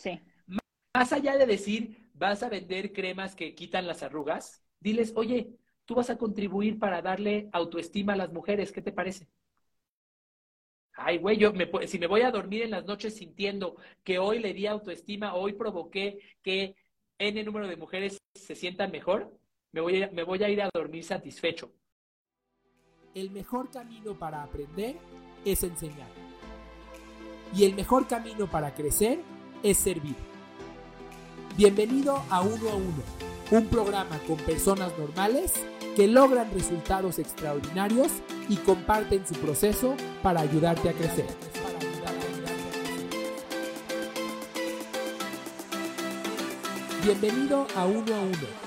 Sí. 0.00 0.18
Más 0.94 1.12
allá 1.12 1.36
de 1.36 1.46
decir, 1.46 2.08
vas 2.14 2.42
a 2.42 2.48
vender 2.48 2.92
cremas 2.92 3.34
que 3.36 3.54
quitan 3.54 3.86
las 3.86 4.02
arrugas, 4.02 4.64
diles, 4.80 5.12
oye, 5.14 5.58
tú 5.84 5.94
vas 5.94 6.08
a 6.08 6.16
contribuir 6.16 6.78
para 6.78 7.02
darle 7.02 7.50
autoestima 7.52 8.14
a 8.14 8.16
las 8.16 8.32
mujeres, 8.32 8.72
¿qué 8.72 8.80
te 8.80 8.92
parece? 8.92 9.28
Ay, 10.92 11.18
güey, 11.18 11.36
yo 11.36 11.52
me, 11.52 11.68
si 11.86 11.98
me 11.98 12.06
voy 12.06 12.22
a 12.22 12.30
dormir 12.30 12.62
en 12.62 12.70
las 12.70 12.86
noches 12.86 13.16
sintiendo 13.16 13.76
que 14.02 14.18
hoy 14.18 14.38
le 14.38 14.54
di 14.54 14.66
autoestima, 14.66 15.34
hoy 15.34 15.52
provoqué 15.52 16.18
que 16.42 16.76
N 17.18 17.42
número 17.44 17.68
de 17.68 17.76
mujeres 17.76 18.18
se 18.34 18.54
sientan 18.54 18.90
mejor, 18.90 19.38
me 19.72 19.80
voy 19.82 20.02
a, 20.02 20.10
me 20.10 20.24
voy 20.24 20.42
a 20.42 20.48
ir 20.48 20.62
a 20.62 20.70
dormir 20.72 21.04
satisfecho. 21.04 21.72
El 23.14 23.30
mejor 23.30 23.70
camino 23.70 24.18
para 24.18 24.42
aprender 24.42 24.96
es 25.44 25.62
enseñar. 25.62 26.08
Y 27.54 27.64
el 27.64 27.74
mejor 27.74 28.06
camino 28.06 28.50
para 28.50 28.74
crecer 28.74 29.18
es 29.18 29.39
servir. 29.74 30.16
Bienvenido 31.56 32.22
a 32.30 32.40
Uno 32.40 32.70
a 32.70 32.76
Uno, 32.76 33.02
un 33.50 33.66
programa 33.66 34.18
con 34.26 34.36
personas 34.38 34.92
normales 34.98 35.52
que 35.94 36.06
logran 36.08 36.50
resultados 36.54 37.18
extraordinarios 37.18 38.08
y 38.48 38.56
comparten 38.56 39.26
su 39.26 39.34
proceso 39.34 39.94
para 40.22 40.40
ayudarte 40.40 40.88
a 40.88 40.92
crecer. 40.92 41.26
Bienvenido 47.04 47.66
a 47.76 47.86
Uno 47.86 48.14
a 48.14 48.20
Uno. 48.20 48.60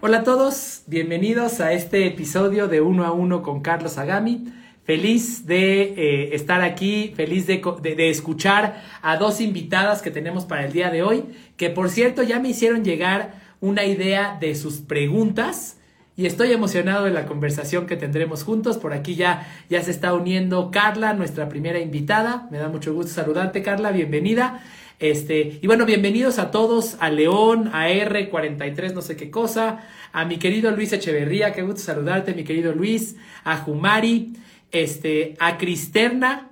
Hola 0.00 0.18
a 0.18 0.24
todos, 0.24 0.82
bienvenidos 0.86 1.60
a 1.60 1.72
este 1.72 2.06
episodio 2.06 2.68
de 2.68 2.80
Uno 2.80 3.04
a 3.04 3.12
Uno 3.12 3.42
con 3.42 3.60
Carlos 3.60 3.98
Agami. 3.98 4.57
Feliz 4.88 5.44
de 5.44 5.82
eh, 5.82 6.34
estar 6.34 6.62
aquí, 6.62 7.12
feliz 7.14 7.46
de, 7.46 7.60
de, 7.82 8.08
escuchar 8.08 8.82
a 9.02 9.18
dos 9.18 9.42
invitadas 9.42 10.00
que 10.00 10.10
tenemos 10.10 10.46
para 10.46 10.64
el 10.64 10.72
día 10.72 10.88
de 10.88 11.02
hoy, 11.02 11.24
que 11.58 11.68
por 11.68 11.90
cierto 11.90 12.22
ya 12.22 12.40
me 12.40 12.48
hicieron 12.48 12.86
llegar 12.86 13.34
una 13.60 13.84
idea 13.84 14.38
de 14.40 14.54
sus 14.54 14.76
preguntas 14.76 15.76
y 16.16 16.24
estoy 16.24 16.52
emocionado 16.52 17.04
de 17.04 17.10
la 17.10 17.26
conversación 17.26 17.86
que 17.86 17.96
tendremos 17.96 18.44
juntos. 18.44 18.78
Por 18.78 18.94
aquí 18.94 19.14
ya, 19.14 19.46
ya 19.68 19.82
se 19.82 19.90
está 19.90 20.14
uniendo 20.14 20.70
Carla, 20.70 21.12
nuestra 21.12 21.50
primera 21.50 21.80
invitada. 21.80 22.48
Me 22.50 22.56
da 22.56 22.70
mucho 22.70 22.94
gusto 22.94 23.12
saludarte, 23.12 23.62
Carla, 23.62 23.90
bienvenida. 23.90 24.62
Este, 25.00 25.58
y 25.60 25.66
bueno, 25.66 25.84
bienvenidos 25.84 26.38
a 26.38 26.50
todos, 26.50 26.96
a 27.00 27.10
León, 27.10 27.68
a 27.74 27.90
R43, 27.90 28.94
no 28.94 29.02
sé 29.02 29.16
qué 29.16 29.30
cosa, 29.30 29.86
a 30.12 30.24
mi 30.24 30.38
querido 30.38 30.70
Luis 30.70 30.94
Echeverría, 30.94 31.52
qué 31.52 31.60
gusto 31.60 31.82
saludarte, 31.82 32.32
mi 32.32 32.44
querido 32.44 32.72
Luis, 32.72 33.16
a 33.44 33.58
Jumari, 33.58 34.32
este, 34.72 35.34
a 35.38 35.58
Cristerna. 35.58 36.50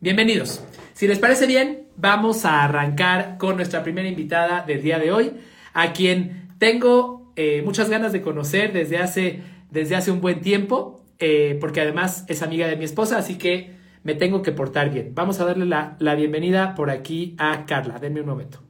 Bienvenidos. 0.00 0.64
Si 0.94 1.06
les 1.06 1.18
parece 1.18 1.46
bien, 1.46 1.88
vamos 1.96 2.44
a 2.44 2.64
arrancar 2.64 3.38
con 3.38 3.56
nuestra 3.56 3.82
primera 3.82 4.08
invitada 4.08 4.62
del 4.62 4.82
día 4.82 4.98
de 4.98 5.12
hoy, 5.12 5.32
a 5.72 5.92
quien 5.92 6.48
tengo 6.58 7.32
eh, 7.36 7.62
muchas 7.64 7.88
ganas 7.88 8.12
de 8.12 8.22
conocer 8.22 8.72
desde 8.72 8.98
hace, 8.98 9.42
desde 9.70 9.96
hace 9.96 10.10
un 10.10 10.20
buen 10.20 10.40
tiempo, 10.40 11.04
eh, 11.18 11.56
porque 11.60 11.80
además 11.80 12.24
es 12.28 12.42
amiga 12.42 12.66
de 12.66 12.76
mi 12.76 12.84
esposa, 12.84 13.18
así 13.18 13.38
que 13.38 13.76
me 14.02 14.14
tengo 14.14 14.42
que 14.42 14.52
portar 14.52 14.90
bien. 14.90 15.14
Vamos 15.14 15.40
a 15.40 15.44
darle 15.44 15.66
la, 15.66 15.96
la 16.00 16.14
bienvenida 16.14 16.74
por 16.74 16.90
aquí 16.90 17.34
a 17.38 17.64
Carla. 17.66 17.98
Denme 17.98 18.20
un 18.20 18.26
momento. 18.26 18.60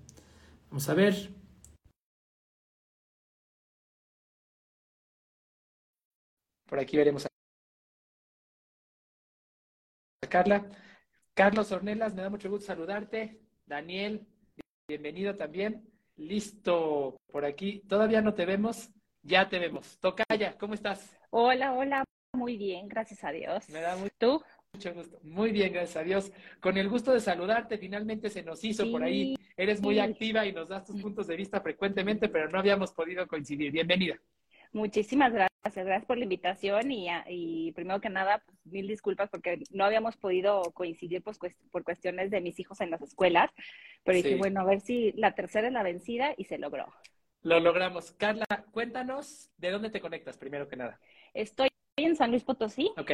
Vamos 0.70 0.89
a 0.89 0.95
ver. 0.95 1.31
Por 6.69 6.79
aquí 6.79 6.97
veremos 6.97 7.32
Carla. 10.28 10.65
Carlos 11.34 11.73
Ornelas, 11.73 12.15
me 12.15 12.23
da 12.23 12.31
mucho 12.31 12.51
gusto 12.51 12.67
saludarte. 12.67 13.41
Daniel, 13.67 14.27
bienvenido 14.89 15.37
también. 15.37 15.89
Listo, 16.17 17.17
por 17.31 17.45
aquí. 17.45 17.83
Todavía 17.89 18.20
no 18.20 18.34
te 18.34 18.45
vemos, 18.45 18.91
ya 19.23 19.48
te 19.48 19.58
vemos. 19.58 19.98
Tocaya, 19.98 20.57
¿cómo 20.58 20.74
estás? 20.74 21.19
Hola, 21.30 21.73
hola, 21.73 22.05
muy 22.35 22.57
bien, 22.57 22.86
gracias 22.89 23.24
a 23.24 23.33
Dios. 23.33 23.69
Me 23.70 23.80
da 23.80 23.97
mucho, 23.97 24.13
¿Tú? 24.19 24.42
mucho 24.74 24.95
gusto. 24.95 25.19
Muy 25.23 25.51
bien, 25.52 25.73
gracias 25.73 25.97
a 25.97 26.02
Dios. 26.05 26.33
Con 26.61 26.77
el 26.77 26.89
gusto 26.89 27.13
de 27.13 27.20
saludarte, 27.20 27.79
finalmente 27.79 28.29
se 28.29 28.42
nos 28.42 28.63
hizo 28.64 28.85
Sí, 28.85 28.91
por 28.92 29.02
ahí. 29.02 29.35
Eres 29.57 29.80
muy 29.80 29.95
sí. 29.95 30.01
activa 30.01 30.47
y 30.47 30.52
nos 30.52 30.68
das 30.68 30.85
tus 30.86 31.01
puntos 31.01 31.27
de 31.27 31.36
vista 31.36 31.61
frecuentemente, 31.61 32.29
pero 32.29 32.48
no 32.48 32.58
habíamos 32.58 32.92
podido 32.92 33.27
coincidir. 33.27 33.73
Bienvenida. 33.73 34.17
Muchísimas 34.73 35.33
gracias, 35.33 35.52
gracias 35.64 36.05
por 36.05 36.18
la 36.18 36.24
invitación 36.24 36.90
y, 36.90 37.08
a- 37.08 37.24
y 37.28 37.73
primero 37.73 38.00
que 38.00 38.08
nada, 38.11 38.42
pues, 38.45 38.58
mil 38.67 38.86
disculpas 38.89 39.30
porque 39.30 39.61
no 39.70 39.84
habíamos 39.84 40.17
podido 40.17 40.62
coincidir 40.73 41.23
pues, 41.23 41.39
cuest- 41.39 41.56
por 41.70 41.84
cuestiones 41.84 42.30
de 42.30 42.40
mis 42.40 42.58
hijos 42.58 42.80
en 42.80 42.90
las 42.90 43.00
escuelas, 43.02 43.50
pero 44.05 44.17
dije, 44.17 44.36
bueno, 44.36 44.61
a 44.61 44.64
ver 44.64 44.80
si 44.80 45.12
la 45.12 45.34
tercera 45.34 45.68
es 45.68 45.73
la 45.73 45.83
vencida 45.83 46.34
y 46.36 46.45
se 46.45 46.58
logró. 46.58 46.86
Lo 47.42 47.58
logramos. 47.61 48.12
Carla, 48.12 48.45
cuéntanos 48.73 49.50
de 49.56 49.70
dónde 49.70 49.90
te 49.90 50.00
conectas, 50.00 50.36
primero 50.36 50.68
que 50.68 50.77
nada. 50.77 51.00
Estoy 51.34 51.68
en 51.96 52.17
San 52.17 52.30
Luis 52.30 52.44
Potosí, 52.44 52.90
¿Ok? 52.96 53.11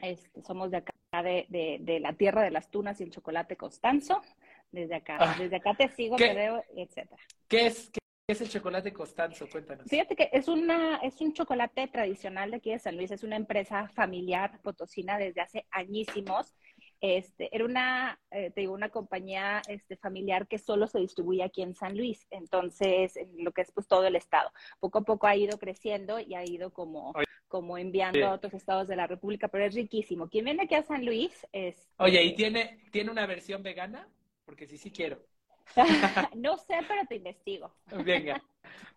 este, 0.00 0.42
somos 0.42 0.70
de 0.70 0.78
acá, 0.78 0.92
de, 1.22 1.46
de, 1.48 1.78
de 1.80 2.00
la 2.00 2.12
tierra 2.14 2.42
de 2.42 2.50
las 2.50 2.70
tunas 2.70 3.00
y 3.00 3.04
el 3.04 3.10
chocolate 3.10 3.56
Constanzo, 3.56 4.22
desde 4.70 4.94
acá, 4.96 5.18
Ah, 5.20 5.36
desde 5.38 5.56
acá 5.56 5.74
te 5.74 5.88
sigo, 5.88 6.16
¿qué? 6.16 6.28
te 6.28 6.34
veo, 6.34 6.64
etcétera. 6.76 7.20
¿Qué 7.48 7.66
es, 7.66 7.90
qué 7.90 7.98
es 8.32 8.40
el 8.40 8.48
chocolate 8.48 8.92
Constanzo? 8.92 9.48
Cuéntanos. 9.48 9.86
Fíjate 9.88 10.16
que 10.16 10.30
es 10.32 10.48
una, 10.48 10.96
es 10.96 11.20
un 11.20 11.32
chocolate 11.32 11.88
tradicional 11.88 12.50
de 12.50 12.56
aquí 12.58 12.70
de 12.70 12.78
San 12.78 12.96
Luis, 12.96 13.10
es 13.10 13.22
una 13.22 13.36
empresa 13.36 13.88
familiar 13.88 14.60
potosina 14.62 15.18
desde 15.18 15.40
hace 15.40 15.66
añísimos. 15.70 16.54
Este, 17.00 17.54
era 17.54 17.64
una, 17.64 18.20
eh, 18.30 18.52
te 18.52 18.60
digo, 18.60 18.74
una 18.74 18.88
compañía 18.88 19.60
este, 19.66 19.96
familiar 19.96 20.46
que 20.46 20.58
solo 20.58 20.86
se 20.86 21.00
distribuye 21.00 21.42
aquí 21.42 21.62
en 21.62 21.74
San 21.74 21.96
Luis, 21.96 22.26
entonces, 22.30 23.16
en 23.16 23.44
lo 23.44 23.50
que 23.50 23.62
es 23.62 23.72
pues 23.72 23.88
todo 23.88 24.06
el 24.06 24.14
estado. 24.14 24.50
Poco 24.78 24.98
a 24.98 25.02
poco 25.02 25.26
ha 25.26 25.34
ido 25.34 25.58
creciendo 25.58 26.20
y 26.20 26.34
ha 26.34 26.44
ido 26.44 26.72
como, 26.72 27.10
Oye. 27.10 27.26
como 27.48 27.76
enviando 27.76 28.24
a 28.26 28.32
otros 28.32 28.54
estados 28.54 28.86
de 28.86 28.94
la 28.94 29.08
República, 29.08 29.48
pero 29.48 29.64
es 29.64 29.74
riquísimo. 29.74 30.28
Quien 30.28 30.44
viene 30.44 30.62
aquí 30.62 30.76
a 30.76 30.84
San 30.84 31.04
Luis 31.04 31.44
es... 31.50 31.90
Oye, 31.96 32.22
¿y 32.22 32.36
tiene, 32.36 32.84
tiene 32.92 33.10
una 33.10 33.26
versión 33.26 33.64
vegana? 33.64 34.08
Porque 34.44 34.68
sí, 34.68 34.78
sí 34.78 34.92
quiero. 34.92 35.18
no 36.36 36.56
sé, 36.58 36.78
pero 36.88 37.06
te 37.08 37.16
investigo. 37.16 37.74
Venga. 38.04 38.42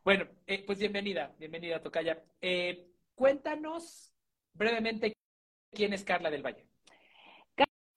Bueno, 0.03 0.25
eh, 0.45 0.63
pues 0.65 0.79
bienvenida, 0.79 1.33
bienvenida, 1.39 1.81
Tocaya. 1.81 2.23
Eh, 2.41 2.87
cuéntanos 3.15 4.13
brevemente 4.53 5.13
quién 5.71 5.93
es 5.93 6.03
Carla 6.03 6.29
del 6.29 6.43
Valle. 6.45 6.65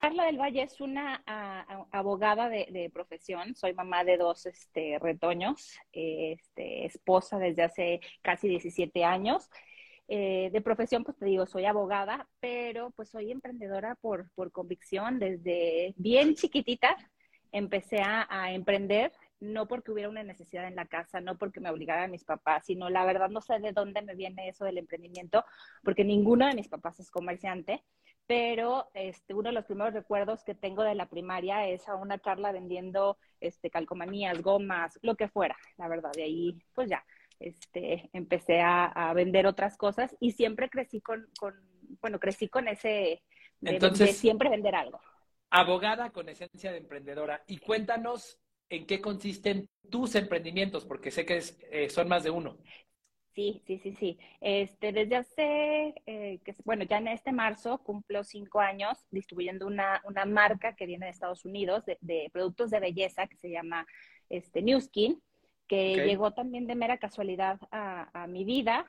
Carla 0.00 0.26
del 0.26 0.38
Valle 0.38 0.62
es 0.62 0.80
una 0.80 1.24
a- 1.26 1.60
a- 1.60 1.86
abogada 1.90 2.48
de, 2.48 2.68
de 2.70 2.88
profesión. 2.88 3.56
Soy 3.56 3.74
mamá 3.74 4.04
de 4.04 4.16
dos 4.16 4.46
este, 4.46 4.96
retoños, 5.00 5.76
este, 5.90 6.86
esposa 6.86 7.36
desde 7.38 7.64
hace 7.64 8.00
casi 8.22 8.46
17 8.48 9.04
años. 9.04 9.50
Eh, 10.06 10.50
de 10.52 10.60
profesión, 10.60 11.02
pues 11.02 11.18
te 11.18 11.26
digo, 11.26 11.46
soy 11.46 11.64
abogada, 11.66 12.28
pero 12.38 12.92
pues 12.92 13.10
soy 13.10 13.32
emprendedora 13.32 13.96
por, 13.96 14.30
por 14.36 14.52
convicción. 14.52 15.18
Desde 15.18 15.94
bien 15.96 16.36
chiquitita 16.36 16.96
empecé 17.52 18.00
a, 18.00 18.26
a 18.30 18.52
emprender, 18.52 19.12
no 19.40 19.66
porque 19.68 19.92
hubiera 19.92 20.08
una 20.08 20.22
necesidad 20.22 20.66
en 20.66 20.76
la 20.76 20.86
casa, 20.86 21.20
no 21.20 21.38
porque 21.38 21.60
me 21.60 21.70
obligaran 21.70 22.10
mis 22.10 22.24
papás, 22.24 22.66
sino 22.66 22.90
la 22.90 23.04
verdad 23.04 23.28
no 23.28 23.40
sé 23.40 23.58
de 23.60 23.72
dónde 23.72 24.02
me 24.02 24.14
viene 24.14 24.48
eso 24.48 24.64
del 24.64 24.78
emprendimiento, 24.78 25.44
porque 25.84 26.04
ninguno 26.04 26.46
de 26.46 26.54
mis 26.54 26.68
papás 26.68 26.98
es 27.00 27.10
comerciante 27.10 27.82
pero 28.28 28.90
este, 28.92 29.32
uno 29.32 29.48
de 29.48 29.54
los 29.54 29.64
primeros 29.64 29.94
recuerdos 29.94 30.44
que 30.44 30.54
tengo 30.54 30.82
de 30.82 30.94
la 30.94 31.06
primaria 31.08 31.66
es 31.66 31.88
a 31.88 31.94
una 31.96 32.18
Carla 32.18 32.52
vendiendo 32.52 33.16
este, 33.40 33.70
calcomanías, 33.70 34.42
gomas, 34.42 34.98
lo 35.00 35.16
que 35.16 35.28
fuera, 35.28 35.56
la 35.78 35.88
verdad. 35.88 36.12
De 36.14 36.24
ahí, 36.24 36.58
pues 36.74 36.90
ya, 36.90 37.02
este, 37.40 38.10
empecé 38.12 38.60
a, 38.60 38.84
a 38.84 39.14
vender 39.14 39.46
otras 39.46 39.78
cosas 39.78 40.14
y 40.20 40.32
siempre 40.32 40.68
crecí 40.68 41.00
con, 41.00 41.26
con 41.40 41.54
bueno, 42.02 42.20
crecí 42.20 42.48
con 42.48 42.68
ese, 42.68 43.22
de, 43.60 43.70
Entonces- 43.70 44.08
de 44.08 44.12
siempre 44.12 44.50
vender 44.50 44.74
algo. 44.74 45.00
Abogada 45.50 46.10
con 46.10 46.28
esencia 46.28 46.72
de 46.72 46.78
emprendedora. 46.78 47.42
Y 47.46 47.58
cuéntanos 47.58 48.38
en 48.68 48.86
qué 48.86 49.00
consisten 49.00 49.68
tus 49.90 50.14
emprendimientos, 50.14 50.84
porque 50.84 51.10
sé 51.10 51.24
que 51.24 51.38
es, 51.38 51.58
eh, 51.70 51.88
son 51.88 52.08
más 52.08 52.22
de 52.22 52.30
uno. 52.30 52.58
Sí, 53.34 53.62
sí, 53.66 53.78
sí, 53.78 53.94
sí. 53.94 54.18
Este, 54.40 54.92
desde 54.92 55.16
hace, 55.16 55.94
eh, 56.06 56.40
que, 56.44 56.54
bueno, 56.64 56.84
ya 56.84 56.98
en 56.98 57.08
este 57.08 57.30
marzo 57.30 57.78
cumplo 57.78 58.24
cinco 58.24 58.58
años 58.58 58.98
distribuyendo 59.10 59.66
una, 59.66 60.02
una 60.04 60.24
marca 60.24 60.74
que 60.74 60.86
viene 60.86 61.06
de 61.06 61.12
Estados 61.12 61.44
Unidos 61.44 61.84
de, 61.86 61.98
de 62.00 62.30
productos 62.32 62.70
de 62.70 62.80
belleza 62.80 63.28
que 63.28 63.36
se 63.36 63.48
llama 63.48 63.86
este, 64.28 64.60
New 64.60 64.80
Skin, 64.80 65.22
que 65.68 66.04
llegó 66.04 66.32
también 66.32 66.66
de 66.66 66.74
mera 66.74 66.98
casualidad 66.98 67.60
a, 67.70 68.24
a 68.24 68.26
mi 68.26 68.44
vida. 68.44 68.86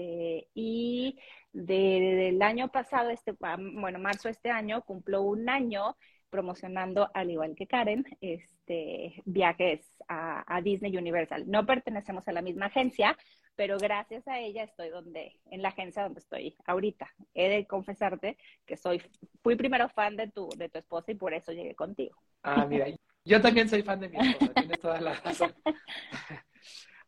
Este, 0.00 0.48
y 0.54 1.18
de- 1.52 2.14
del 2.16 2.42
año 2.42 2.68
pasado, 2.70 3.10
este, 3.10 3.32
bueno, 3.32 3.98
marzo 3.98 4.28
de 4.28 4.32
este 4.32 4.50
año, 4.50 4.82
cumplo 4.82 5.22
un 5.22 5.48
año 5.48 5.96
promocionando, 6.30 7.10
al 7.12 7.30
igual 7.30 7.54
que 7.56 7.66
Karen, 7.66 8.04
este, 8.20 9.20
viajes 9.24 9.92
a, 10.08 10.44
a 10.46 10.62
Disney 10.62 10.96
Universal. 10.96 11.44
No 11.48 11.66
pertenecemos 11.66 12.26
a 12.28 12.32
la 12.32 12.40
misma 12.40 12.66
agencia, 12.66 13.16
pero 13.56 13.78
gracias 13.78 14.26
a 14.28 14.38
ella 14.38 14.62
estoy 14.62 14.90
donde, 14.90 15.32
en 15.50 15.60
la 15.60 15.70
agencia 15.70 16.04
donde 16.04 16.20
estoy 16.20 16.56
ahorita. 16.66 17.08
He 17.34 17.48
de 17.48 17.66
confesarte 17.66 18.38
que 18.64 18.76
soy, 18.76 19.02
fui 19.42 19.56
primero 19.56 19.88
fan 19.88 20.16
de 20.16 20.28
tu, 20.30 20.48
de 20.56 20.68
tu 20.68 20.78
esposa 20.78 21.10
y 21.10 21.16
por 21.16 21.34
eso 21.34 21.52
llegué 21.52 21.74
contigo. 21.74 22.16
Ah, 22.44 22.64
mira, 22.64 22.86
yo 23.24 23.40
también 23.40 23.68
soy 23.68 23.82
fan 23.82 23.98
de 24.00 24.08
mi 24.08 24.18
esposa, 24.18 24.54
tienes 24.54 24.80
toda 24.80 25.00
la 25.00 25.14
razón. 25.14 25.52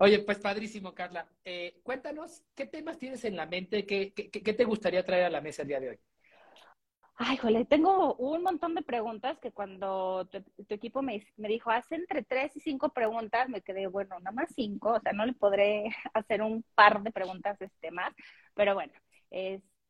Oye, 0.03 0.19
pues 0.19 0.41
padrísimo, 0.41 0.93
Carla. 0.97 1.29
Eh, 1.45 1.79
cuéntanos, 1.85 2.43
¿qué 2.57 2.67
temas 2.67 2.99
tienes 2.99 3.25
en 3.25 3.37
la 3.37 3.47
mente? 3.47 3.87
¿Qué, 3.87 4.13
¿Qué, 4.13 4.33
qué, 4.33 4.53
te 4.53 4.65
gustaría 4.65 5.05
traer 5.05 5.27
a 5.27 5.31
la 5.31 5.41
mesa 5.41 5.63
el 5.63 5.69
día 5.69 5.79
de 5.79 5.91
hoy? 5.91 5.99
Ay, 7.15 7.37
jole, 7.37 7.65
tengo 7.67 8.17
un 8.17 8.43
montón 8.43 8.75
de 8.75 8.83
preguntas 8.83 9.39
que 9.39 9.53
cuando 9.53 10.27
tu, 10.27 10.43
equipo 10.75 11.03
me, 11.03 11.25
me, 11.37 11.47
dijo, 11.47 11.71
haz 11.71 11.93
entre 11.93 12.25
tres 12.25 12.57
y 12.57 12.61
cinco 12.61 12.89
preguntas, 12.89 13.49
me 13.49 13.63
quedé, 13.63 13.87
bueno, 13.87 14.19
nada 14.19 14.33
más 14.33 14.49
cinco, 14.57 14.95
o 14.95 15.01
sea, 15.01 15.13
no 15.13 15.25
le 15.25 15.35
podré 15.35 15.85
hacer 16.15 16.43
un 16.43 16.65
par 16.75 17.01
de 17.05 17.13
preguntas 17.13 17.61
este, 17.61 17.93
más, 17.93 18.13
pero 18.55 18.75
bueno, 18.75 18.93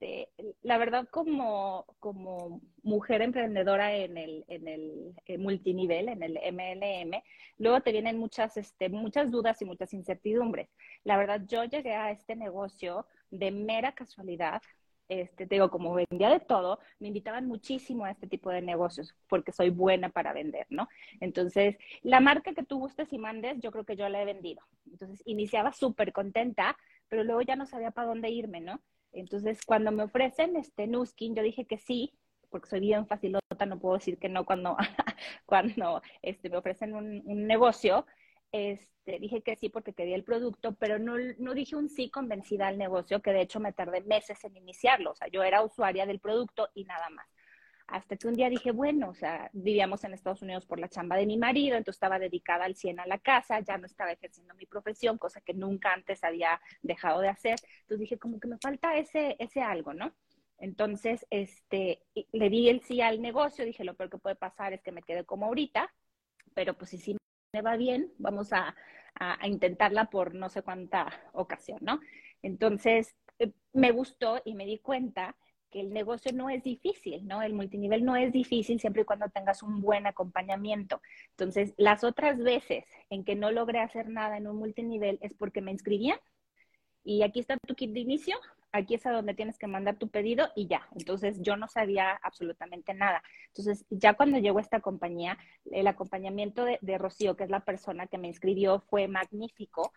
este, 0.02 0.28
la 0.62 0.78
verdad 0.78 1.08
como, 1.10 1.86
como 2.00 2.60
mujer 2.82 3.22
emprendedora 3.22 3.94
en 3.94 4.18
el, 4.18 4.44
en 4.48 4.68
el 4.68 5.38
multinivel, 5.38 6.08
en 6.08 6.22
el 6.22 6.38
MLM, 6.52 7.22
luego 7.58 7.80
te 7.80 7.92
vienen 7.92 8.18
muchas, 8.18 8.56
este, 8.56 8.88
muchas 8.88 9.30
dudas 9.30 9.62
y 9.62 9.64
muchas 9.64 9.92
incertidumbres. 9.94 10.68
La 11.04 11.16
verdad, 11.16 11.42
yo 11.46 11.64
llegué 11.64 11.94
a 11.94 12.10
este 12.10 12.34
negocio 12.34 13.06
de 13.30 13.50
mera 13.52 13.92
casualidad, 13.92 14.60
este, 15.08 15.46
te 15.46 15.54
digo, 15.56 15.70
como 15.70 15.94
vendía 15.94 16.30
de 16.30 16.40
todo, 16.40 16.78
me 16.98 17.08
invitaban 17.08 17.46
muchísimo 17.46 18.04
a 18.04 18.10
este 18.10 18.26
tipo 18.26 18.50
de 18.50 18.62
negocios 18.62 19.14
porque 19.28 19.52
soy 19.52 19.70
buena 19.70 20.08
para 20.08 20.32
vender, 20.32 20.66
¿no? 20.70 20.88
Entonces, 21.20 21.76
la 22.02 22.20
marca 22.20 22.54
que 22.54 22.64
tú 22.64 22.78
gustes 22.78 23.12
y 23.12 23.18
mandes, 23.18 23.60
yo 23.60 23.70
creo 23.70 23.84
que 23.84 23.96
yo 23.96 24.08
la 24.08 24.22
he 24.22 24.24
vendido. 24.24 24.62
Entonces, 24.90 25.22
iniciaba 25.26 25.72
súper 25.72 26.12
contenta, 26.12 26.76
pero 27.08 27.24
luego 27.24 27.42
ya 27.42 27.56
no 27.56 27.66
sabía 27.66 27.90
para 27.90 28.08
dónde 28.08 28.30
irme, 28.30 28.60
¿no? 28.60 28.80
Entonces, 29.12 29.64
cuando 29.64 29.92
me 29.92 30.04
ofrecen 30.04 30.56
este 30.56 30.86
Nuskin, 30.86 31.34
yo 31.34 31.42
dije 31.42 31.66
que 31.66 31.78
sí, 31.78 32.12
porque 32.50 32.68
soy 32.68 32.80
bien 32.80 33.06
facilota, 33.06 33.66
no 33.66 33.78
puedo 33.78 33.94
decir 33.94 34.18
que 34.18 34.28
no 34.28 34.44
cuando, 34.44 34.76
cuando 35.46 36.02
este, 36.22 36.50
me 36.50 36.58
ofrecen 36.58 36.94
un, 36.94 37.22
negocio. 37.46 38.06
Este, 38.52 39.18
dije 39.18 39.42
que 39.42 39.56
sí 39.56 39.70
porque 39.70 39.94
quería 39.94 40.14
el 40.14 40.24
producto, 40.24 40.74
pero 40.74 40.98
no, 40.98 41.14
no 41.38 41.54
dije 41.54 41.74
un 41.74 41.88
sí 41.88 42.10
convencida 42.10 42.68
al 42.68 42.76
negocio, 42.76 43.22
que 43.22 43.32
de 43.32 43.40
hecho 43.40 43.60
me 43.60 43.72
tardé 43.72 44.02
meses 44.02 44.44
en 44.44 44.56
iniciarlo. 44.56 45.12
O 45.12 45.14
sea, 45.14 45.28
yo 45.28 45.42
era 45.42 45.62
usuaria 45.62 46.06
del 46.06 46.20
producto 46.20 46.68
y 46.74 46.84
nada 46.84 47.08
más. 47.10 47.26
Hasta 47.92 48.16
que 48.16 48.26
un 48.26 48.32
día 48.32 48.48
dije, 48.48 48.70
bueno, 48.72 49.10
o 49.10 49.14
sea, 49.14 49.50
vivíamos 49.52 50.02
en 50.02 50.14
Estados 50.14 50.40
Unidos 50.40 50.64
por 50.64 50.80
la 50.80 50.88
chamba 50.88 51.16
de 51.16 51.26
mi 51.26 51.36
marido, 51.36 51.76
entonces 51.76 51.96
estaba 51.96 52.18
dedicada 52.18 52.64
al 52.64 52.74
100 52.74 53.00
a 53.00 53.06
la 53.06 53.18
casa, 53.18 53.60
ya 53.60 53.76
no 53.76 53.84
estaba 53.84 54.12
ejerciendo 54.12 54.54
mi 54.54 54.64
profesión, 54.64 55.18
cosa 55.18 55.42
que 55.42 55.52
nunca 55.52 55.92
antes 55.92 56.24
había 56.24 56.58
dejado 56.80 57.20
de 57.20 57.28
hacer. 57.28 57.58
Entonces 57.82 58.00
dije, 58.00 58.18
como 58.18 58.40
que 58.40 58.48
me 58.48 58.56
falta 58.56 58.96
ese, 58.96 59.36
ese 59.38 59.60
algo, 59.60 59.92
¿no? 59.92 60.14
Entonces, 60.56 61.26
este, 61.28 62.00
le 62.32 62.48
di 62.48 62.70
el 62.70 62.80
sí 62.80 63.02
al 63.02 63.20
negocio, 63.20 63.66
dije, 63.66 63.84
lo 63.84 63.94
peor 63.94 64.08
que 64.08 64.16
puede 64.16 64.36
pasar 64.36 64.72
es 64.72 64.80
que 64.80 64.92
me 64.92 65.02
quede 65.02 65.26
como 65.26 65.44
ahorita, 65.44 65.92
pero 66.54 66.72
pues 66.78 66.92
si 66.92 66.98
sí 66.98 67.16
me 67.52 67.60
va 67.60 67.76
bien, 67.76 68.10
vamos 68.16 68.54
a, 68.54 68.74
a, 69.20 69.44
a, 69.44 69.48
intentarla 69.48 70.06
por 70.06 70.34
no 70.34 70.48
sé 70.48 70.62
cuánta 70.62 71.12
ocasión, 71.34 71.80
¿no? 71.82 72.00
Entonces, 72.40 73.14
eh, 73.38 73.52
me 73.74 73.90
gustó 73.90 74.40
y 74.46 74.54
me 74.54 74.64
di 74.64 74.78
cuenta 74.78 75.36
que 75.72 75.80
el 75.80 75.92
negocio 75.92 76.32
no 76.32 76.50
es 76.50 76.62
difícil, 76.62 77.26
¿no? 77.26 77.42
El 77.42 77.54
multinivel 77.54 78.04
no 78.04 78.14
es 78.14 78.30
difícil 78.32 78.78
siempre 78.78 79.02
y 79.02 79.04
cuando 79.04 79.28
tengas 79.30 79.62
un 79.62 79.80
buen 79.80 80.06
acompañamiento. 80.06 81.00
Entonces, 81.30 81.74
las 81.78 82.04
otras 82.04 82.38
veces 82.38 82.84
en 83.10 83.24
que 83.24 83.34
no 83.34 83.50
logré 83.50 83.80
hacer 83.80 84.08
nada 84.08 84.36
en 84.36 84.46
un 84.46 84.56
multinivel 84.56 85.18
es 85.22 85.34
porque 85.34 85.62
me 85.62 85.72
inscribían 85.72 86.18
y 87.02 87.22
aquí 87.22 87.40
está 87.40 87.56
tu 87.66 87.74
kit 87.74 87.92
de 87.92 88.00
inicio, 88.00 88.36
aquí 88.70 88.94
es 88.94 89.06
a 89.06 89.12
donde 89.12 89.34
tienes 89.34 89.58
que 89.58 89.66
mandar 89.66 89.96
tu 89.96 90.08
pedido 90.08 90.50
y 90.54 90.66
ya. 90.68 90.86
Entonces 90.94 91.40
yo 91.40 91.56
no 91.56 91.66
sabía 91.68 92.12
absolutamente 92.22 92.94
nada. 92.94 93.22
Entonces 93.48 93.84
ya 93.90 94.14
cuando 94.14 94.38
llegó 94.38 94.60
esta 94.60 94.80
compañía, 94.80 95.38
el 95.70 95.86
acompañamiento 95.86 96.64
de, 96.64 96.78
de 96.82 96.98
Rocío, 96.98 97.34
que 97.34 97.44
es 97.44 97.50
la 97.50 97.64
persona 97.64 98.06
que 98.06 98.18
me 98.18 98.28
inscribió, 98.28 98.80
fue 98.80 99.08
magnífico. 99.08 99.92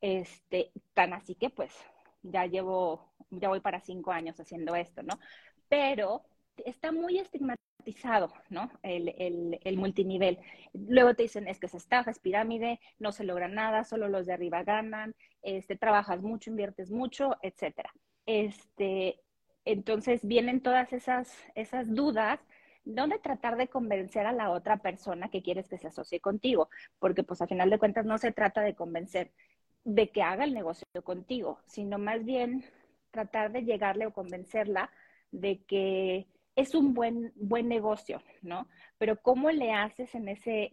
Este, 0.00 0.70
tan 0.94 1.12
así 1.12 1.34
que 1.34 1.50
pues 1.50 1.74
ya 2.22 2.46
llevo, 2.46 3.12
ya 3.30 3.48
voy 3.48 3.60
para 3.60 3.80
cinco 3.80 4.12
años 4.12 4.38
haciendo 4.40 4.74
esto, 4.74 5.02
¿no? 5.02 5.18
Pero 5.68 6.24
está 6.56 6.92
muy 6.92 7.18
estigmatizado, 7.18 8.32
¿no? 8.50 8.70
El, 8.82 9.14
el, 9.18 9.60
el, 9.64 9.76
multinivel. 9.76 10.38
Luego 10.72 11.14
te 11.14 11.22
dicen, 11.24 11.48
es 11.48 11.58
que 11.58 11.66
es 11.66 11.74
estafa, 11.74 12.10
es 12.10 12.18
pirámide, 12.18 12.80
no 12.98 13.12
se 13.12 13.24
logra 13.24 13.48
nada, 13.48 13.84
solo 13.84 14.08
los 14.08 14.26
de 14.26 14.34
arriba 14.34 14.62
ganan, 14.64 15.14
este, 15.42 15.76
trabajas 15.76 16.22
mucho, 16.22 16.50
inviertes 16.50 16.90
mucho, 16.90 17.36
etcétera. 17.42 17.92
Este, 18.26 19.20
entonces 19.64 20.26
vienen 20.26 20.60
todas 20.60 20.92
esas, 20.92 21.32
esas 21.54 21.94
dudas 21.94 22.40
¿dónde 22.88 23.18
tratar 23.18 23.56
de 23.56 23.68
convencer 23.68 24.26
a 24.26 24.32
la 24.32 24.50
otra 24.50 24.78
persona 24.78 25.28
que 25.28 25.42
quieres 25.42 25.68
que 25.68 25.78
se 25.78 25.88
asocie 25.88 26.20
contigo? 26.20 26.70
Porque 26.98 27.22
pues 27.22 27.42
a 27.42 27.46
final 27.46 27.70
de 27.70 27.78
cuentas 27.78 28.06
no 28.06 28.18
se 28.18 28.32
trata 28.32 28.62
de 28.62 28.74
convencer 28.74 29.32
de 29.88 30.10
que 30.10 30.22
haga 30.22 30.44
el 30.44 30.52
negocio 30.52 30.84
contigo, 31.02 31.60
sino 31.64 31.98
más 31.98 32.22
bien 32.22 32.62
tratar 33.10 33.50
de 33.52 33.62
llegarle 33.62 34.04
o 34.04 34.12
convencerla 34.12 34.90
de 35.32 35.62
que 35.64 36.26
es 36.56 36.74
un 36.74 36.92
buen, 36.92 37.32
buen 37.36 37.68
negocio, 37.68 38.22
¿no? 38.42 38.68
Pero 38.98 39.16
¿cómo 39.22 39.50
le 39.50 39.72
haces 39.72 40.14
en 40.14 40.28
ese, 40.28 40.70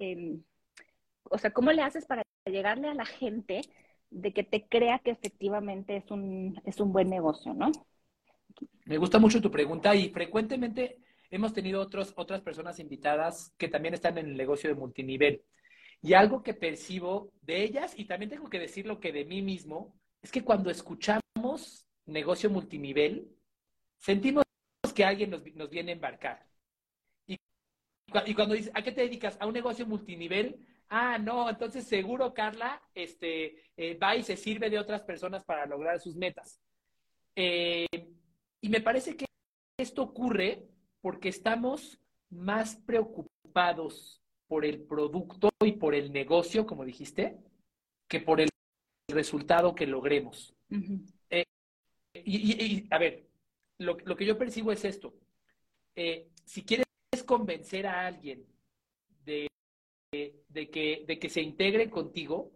o 1.24 1.38
sea, 1.38 1.52
cómo 1.52 1.72
le 1.72 1.82
haces 1.82 2.06
para 2.06 2.24
llegarle 2.46 2.90
a 2.90 2.94
la 2.94 3.06
gente 3.06 3.62
de 4.10 4.34
que 4.34 4.44
te 4.44 4.68
crea 4.68 5.00
que 5.00 5.12
efectivamente 5.12 5.96
es 5.96 6.12
un, 6.12 6.62
es 6.66 6.82
un 6.82 6.92
buen 6.92 7.10
negocio, 7.10 7.54
¿no? 7.54 7.72
Me 8.84 8.98
gusta 8.98 9.18
mucho 9.18 9.42
tu 9.42 9.50
pregunta 9.50 9.96
y 9.96 10.10
frecuentemente 10.10 10.98
hemos 11.32 11.54
tenido 11.54 11.80
otros, 11.80 12.14
otras 12.18 12.42
personas 12.42 12.80
invitadas 12.80 13.54
que 13.58 13.70
también 13.70 13.94
están 13.94 14.18
en 14.18 14.26
el 14.26 14.36
negocio 14.36 14.70
de 14.70 14.76
multinivel. 14.76 15.42
Y 16.06 16.14
algo 16.14 16.44
que 16.44 16.54
percibo 16.54 17.32
de 17.42 17.64
ellas, 17.64 17.98
y 17.98 18.06
también 18.06 18.30
tengo 18.30 18.48
que 18.48 18.60
decir 18.60 18.86
lo 18.86 19.00
que 19.00 19.12
de 19.12 19.26
mí 19.26 19.42
mismo, 19.42 20.00
es 20.22 20.32
que 20.32 20.44
cuando 20.44 20.70
escuchamos 20.70 21.88
negocio 22.06 22.48
multinivel, 22.52 23.28
sentimos 23.98 24.44
que 24.94 25.04
alguien 25.04 25.32
nos, 25.32 25.44
nos 25.56 25.68
viene 25.68 25.92
a 25.92 25.96
embarcar. 25.96 26.46
Y, 27.26 27.40
cuando 28.36 28.54
dices, 28.54 28.72
¿a 28.76 28.84
qué 28.84 28.92
te 28.92 29.02
dedicas? 29.02 29.36
A 29.40 29.48
un 29.48 29.54
negocio 29.54 29.88
multinivel. 29.88 30.64
Ah, 30.90 31.18
no, 31.18 31.50
entonces 31.50 31.88
seguro 31.88 32.36
Carla 32.36 32.80
este, 32.94 33.64
eh, 33.76 33.98
va 33.98 34.16
y 34.16 34.22
se 34.22 34.38
sirve 34.38 34.70
de 34.70 34.78
otras 34.78 35.02
personas 35.02 35.44
para 35.44 35.66
lograr 35.66 36.00
sus 36.00 36.16
metas. 36.16 36.62
Eh, 37.36 37.88
y 38.62 38.70
me 38.70 38.80
parece 38.80 39.18
que 39.18 39.26
esto 39.80 40.04
ocurre 40.04 40.68
porque 41.02 41.30
estamos 41.30 42.00
más 42.30 42.76
preocupados 42.76 44.22
por 44.48 44.66
el 44.66 44.82
producto 44.82 45.50
y 45.64 45.74
por 45.74 45.96
el 45.96 46.12
negocio, 46.12 46.66
como 46.66 46.86
dijiste, 46.86 47.38
que 48.08 48.20
por 48.20 48.42
el 48.42 48.50
resultado 49.10 49.76
que 49.76 49.88
logremos. 49.88 50.54
Uh 50.70 50.76
-huh. 50.76 51.14
eh, 51.30 51.46
y, 52.14 52.54
y, 52.54 52.66
y, 52.66 52.88
a 52.92 52.98
ver, 52.98 53.28
lo, 53.80 53.98
lo, 54.06 54.16
que 54.16 54.26
yo 54.26 54.38
percibo 54.38 54.72
es 54.72 54.86
esto. 54.86 55.14
Eh, 55.96 56.30
si 56.44 56.64
quieres 56.64 56.86
convencer 57.26 57.88
a 57.88 58.06
alguien 58.06 58.46
de, 59.24 59.48
de, 60.12 60.44
de, 60.50 60.70
que, 60.70 61.04
de 61.08 61.20
que 61.20 61.30
se 61.30 61.42
integre 61.42 61.90
contigo, 61.90 62.52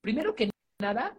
primero 0.00 0.34
que 0.34 0.50
nada, 0.80 1.16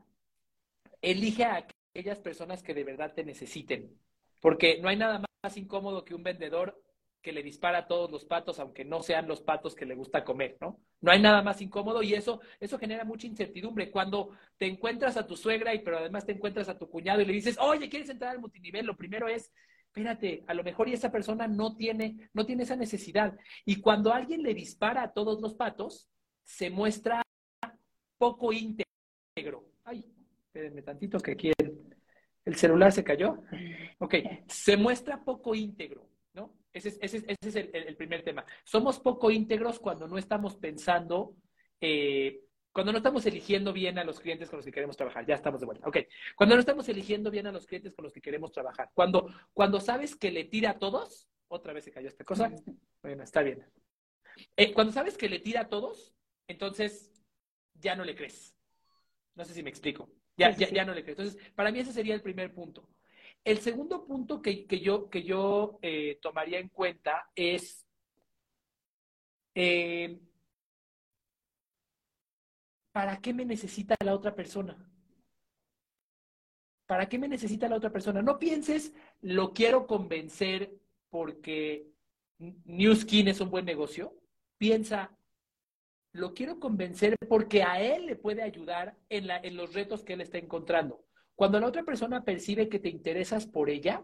elige 1.02 1.44
a 1.44 1.68
aquellas 1.94 2.20
personas 2.20 2.64
que 2.64 2.74
de 2.74 2.84
verdad 2.84 3.14
te 3.14 3.24
necesiten. 3.24 3.98
Porque 4.40 4.80
no 4.80 4.90
hay 4.90 4.98
nada 4.98 5.24
más 5.44 5.58
incómodo 5.58 6.06
que 6.06 6.16
un 6.16 6.24
vendedor 6.24 6.82
que 7.22 7.34
le 7.34 7.44
dispara 7.44 7.80
a 7.80 7.88
todos 7.88 8.10
los 8.10 8.26
patos, 8.26 8.60
aunque 8.60 8.86
no 8.86 9.02
sean 9.02 9.28
los 9.28 9.42
patos 9.42 9.76
que 9.76 9.86
le 9.86 9.96
gusta 9.96 10.24
comer, 10.24 10.58
¿no? 10.62 10.80
No 11.02 11.12
hay 11.12 11.22
nada 11.22 11.42
más 11.42 11.62
incómodo 11.62 12.02
y 12.02 12.14
eso, 12.14 12.40
eso 12.60 12.80
genera 12.80 13.04
mucha 13.04 13.28
incertidumbre. 13.28 13.92
Cuando 13.92 14.32
te 14.58 14.68
encuentras 14.68 15.18
a 15.18 15.28
tu 15.28 15.36
suegra 15.36 15.74
y 15.74 15.80
pero 15.80 15.98
además 15.98 16.26
te 16.26 16.32
encuentras 16.32 16.70
a 16.70 16.78
tu 16.78 16.90
cuñado 16.90 17.22
y 17.22 17.26
le 17.26 17.34
dices, 17.34 17.58
oye, 17.60 17.90
¿quieres 17.90 18.10
entrar 18.10 18.32
al 18.32 18.40
multinivel? 18.40 18.86
Lo 18.86 18.96
primero 18.96 19.28
es, 19.28 19.52
espérate, 19.88 20.44
a 20.48 20.54
lo 20.54 20.64
mejor 20.64 20.88
y 20.88 20.94
esa 20.94 21.12
persona 21.12 21.48
no 21.48 21.76
tiene, 21.76 22.30
no 22.34 22.46
tiene 22.46 22.64
esa 22.64 22.78
necesidad. 22.78 23.38
Y 23.66 23.82
cuando 23.82 24.14
alguien 24.14 24.42
le 24.42 24.54
dispara 24.54 25.04
a 25.04 25.12
todos 25.12 25.42
los 25.42 25.56
patos, 25.56 26.10
se 26.44 26.70
muestra 26.70 27.22
poco 28.18 28.54
íntegro. 28.54 29.66
Ay, 29.84 30.06
espérenme 30.46 30.84
tantito 30.84 31.20
que 31.20 31.32
aquí 31.32 31.52
el, 31.58 31.98
el 32.46 32.56
celular 32.56 32.92
se 32.92 33.04
cayó. 33.04 33.44
Ok, 34.00 34.16
se 34.48 34.78
muestra 34.78 35.24
poco 35.24 35.54
íntegro. 35.54 36.09
Ese 36.74 36.90
es, 36.90 37.00
ese 37.02 37.18
es, 37.18 37.24
ese 37.28 37.50
es 37.50 37.56
el, 37.56 37.70
el, 37.74 37.96
primer 37.96 38.24
tema. 38.24 38.46
Somos 38.64 39.00
poco 39.00 39.32
íntegros 39.32 39.80
cuando 39.80 40.08
no 40.08 40.18
estamos 40.18 40.56
pensando, 40.58 41.36
eh, 41.82 42.42
cuando 42.72 42.92
no 42.92 43.00
estamos 43.00 43.26
eligiendo 43.26 43.74
bien 43.74 43.98
a 43.98 44.04
los 44.04 44.20
clientes 44.20 44.50
con 44.50 44.58
los 44.58 44.66
que 44.66 44.72
queremos 44.72 44.96
trabajar. 44.96 45.26
Ya 45.26 45.36
estamos 45.36 45.60
de 45.60 45.66
vuelta. 45.66 45.88
Ok. 45.88 45.98
Cuando 46.36 46.56
no 46.56 46.60
estamos 46.60 46.88
eligiendo 46.90 47.32
bien 47.32 47.48
a 47.48 47.52
los 47.52 47.66
clientes 47.66 47.94
con 47.94 48.04
los 48.04 48.14
que 48.14 48.22
queremos 48.22 48.52
trabajar. 48.52 48.90
Cuando, 48.94 49.28
cuando 49.54 49.80
sabes 49.80 50.16
que 50.16 50.32
le 50.32 50.46
tira 50.46 50.72
a 50.72 50.80
todos 50.80 51.28
Otra 51.48 51.74
vez 51.74 51.84
se 51.84 51.92
cayó 51.92 52.08
esta 52.08 52.24
cosa. 52.24 52.52
Bueno, 53.02 53.24
está 53.24 53.42
bien. 53.42 53.66
Eh, 54.56 54.74
cuando 54.74 54.94
sabes 54.94 55.18
que 55.18 55.30
le 55.30 55.40
tira 55.40 55.62
a 55.62 55.70
todos, 55.70 56.14
entonces 56.48 57.12
ya 57.74 57.96
no 57.96 58.04
le 58.04 58.16
crees. 58.16 58.56
No 59.36 59.44
sé 59.46 59.54
si 59.54 59.64
me 59.64 59.70
explico. 59.70 60.12
Ya, 60.38 60.52
ya, 60.52 60.86
no 60.86 60.94
le 60.94 61.04
crees. 61.04 61.18
Entonces, 61.20 61.52
para 61.54 61.72
mí 61.72 61.80
ese 61.80 61.92
sería 61.92 62.16
el 62.16 62.22
primer 62.22 62.54
punto. 62.54 62.88
El 63.44 63.60
segundo 63.60 64.06
punto 64.06 64.42
que, 64.42 64.66
yo, 64.68 65.10
que 65.10 65.24
yo 65.24 65.80
eh, 65.82 66.20
tomaría 66.22 66.60
en 66.60 66.70
cuenta 66.70 67.30
es 67.36 67.86
eh, 69.56 70.20
¿para 72.92 73.20
qué 73.22 73.34
me 73.34 73.46
necesita 73.46 73.96
la 74.04 74.14
otra 74.14 74.36
persona? 74.36 74.78
¿Para 76.86 77.08
qué 77.08 77.20
me 77.20 77.28
necesita 77.28 77.70
la 77.70 77.76
otra 77.76 77.92
persona? 77.92 78.22
No 78.22 78.40
pienses, 78.40 78.94
lo 79.22 79.54
quiero 79.54 79.86
convencer 79.86 80.80
porque 81.10 81.88
New 82.38 82.96
Skin 82.96 83.28
es 83.28 83.42
un 83.42 83.52
buen 83.52 83.66
negocio. 83.66 84.16
Piensa, 84.58 85.16
lo 86.14 86.34
quiero 86.34 86.60
convencer 86.60 87.16
porque 87.28 87.64
a 87.64 87.82
él 87.82 88.06
le 88.06 88.16
puede 88.16 88.42
ayudar 88.42 88.98
en, 89.10 89.28
la, 89.28 89.38
en 89.38 89.56
los 89.56 89.74
retos 89.74 90.04
que 90.04 90.14
él 90.14 90.22
está 90.22 90.38
encontrando. 90.38 91.06
Cuando 91.40 91.58
la 91.62 91.68
otra 91.68 91.84
persona 91.84 92.26
percibe 92.26 92.68
que 92.68 92.80
te 92.80 92.90
interesas 92.90 93.48
por 93.48 93.70
ella, 93.70 94.04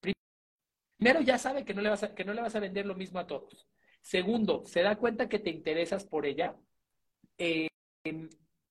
primero 0.00 1.20
ya 1.20 1.38
sabe 1.38 1.64
que 1.64 1.72
no 1.72 1.80
le 1.80 1.88
vas 1.88 2.02
a, 2.02 2.16
que 2.16 2.24
no 2.24 2.34
le 2.34 2.40
vas 2.40 2.56
a 2.56 2.58
vender 2.58 2.84
lo 2.84 2.96
mismo 2.96 3.20
a 3.20 3.28
todos. 3.28 3.68
Segundo, 4.02 4.64
se 4.66 4.82
da 4.82 4.96
cuenta 4.96 5.28
que 5.28 5.38
te 5.38 5.50
interesas 5.50 6.04
por 6.04 6.26
ella. 6.26 6.56
Eh, 7.38 7.68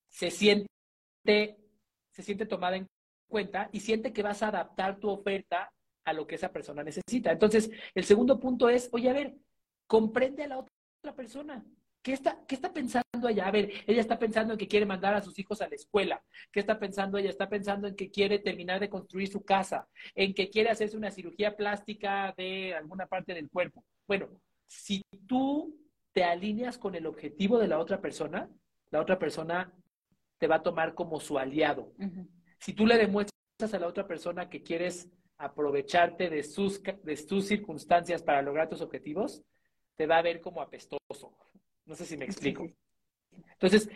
se 0.09 0.31
siente, 0.31 0.67
se 2.11 2.23
siente 2.23 2.45
tomada 2.45 2.75
en 2.75 2.89
cuenta 3.29 3.69
y 3.71 3.79
siente 3.79 4.11
que 4.11 4.21
vas 4.21 4.43
a 4.43 4.49
adaptar 4.49 4.99
tu 4.99 5.09
oferta 5.09 5.71
a 6.03 6.11
lo 6.11 6.27
que 6.27 6.35
esa 6.35 6.51
persona 6.51 6.83
necesita. 6.83 7.31
Entonces, 7.31 7.71
el 7.95 8.03
segundo 8.03 8.37
punto 8.37 8.67
es, 8.67 8.89
oye, 8.91 9.09
a 9.09 9.13
ver, 9.13 9.33
comprende 9.87 10.43
a 10.43 10.47
la 10.49 10.57
otra 10.57 11.15
persona. 11.15 11.63
¿Qué 12.03 12.11
está, 12.11 12.45
¿Qué 12.45 12.55
está 12.55 12.73
pensando 12.73 13.29
ella? 13.29 13.47
A 13.47 13.51
ver, 13.51 13.71
ella 13.87 14.01
está 14.01 14.19
pensando 14.19 14.53
en 14.53 14.59
que 14.59 14.67
quiere 14.67 14.85
mandar 14.85 15.15
a 15.15 15.21
sus 15.21 15.39
hijos 15.39 15.61
a 15.61 15.69
la 15.69 15.75
escuela. 15.75 16.21
¿Qué 16.51 16.59
está 16.59 16.77
pensando 16.77 17.17
ella? 17.17 17.29
Está 17.29 17.47
pensando 17.47 17.87
en 17.87 17.95
que 17.95 18.11
quiere 18.11 18.39
terminar 18.39 18.81
de 18.81 18.89
construir 18.89 19.29
su 19.29 19.45
casa, 19.45 19.87
en 20.13 20.33
que 20.33 20.49
quiere 20.49 20.69
hacerse 20.69 20.97
una 20.97 21.11
cirugía 21.11 21.55
plástica 21.55 22.33
de 22.37 22.75
alguna 22.75 23.07
parte 23.07 23.33
del 23.33 23.49
cuerpo. 23.49 23.85
Bueno, 24.05 24.27
si 24.67 25.01
tú 25.27 25.79
te 26.11 26.25
alineas 26.25 26.77
con 26.77 26.93
el 26.95 27.05
objetivo 27.05 27.57
de 27.57 27.69
la 27.69 27.79
otra 27.79 28.01
persona, 28.01 28.49
la 28.91 28.99
otra 28.99 29.17
persona 29.17 29.73
te 30.39 30.47
va 30.47 30.55
a 30.55 30.63
tomar 30.63 30.95
como 30.95 31.21
su 31.21 31.39
aliado. 31.39 31.93
Si 32.59 32.73
tú 32.73 32.85
le 32.85 32.97
demuestras 32.97 33.73
a 33.73 33.79
la 33.79 33.87
otra 33.87 34.05
persona 34.05 34.49
que 34.49 34.61
quieres 34.61 35.09
aprovecharte 35.37 36.29
de 36.29 36.43
sus, 36.43 36.83
de 36.83 37.15
sus 37.15 37.47
circunstancias 37.47 38.21
para 38.21 38.41
lograr 38.41 38.67
tus 38.67 38.81
objetivos, 38.81 39.41
te 39.95 40.05
va 40.05 40.17
a 40.17 40.21
ver 40.21 40.41
como 40.41 40.61
apestoso. 40.61 41.37
No 41.85 41.95
sé 41.95 42.05
si 42.05 42.17
me 42.17 42.25
explico. 42.25 42.67
Entonces, 43.53 43.89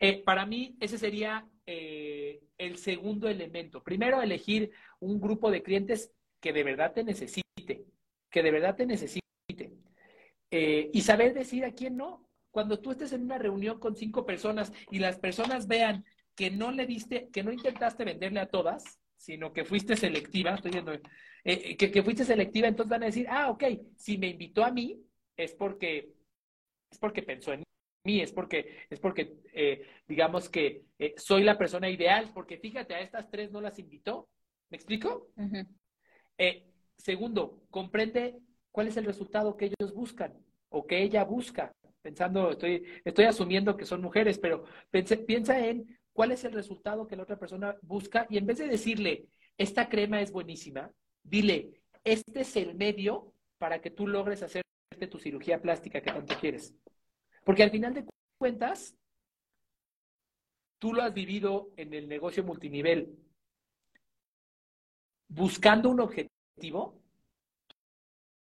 eh, 0.00 0.22
para 0.24 0.46
mí 0.46 0.76
ese 0.80 0.98
sería 0.98 1.48
eh, 1.66 2.42
el 2.58 2.78
segundo 2.78 3.28
elemento. 3.28 3.82
Primero, 3.82 4.20
elegir 4.22 4.72
un 5.00 5.20
grupo 5.20 5.50
de 5.50 5.62
clientes 5.62 6.12
que 6.40 6.52
de 6.52 6.64
verdad 6.64 6.92
te 6.92 7.04
necesite, 7.04 7.86
que 8.30 8.42
de 8.42 8.50
verdad 8.50 8.74
te 8.76 8.86
necesite. 8.86 9.22
Eh, 10.50 10.90
y 10.92 11.00
saber 11.00 11.32
decir 11.32 11.64
a 11.64 11.72
quién 11.72 11.96
no 11.96 12.28
cuando 12.50 12.78
tú 12.78 12.90
estés 12.90 13.12
en 13.12 13.22
una 13.22 13.38
reunión 13.38 13.80
con 13.80 13.96
cinco 13.96 14.26
personas 14.26 14.72
y 14.90 14.98
las 14.98 15.18
personas 15.18 15.66
vean 15.66 16.04
que 16.34 16.50
no 16.50 16.70
le 16.70 16.86
diste, 16.86 17.28
que 17.32 17.42
no 17.42 17.52
intentaste 17.52 18.04
venderle 18.04 18.40
a 18.40 18.50
todas, 18.50 19.00
sino 19.16 19.52
que 19.52 19.64
fuiste 19.64 19.96
selectiva, 19.96 20.54
estoy 20.54 20.72
viendo, 20.72 20.92
eh, 21.44 21.76
que, 21.76 22.02
fuiste 22.02 22.24
selectiva, 22.24 22.68
entonces 22.68 22.90
van 22.90 23.02
a 23.02 23.06
decir, 23.06 23.26
ah, 23.30 23.50
ok, 23.50 23.64
si 23.96 24.18
me 24.18 24.28
invitó 24.28 24.64
a 24.64 24.70
mí, 24.70 25.00
es 25.36 25.54
porque, 25.54 26.12
es 26.92 26.98
porque 26.98 27.22
pensó 27.22 27.52
en 27.52 27.64
mí, 28.04 28.20
es 28.20 28.32
porque, 28.32 28.86
es 28.88 29.00
porque 29.00 29.34
eh, 29.52 29.86
digamos 30.06 30.48
que 30.48 30.84
soy 31.16 31.42
la 31.42 31.58
persona 31.58 31.90
ideal, 31.90 32.30
porque 32.32 32.58
fíjate, 32.58 32.94
a 32.94 33.00
estas 33.00 33.30
tres 33.30 33.50
no 33.50 33.60
las 33.60 33.78
invitó. 33.78 34.28
¿Me 34.70 34.76
explico? 34.76 35.28
segundo, 36.96 37.62
comprende 37.70 38.38
cuál 38.70 38.88
es 38.88 38.96
el 38.96 39.04
resultado 39.04 39.56
que 39.56 39.66
ellos 39.66 39.94
buscan 39.94 40.32
o 40.70 40.86
que 40.86 41.02
ella 41.02 41.24
busca 41.24 41.72
pensando, 42.02 42.50
estoy, 42.50 42.84
estoy 43.04 43.24
asumiendo 43.24 43.76
que 43.76 43.86
son 43.86 44.02
mujeres, 44.02 44.38
pero 44.38 44.64
piensa 45.26 45.66
en 45.66 45.98
cuál 46.12 46.32
es 46.32 46.44
el 46.44 46.52
resultado 46.52 47.06
que 47.06 47.16
la 47.16 47.22
otra 47.22 47.38
persona 47.38 47.76
busca 47.82 48.26
y 48.28 48.36
en 48.36 48.46
vez 48.46 48.58
de 48.58 48.68
decirle, 48.68 49.26
esta 49.56 49.88
crema 49.88 50.20
es 50.20 50.32
buenísima, 50.32 50.90
dile, 51.22 51.70
este 52.04 52.40
es 52.40 52.56
el 52.56 52.74
medio 52.74 53.32
para 53.58 53.80
que 53.80 53.90
tú 53.90 54.08
logres 54.08 54.42
hacerte 54.42 54.61
tu 54.94 55.18
cirugía 55.18 55.60
plástica 55.60 56.00
que 56.00 56.12
tanto 56.12 56.34
quieres. 56.38 56.74
Porque 57.44 57.62
al 57.62 57.70
final 57.70 57.94
de 57.94 58.06
cuentas, 58.38 58.96
tú 60.78 60.92
lo 60.92 61.02
has 61.02 61.12
vivido 61.14 61.70
en 61.76 61.94
el 61.94 62.08
negocio 62.08 62.44
multinivel. 62.44 63.18
Buscando 65.28 65.88
un 65.90 66.00
objetivo, 66.00 67.00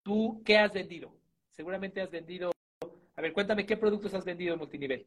¿tú 0.02 0.42
qué 0.44 0.58
has 0.58 0.72
vendido? 0.72 1.16
Seguramente 1.50 2.00
has 2.00 2.10
vendido 2.10 2.52
a 3.16 3.22
ver, 3.22 3.32
cuéntame 3.32 3.64
qué 3.64 3.76
productos 3.78 4.12
has 4.12 4.24
vendido 4.24 4.52
en 4.52 4.58
multinivel. 4.58 5.06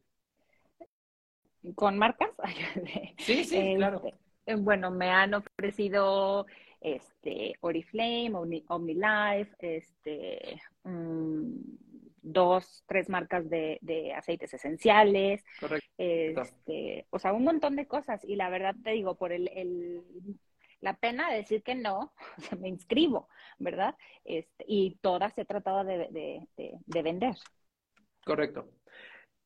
¿Con 1.76 1.96
marcas? 1.96 2.30
sí, 3.18 3.44
sí, 3.44 3.74
claro. 3.76 4.02
Este, 4.04 4.56
bueno, 4.56 4.90
me 4.90 5.10
han 5.10 5.34
ofrecido 5.34 6.46
este, 6.80 7.54
Oriflame, 7.60 8.32
OmniLife, 8.68 9.54
este, 9.60 10.60
mm, 10.84 11.52
dos, 12.22 12.84
tres 12.86 13.08
marcas 13.08 13.48
de, 13.48 14.12
aceites 14.16 14.54
esenciales. 14.54 15.44
Correcto. 15.58 15.86
Este, 15.98 17.06
o 17.10 17.18
sea, 17.18 17.32
un 17.32 17.44
montón 17.44 17.76
de 17.76 17.86
cosas. 17.86 18.24
Y 18.24 18.36
la 18.36 18.50
verdad 18.50 18.74
te 18.82 18.90
digo, 18.90 19.16
por 19.16 19.32
el, 19.32 20.02
la 20.80 20.94
pena 20.94 21.30
de 21.30 21.38
decir 21.38 21.62
que 21.62 21.74
no, 21.74 22.12
me 22.60 22.68
inscribo, 22.68 23.28
¿verdad? 23.58 23.94
Este, 24.24 24.64
y 24.66 24.96
todas 25.00 25.36
he 25.38 25.44
tratado 25.44 25.84
de, 25.84 26.46
de 26.56 27.02
vender. 27.02 27.36
Correcto. 28.24 28.68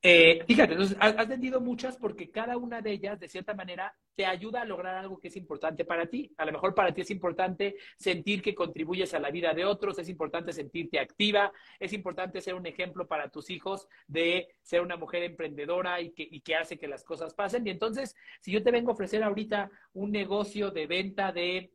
Eh, 0.07 0.43
fíjate, 0.45 0.73
entonces 0.73 0.95
has, 0.99 1.27
vendido 1.27 1.59
muchas 1.59 1.97
porque 1.97 2.29
cada 2.29 2.57
una 2.57 2.79
de 2.79 2.91
ellas, 2.91 3.19
de 3.19 3.27
cierta 3.27 3.55
manera, 3.55 3.97
te 4.13 4.27
ayuda 4.27 4.61
a 4.61 4.65
lograr 4.65 4.93
algo 4.97 5.19
que 5.19 5.29
es 5.29 5.35
importante 5.35 5.83
para 5.83 6.05
ti. 6.05 6.31
A 6.37 6.45
lo 6.45 6.51
mejor 6.51 6.75
para 6.75 6.93
ti 6.93 7.01
es 7.01 7.09
importante 7.09 7.75
sentir 7.97 8.43
que 8.43 8.53
contribuyes 8.53 9.15
a 9.15 9.19
la 9.19 9.31
vida 9.31 9.55
de 9.55 9.65
otros, 9.65 9.97
es 9.97 10.07
importante 10.07 10.53
sentirte 10.53 10.99
activa, 10.99 11.51
es 11.79 11.91
importante 11.91 12.39
ser 12.39 12.53
un 12.53 12.67
ejemplo 12.67 13.07
para 13.07 13.29
tus 13.29 13.49
hijos 13.49 13.87
de 14.05 14.47
ser 14.61 14.81
una 14.81 14.95
mujer 14.95 15.23
emprendedora 15.23 15.99
y 15.99 16.11
que, 16.11 16.55
hace 16.55 16.77
que 16.77 16.87
las 16.87 17.03
cosas 17.03 17.33
pasen. 17.33 17.65
Y 17.65 17.71
entonces, 17.71 18.15
si 18.41 18.51
yo 18.51 18.61
te 18.61 18.69
vengo 18.69 18.91
a 18.91 18.93
ofrecer 18.93 19.23
ahorita 19.23 19.71
un 19.93 20.11
negocio 20.11 20.69
de 20.69 20.85
venta 20.85 21.31
de 21.31 21.73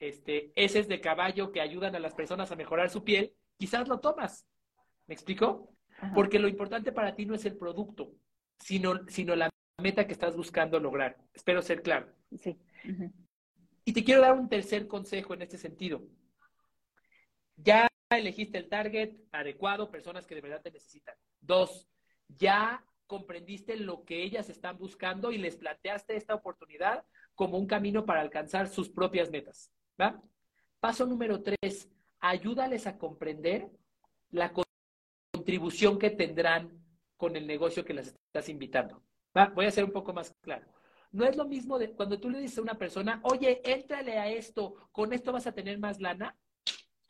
este, 0.00 0.50
heces 0.56 0.88
de 0.88 1.02
caballo 1.02 1.52
que 1.52 1.60
ayudan 1.60 1.94
a 1.94 2.00
las 2.00 2.14
personas 2.14 2.50
a 2.50 2.56
mejorar 2.56 2.88
su 2.88 3.04
piel, 3.04 3.34
quizás 3.58 3.86
lo 3.86 4.00
tomas. 4.00 4.46
¿Me 5.06 5.14
explico? 5.14 5.75
Porque 6.14 6.38
lo 6.38 6.48
importante 6.48 6.92
para 6.92 7.14
ti 7.14 7.26
no 7.26 7.34
es 7.34 7.44
el 7.44 7.56
producto, 7.56 8.12
sino, 8.58 9.06
sino 9.08 9.34
la 9.34 9.50
meta 9.80 10.06
que 10.06 10.12
estás 10.12 10.36
buscando 10.36 10.78
lograr. 10.78 11.16
Espero 11.34 11.62
ser 11.62 11.82
claro. 11.82 12.12
Sí. 12.36 12.58
Y 13.84 13.92
te 13.92 14.04
quiero 14.04 14.22
dar 14.22 14.34
un 14.34 14.48
tercer 14.48 14.86
consejo 14.86 15.34
en 15.34 15.42
este 15.42 15.58
sentido. 15.58 16.02
Ya 17.56 17.88
elegiste 18.10 18.58
el 18.58 18.68
target 18.68 19.14
adecuado, 19.32 19.90
personas 19.90 20.26
que 20.26 20.34
de 20.34 20.40
verdad 20.40 20.62
te 20.62 20.70
necesitan. 20.70 21.14
Dos, 21.40 21.88
ya 22.28 22.84
comprendiste 23.06 23.76
lo 23.76 24.04
que 24.04 24.22
ellas 24.22 24.48
están 24.50 24.78
buscando 24.78 25.30
y 25.30 25.38
les 25.38 25.56
planteaste 25.56 26.16
esta 26.16 26.34
oportunidad 26.34 27.04
como 27.34 27.58
un 27.58 27.66
camino 27.66 28.04
para 28.04 28.20
alcanzar 28.20 28.68
sus 28.68 28.88
propias 28.88 29.30
metas. 29.30 29.70
¿va? 30.00 30.20
Paso 30.80 31.06
número 31.06 31.42
tres, 31.42 31.88
ayúdales 32.18 32.86
a 32.86 32.98
comprender 32.98 33.70
la 34.30 34.52
contribución 35.36 35.98
que 35.98 36.10
tendrán 36.10 36.70
con 37.16 37.36
el 37.36 37.46
negocio 37.46 37.84
que 37.84 37.92
las 37.94 38.08
estás 38.08 38.48
invitando. 38.48 39.02
Voy 39.54 39.66
a 39.66 39.70
ser 39.70 39.84
un 39.84 39.92
poco 39.92 40.14
más 40.14 40.34
claro. 40.40 40.66
No 41.12 41.26
es 41.26 41.36
lo 41.36 41.44
mismo 41.44 41.78
de 41.78 41.92
cuando 41.92 42.18
tú 42.18 42.30
le 42.30 42.40
dices 42.40 42.58
a 42.58 42.62
una 42.62 42.78
persona, 42.78 43.20
oye, 43.22 43.60
éntrale 43.64 44.18
a 44.18 44.28
esto, 44.28 44.88
con 44.92 45.12
esto 45.12 45.32
vas 45.32 45.46
a 45.46 45.52
tener 45.52 45.78
más 45.78 46.00
lana, 46.00 46.36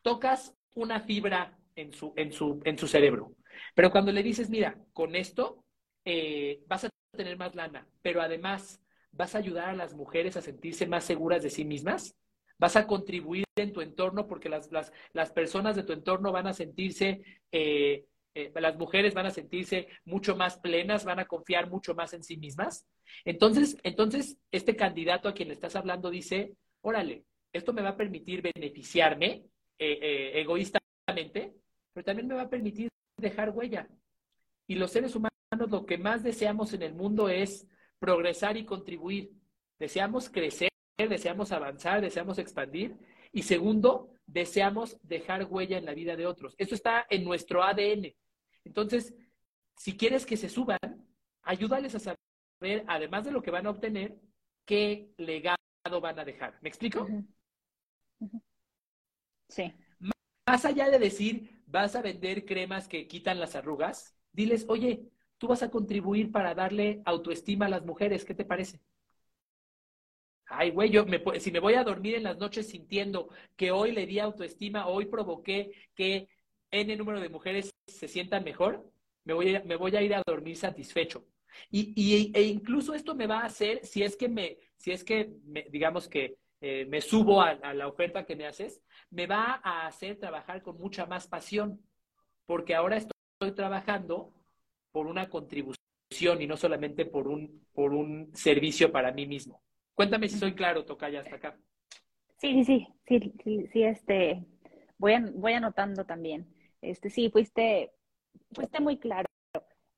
tocas 0.02 0.54
una 0.74 1.00
fibra 1.00 1.56
en 1.76 1.92
su, 1.92 2.12
en 2.16 2.32
su, 2.32 2.60
en 2.64 2.76
su 2.76 2.88
cerebro. 2.88 3.32
Pero 3.74 3.90
cuando 3.92 4.10
le 4.10 4.22
dices, 4.22 4.50
mira, 4.50 4.76
con 4.92 5.14
esto 5.14 5.64
eh, 6.04 6.60
vas 6.66 6.84
a 6.84 6.90
tener 7.12 7.36
más 7.36 7.54
lana, 7.54 7.86
pero 8.02 8.20
además 8.20 8.80
vas 9.12 9.34
a 9.34 9.38
ayudar 9.38 9.68
a 9.68 9.76
las 9.76 9.94
mujeres 9.94 10.36
a 10.36 10.42
sentirse 10.42 10.86
más 10.86 11.04
seguras 11.04 11.42
de 11.42 11.50
sí 11.50 11.64
mismas, 11.64 12.16
vas 12.58 12.76
a 12.76 12.86
contribuir 12.86 13.44
en 13.56 13.72
tu 13.72 13.80
entorno 13.80 14.26
porque 14.26 14.48
las, 14.48 14.70
las, 14.72 14.92
las 15.12 15.30
personas 15.30 15.76
de 15.76 15.84
tu 15.84 15.92
entorno 15.92 16.32
van 16.32 16.46
a 16.46 16.52
sentirse 16.52 17.22
eh, 17.52 18.04
eh, 18.36 18.52
las 18.60 18.76
mujeres 18.76 19.14
van 19.14 19.26
a 19.26 19.30
sentirse 19.30 19.88
mucho 20.04 20.36
más 20.36 20.58
plenas, 20.58 21.04
van 21.04 21.20
a 21.20 21.26
confiar 21.26 21.68
mucho 21.68 21.94
más 21.94 22.12
en 22.12 22.22
sí 22.22 22.36
mismas. 22.36 22.86
Entonces, 23.24 23.76
entonces 23.82 24.38
este 24.50 24.76
candidato 24.76 25.28
a 25.28 25.34
quien 25.34 25.48
le 25.48 25.54
estás 25.54 25.76
hablando 25.76 26.10
dice, 26.10 26.54
órale, 26.80 27.24
esto 27.52 27.72
me 27.72 27.82
va 27.82 27.90
a 27.90 27.96
permitir 27.96 28.42
beneficiarme 28.42 29.44
eh, 29.78 29.98
eh, 30.02 30.40
egoístamente 30.40 30.86
pero 31.92 32.04
también 32.04 32.26
me 32.26 32.34
va 32.34 32.42
a 32.42 32.50
permitir 32.50 32.88
dejar 33.16 33.50
huella. 33.50 33.88
Y 34.66 34.74
los 34.74 34.90
seres 34.90 35.14
humanos 35.14 35.32
lo 35.70 35.86
que 35.86 35.96
más 35.96 36.22
deseamos 36.22 36.72
en 36.72 36.82
el 36.82 36.94
mundo 36.94 37.28
es 37.28 37.66
progresar 37.98 38.56
y 38.56 38.64
contribuir. 38.64 39.30
Deseamos 39.78 40.28
crecer, 40.28 40.68
deseamos 40.98 41.52
avanzar, 41.52 42.00
deseamos 42.00 42.38
expandir. 42.38 42.96
Y 43.32 43.44
segundo, 43.44 44.10
deseamos 44.26 44.98
dejar 45.02 45.44
huella 45.44 45.78
en 45.78 45.84
la 45.84 45.94
vida 45.94 46.16
de 46.16 46.26
otros. 46.26 46.54
Eso 46.58 46.74
está 46.74 47.06
en 47.08 47.24
nuestro 47.24 47.62
ADN. 47.62 48.14
Entonces, 48.66 49.14
si 49.76 49.96
quieres 49.96 50.26
que 50.26 50.36
se 50.36 50.48
suban, 50.48 50.78
ayúdales 51.42 51.94
a 51.94 52.00
saber, 52.00 52.84
además 52.86 53.24
de 53.24 53.30
lo 53.30 53.42
que 53.42 53.50
van 53.50 53.66
a 53.66 53.70
obtener, 53.70 54.18
qué 54.64 55.12
legado 55.16 55.56
van 56.02 56.18
a 56.18 56.24
dejar. 56.24 56.58
¿Me 56.60 56.68
explico? 56.68 57.08
Sí. 59.48 59.72
Más 60.46 60.64
allá 60.64 60.90
de 60.90 60.98
decir, 60.98 61.62
vas 61.66 61.94
a 61.96 62.02
vender 62.02 62.44
cremas 62.44 62.88
que 62.88 63.06
quitan 63.06 63.40
las 63.40 63.54
arrugas, 63.54 64.16
diles, 64.32 64.66
oye, 64.68 65.08
tú 65.38 65.48
vas 65.48 65.62
a 65.62 65.70
contribuir 65.70 66.32
para 66.32 66.54
darle 66.54 67.02
autoestima 67.04 67.66
a 67.66 67.68
las 67.68 67.84
mujeres, 67.84 68.24
¿qué 68.24 68.34
te 68.34 68.44
parece? 68.44 68.80
Ay, 70.48 70.70
güey, 70.70 70.90
yo 70.90 71.04
me, 71.04 71.20
si 71.40 71.50
me 71.50 71.58
voy 71.58 71.74
a 71.74 71.82
dormir 71.82 72.14
en 72.14 72.22
las 72.22 72.38
noches 72.38 72.68
sintiendo 72.68 73.28
que 73.56 73.72
hoy 73.72 73.90
le 73.92 74.06
di 74.06 74.20
autoestima, 74.20 74.86
hoy 74.86 75.06
provoqué 75.06 75.72
que 75.94 76.28
N 76.70 76.96
número 76.96 77.20
de 77.20 77.28
mujeres 77.28 77.70
se 77.86 78.08
sientan 78.08 78.44
mejor, 78.44 78.90
me 79.24 79.34
voy 79.34 79.54
a, 79.54 79.62
me 79.64 79.76
voy 79.76 79.94
a 79.96 80.02
ir 80.02 80.14
a 80.14 80.22
dormir 80.26 80.56
satisfecho. 80.56 81.24
Y, 81.70 81.92
y, 81.96 82.32
e 82.34 82.42
incluso 82.42 82.94
esto 82.94 83.14
me 83.14 83.26
va 83.26 83.40
a 83.40 83.46
hacer, 83.46 83.84
si 83.84 84.02
es 84.02 84.16
que 84.16 84.28
me, 84.28 84.58
si 84.76 84.92
es 84.92 85.04
que 85.04 85.32
digamos 85.70 86.08
que 86.08 86.36
eh, 86.60 86.86
me 86.86 87.00
subo 87.00 87.40
a, 87.40 87.50
a, 87.50 87.74
la 87.74 87.88
oferta 87.88 88.24
que 88.24 88.36
me 88.36 88.46
haces, 88.46 88.82
me 89.10 89.26
va 89.26 89.60
a 89.62 89.86
hacer 89.86 90.18
trabajar 90.18 90.62
con 90.62 90.78
mucha 90.78 91.06
más 91.06 91.26
pasión, 91.26 91.80
porque 92.46 92.74
ahora 92.74 92.96
estoy 92.96 93.52
trabajando 93.54 94.32
por 94.92 95.06
una 95.06 95.28
contribución 95.28 95.76
y 96.40 96.46
no 96.46 96.56
solamente 96.56 97.04
por 97.04 97.28
un, 97.28 97.66
por 97.72 97.92
un 97.92 98.30
servicio 98.34 98.92
para 98.92 99.12
mí 99.12 99.26
mismo. 99.26 99.62
Cuéntame 99.94 100.28
si 100.28 100.38
soy 100.38 100.54
claro, 100.54 100.84
Tocaya, 100.84 101.20
hasta 101.20 101.36
acá. 101.36 101.58
Sí, 102.38 102.64
sí, 102.64 102.86
sí, 103.06 103.34
sí, 103.42 103.66
sí, 103.72 103.82
este, 103.82 104.44
voy, 104.98 105.14
voy 105.34 105.54
anotando 105.54 106.04
también. 106.04 106.46
Este, 106.90 107.10
sí, 107.10 107.30
fuiste, 107.30 107.92
fuiste 108.52 108.80
muy 108.80 108.98
claro. 108.98 109.26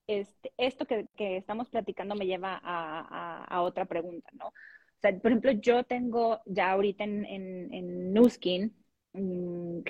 Este, 0.06 0.52
esto 0.56 0.86
que, 0.86 1.06
que 1.16 1.36
estamos 1.36 1.68
platicando 1.68 2.14
me 2.14 2.26
lleva 2.26 2.58
a, 2.62 3.44
a, 3.44 3.62
otra 3.62 3.84
pregunta, 3.84 4.30
¿no? 4.32 4.46
O 4.46 5.00
sea, 5.00 5.16
por 5.18 5.30
ejemplo, 5.30 5.52
yo 5.52 5.84
tengo 5.84 6.40
ya 6.46 6.70
ahorita 6.70 7.04
en, 7.04 7.24
en, 7.26 7.74
en 7.74 8.12
Nuskin 8.14 8.74
mmm, 9.12 9.80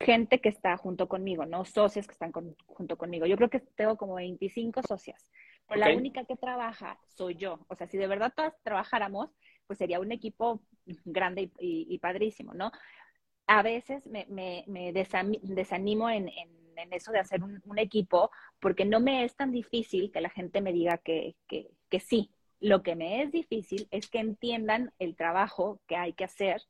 gente 0.00 0.40
que 0.40 0.48
está 0.48 0.76
junto 0.76 1.08
conmigo, 1.08 1.44
¿no? 1.46 1.64
Socias 1.64 2.06
que 2.06 2.12
están 2.12 2.32
con, 2.32 2.56
junto 2.66 2.96
conmigo. 2.96 3.26
Yo 3.26 3.36
creo 3.36 3.50
que 3.50 3.60
tengo 3.60 3.96
como 3.96 4.14
25 4.14 4.80
socias. 4.82 5.30
Pero 5.68 5.80
okay. 5.80 5.92
la 5.92 5.98
única 5.98 6.24
que 6.24 6.36
trabaja 6.36 6.98
soy 7.08 7.36
yo. 7.36 7.60
O 7.68 7.76
sea, 7.76 7.86
si 7.86 7.98
de 7.98 8.06
verdad 8.06 8.32
todas 8.34 8.54
trabajáramos, 8.62 9.30
pues 9.66 9.78
sería 9.78 10.00
un 10.00 10.12
equipo 10.12 10.62
grande 11.04 11.42
y, 11.42 11.50
y, 11.58 11.94
y 11.94 11.98
padrísimo, 11.98 12.54
¿no? 12.54 12.70
A 13.46 13.62
veces 13.62 14.06
me, 14.06 14.64
desanimo 15.42 16.10
en, 16.10 16.30
eso 16.90 17.12
de 17.12 17.18
hacer 17.18 17.42
un, 17.42 17.78
equipo 17.78 18.30
porque 18.60 18.84
no 18.84 19.00
me 19.00 19.24
es 19.24 19.34
tan 19.36 19.52
difícil 19.52 20.10
que 20.12 20.20
la 20.20 20.30
gente 20.30 20.60
me 20.60 20.72
diga 20.72 20.98
que, 20.98 21.36
sí. 22.00 22.30
Lo 22.58 22.82
que 22.82 22.96
me 22.96 23.22
es 23.22 23.32
difícil 23.32 23.86
es 23.90 24.08
que 24.08 24.18
entiendan 24.18 24.90
el 24.98 25.14
trabajo 25.14 25.78
que 25.86 25.96
hay 25.96 26.14
que 26.14 26.24
hacer 26.24 26.62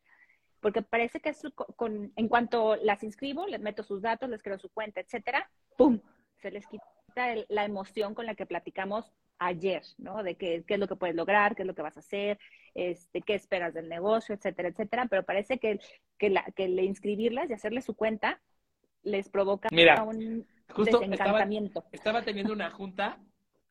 porque 0.61 0.83
parece 0.83 1.21
que 1.21 1.29
es 1.29 1.43
con, 1.77 2.13
en 2.17 2.29
cuanto 2.29 2.75
las 2.75 3.05
inscribo, 3.05 3.47
les 3.47 3.61
meto 3.61 3.85
sus 3.85 4.03
datos, 4.03 4.29
les 4.29 4.43
creo 4.43 4.59
su 4.59 4.69
cuenta, 4.71 5.01
etcétera, 5.01 5.49
¡pum! 5.77 6.01
Se 6.43 6.51
les 6.51 6.67
quita 6.67 7.35
la 7.49 7.65
emoción 7.65 8.15
con 8.15 8.27
la 8.27 8.35
que 8.35 8.47
platicamos 8.47 9.13
ayer, 9.39 9.83
¿no? 9.99 10.23
De 10.23 10.37
qué, 10.37 10.65
qué, 10.67 10.75
es 10.75 10.81
lo 10.81 10.89
que 10.89 10.97
puedes 10.97 11.17
lograr, 11.17 11.55
qué 11.55 11.63
es 11.63 11.67
lo 11.67 11.75
que 11.75 11.83
vas 11.83 11.97
a 11.97 12.01
hacer, 12.01 12.39
este, 12.75 13.23
qué 13.23 13.35
esperas 13.35 13.75
del 13.75 13.89
negocio, 13.89 14.35
etcétera, 14.35 14.69
etcétera. 14.69 15.07
Pero 15.09 15.25
parece 15.25 15.59
que, 15.59 15.81
que, 16.19 16.31
la, 16.31 16.45
que 16.55 16.69
le 16.69 16.85
inscribirlas 16.85 17.51
y 17.51 17.53
hacerles 17.53 17.85
su 17.85 17.95
cuenta 17.95 18.41
les 19.03 19.29
provoca 19.29 19.69
Mira, 19.71 20.03
un 20.03 20.47
justo 20.71 20.99
desencantamiento. 20.99 21.81
Estaba, 21.81 21.91
estaba 21.93 22.23
teniendo 22.23 22.53
una 22.53 22.71
junta 22.71 23.21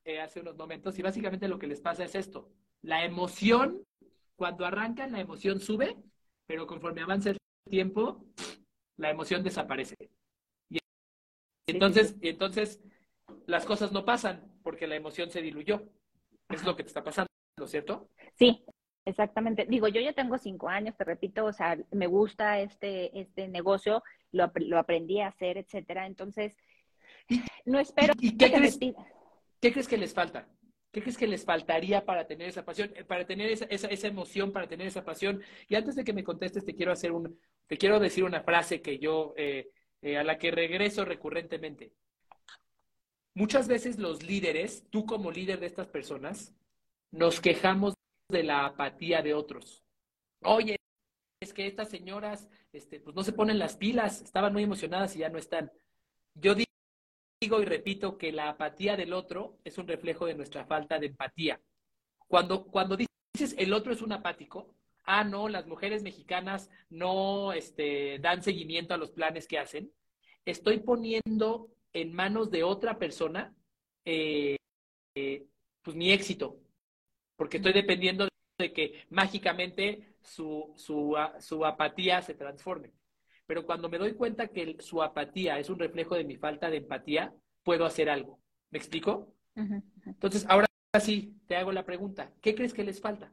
eh, 0.05 0.22
hace 0.22 0.39
unos 0.39 0.55
momentos 0.55 0.98
y 0.98 1.01
básicamente 1.01 1.47
lo 1.47 1.60
que 1.60 1.67
les 1.67 1.82
pasa 1.82 2.06
es 2.06 2.15
esto. 2.15 2.49
La 2.82 3.04
emoción, 3.04 3.82
cuando 4.36 4.65
arrancan, 4.65 5.12
la 5.12 5.19
emoción 5.19 5.60
sube 5.60 5.97
pero 6.45 6.67
conforme 6.67 7.01
avanza 7.01 7.32
el 7.32 7.38
tiempo, 7.69 8.23
la 8.97 9.10
emoción 9.10 9.43
desaparece. 9.43 9.95
Y 10.69 10.80
entonces, 11.67 12.15
entonces 12.21 12.82
las 13.47 13.65
cosas 13.65 13.91
no 13.91 14.05
pasan 14.05 14.43
porque 14.63 14.88
la 14.88 14.95
emoción 14.95 15.29
se 15.29 15.41
diluyó. 15.41 15.84
Es 16.49 16.63
lo 16.63 16.75
que 16.75 16.84
te 16.84 16.88
está 16.88 17.03
pasando, 17.03 17.29
¿cierto? 17.65 18.10
Sí, 18.36 18.63
exactamente. 19.05 19.65
Digo, 19.65 19.88
yo 19.88 20.01
ya 20.01 20.13
tengo 20.13 20.38
cinco 20.38 20.69
años, 20.69 20.95
te 20.95 21.03
repito, 21.03 21.45
o 21.45 21.53
sea, 21.53 21.77
me 21.91 22.08
gusta 22.08 22.60
este, 22.60 23.19
este 23.19 23.47
negocio, 23.47 24.03
lo, 24.31 24.51
lo 24.55 24.79
aprendí 24.79 25.21
a 25.21 25.27
hacer, 25.27 25.58
etcétera. 25.58 26.05
Entonces, 26.05 26.55
no 27.65 27.79
espero 27.79 28.13
¿Y, 28.19 28.29
y 28.29 28.38
qué, 28.38 28.51
que 28.51 28.58
crees, 28.58 28.79
qué 28.79 29.71
crees 29.71 29.88
que 29.88 29.97
les 29.97 30.13
falta? 30.13 30.47
¿Qué 30.91 31.01
crees 31.01 31.17
que 31.17 31.27
les 31.27 31.43
faltaría 31.43 32.05
para 32.05 32.25
tener 32.25 32.47
esa 32.47 32.63
pasión, 32.63 32.93
eh, 32.95 33.03
para 33.03 33.25
tener 33.25 33.49
esa, 33.49 33.65
esa, 33.65 33.88
esa, 33.88 34.08
emoción, 34.08 34.53
para 34.53 34.67
tener 34.67 34.88
esa 34.88 35.03
pasión? 35.03 35.41
Y 35.67 35.75
antes 35.75 35.95
de 35.95 36.05
que 36.05 36.13
me 36.13 36.23
contestes, 36.23 36.63
te 36.63 36.73
quiero 36.73 36.93
hacer 36.93 37.12
un, 37.12 37.38
te 37.67 37.77
quiero 37.77 37.99
decir 37.99 38.23
una 38.23 38.43
frase 38.43 38.81
que 38.81 38.97
yo, 38.97 39.34
eh, 39.36 39.71
eh, 40.01 40.17
a 40.17 40.23
la 40.23 40.38
que 40.38 40.51
regreso 40.51 41.03
recurrentemente. 41.03 41.91
Muchas 43.36 43.67
veces 43.67 44.00
los 44.00 44.24
líderes, 44.24 44.89
tú 44.89 45.06
como 45.06 45.30
líder 45.30 45.60
de 45.60 45.65
estas 45.65 45.88
personas, 45.88 46.56
nos 47.12 47.41
quejamos 47.41 47.93
de 48.30 48.43
la 48.43 48.65
apatía 48.65 49.21
de 49.21 49.34
otros. 49.34 49.84
Oye, 50.41 50.78
es 51.41 51.54
que 51.54 51.67
estas 51.67 51.89
señoras, 51.89 52.48
este, 52.71 53.02
pues 53.02 53.13
no 53.13 53.24
se 53.24 53.34
ponen 53.34 53.60
las 53.60 53.76
pilas, 53.76 54.21
estaban 54.21 54.54
muy 54.54 54.63
emocionadas 54.63 55.15
y 55.15 55.19
ya 55.19 55.30
no 55.30 55.38
están. 55.38 55.69
Yo 56.34 56.56
digo 56.56 57.62
y 57.62 57.65
repito 57.65 58.17
que 58.17 58.32
la 58.32 58.48
apatía 58.48 58.95
del 58.95 59.12
otro 59.12 59.60
es 59.65 59.78
un 59.78 59.88
reflejo 59.88 60.26
de 60.26 60.36
nuestra 60.36 60.65
falta 60.65 60.98
de 60.98 61.08
empatía. 61.08 61.62
Cuando, 62.28 62.65
cuando 62.65 62.95
dices 62.95 63.54
el 63.58 63.74
otro 63.74 63.91
es 63.91 64.02
un 64.02 64.13
apático, 64.13 64.74
ah, 65.04 65.26
no, 65.26 65.50
las 65.50 65.67
mujeres 65.67 66.04
mexicanas 66.04 66.69
no 66.89 67.52
este, 67.52 68.17
dan 68.19 68.41
seguimiento 68.41 68.93
a 68.93 68.98
los 68.98 69.12
planes 69.12 69.45
que 69.45 69.60
hacen, 69.60 69.91
estoy 70.45 70.80
poniendo 70.80 71.75
en 71.95 72.13
manos 72.13 72.51
de 72.51 72.63
otra 72.63 72.99
persona 72.99 73.55
eh, 74.03 74.58
eh, 75.15 75.47
pues 75.81 75.95
mi 75.95 76.12
éxito, 76.12 76.60
porque 77.38 77.58
estoy 77.58 77.71
dependiendo 77.73 78.27
de 78.58 78.73
que 78.73 79.05
mágicamente 79.10 80.15
su, 80.21 80.73
su, 80.75 81.15
su 81.39 81.65
apatía 81.65 82.21
se 82.21 82.34
transforme. 82.34 82.91
Pero 83.47 83.65
cuando 83.65 83.88
me 83.89 83.97
doy 83.97 84.13
cuenta 84.13 84.47
que 84.49 84.75
su 84.79 85.01
apatía 85.01 85.58
es 85.58 85.69
un 85.69 85.79
reflejo 85.79 86.15
de 86.15 86.25
mi 86.25 86.36
falta 86.36 86.69
de 86.69 86.77
empatía, 86.77 87.34
puedo 87.63 87.86
hacer 87.86 88.10
algo. 88.10 88.39
¿Me 88.71 88.77
explico? 88.79 89.34
Uh 89.55 89.62
-huh. 89.62 89.84
Entonces, 90.05 90.45
ahora 90.49 90.67
sí, 91.01 91.38
te 91.47 91.55
hago 91.55 91.71
la 91.71 91.86
pregunta. 91.86 92.31
¿Qué 92.41 92.55
crees 92.55 92.73
que 92.73 92.84
les 92.84 92.99
falta? 92.99 93.31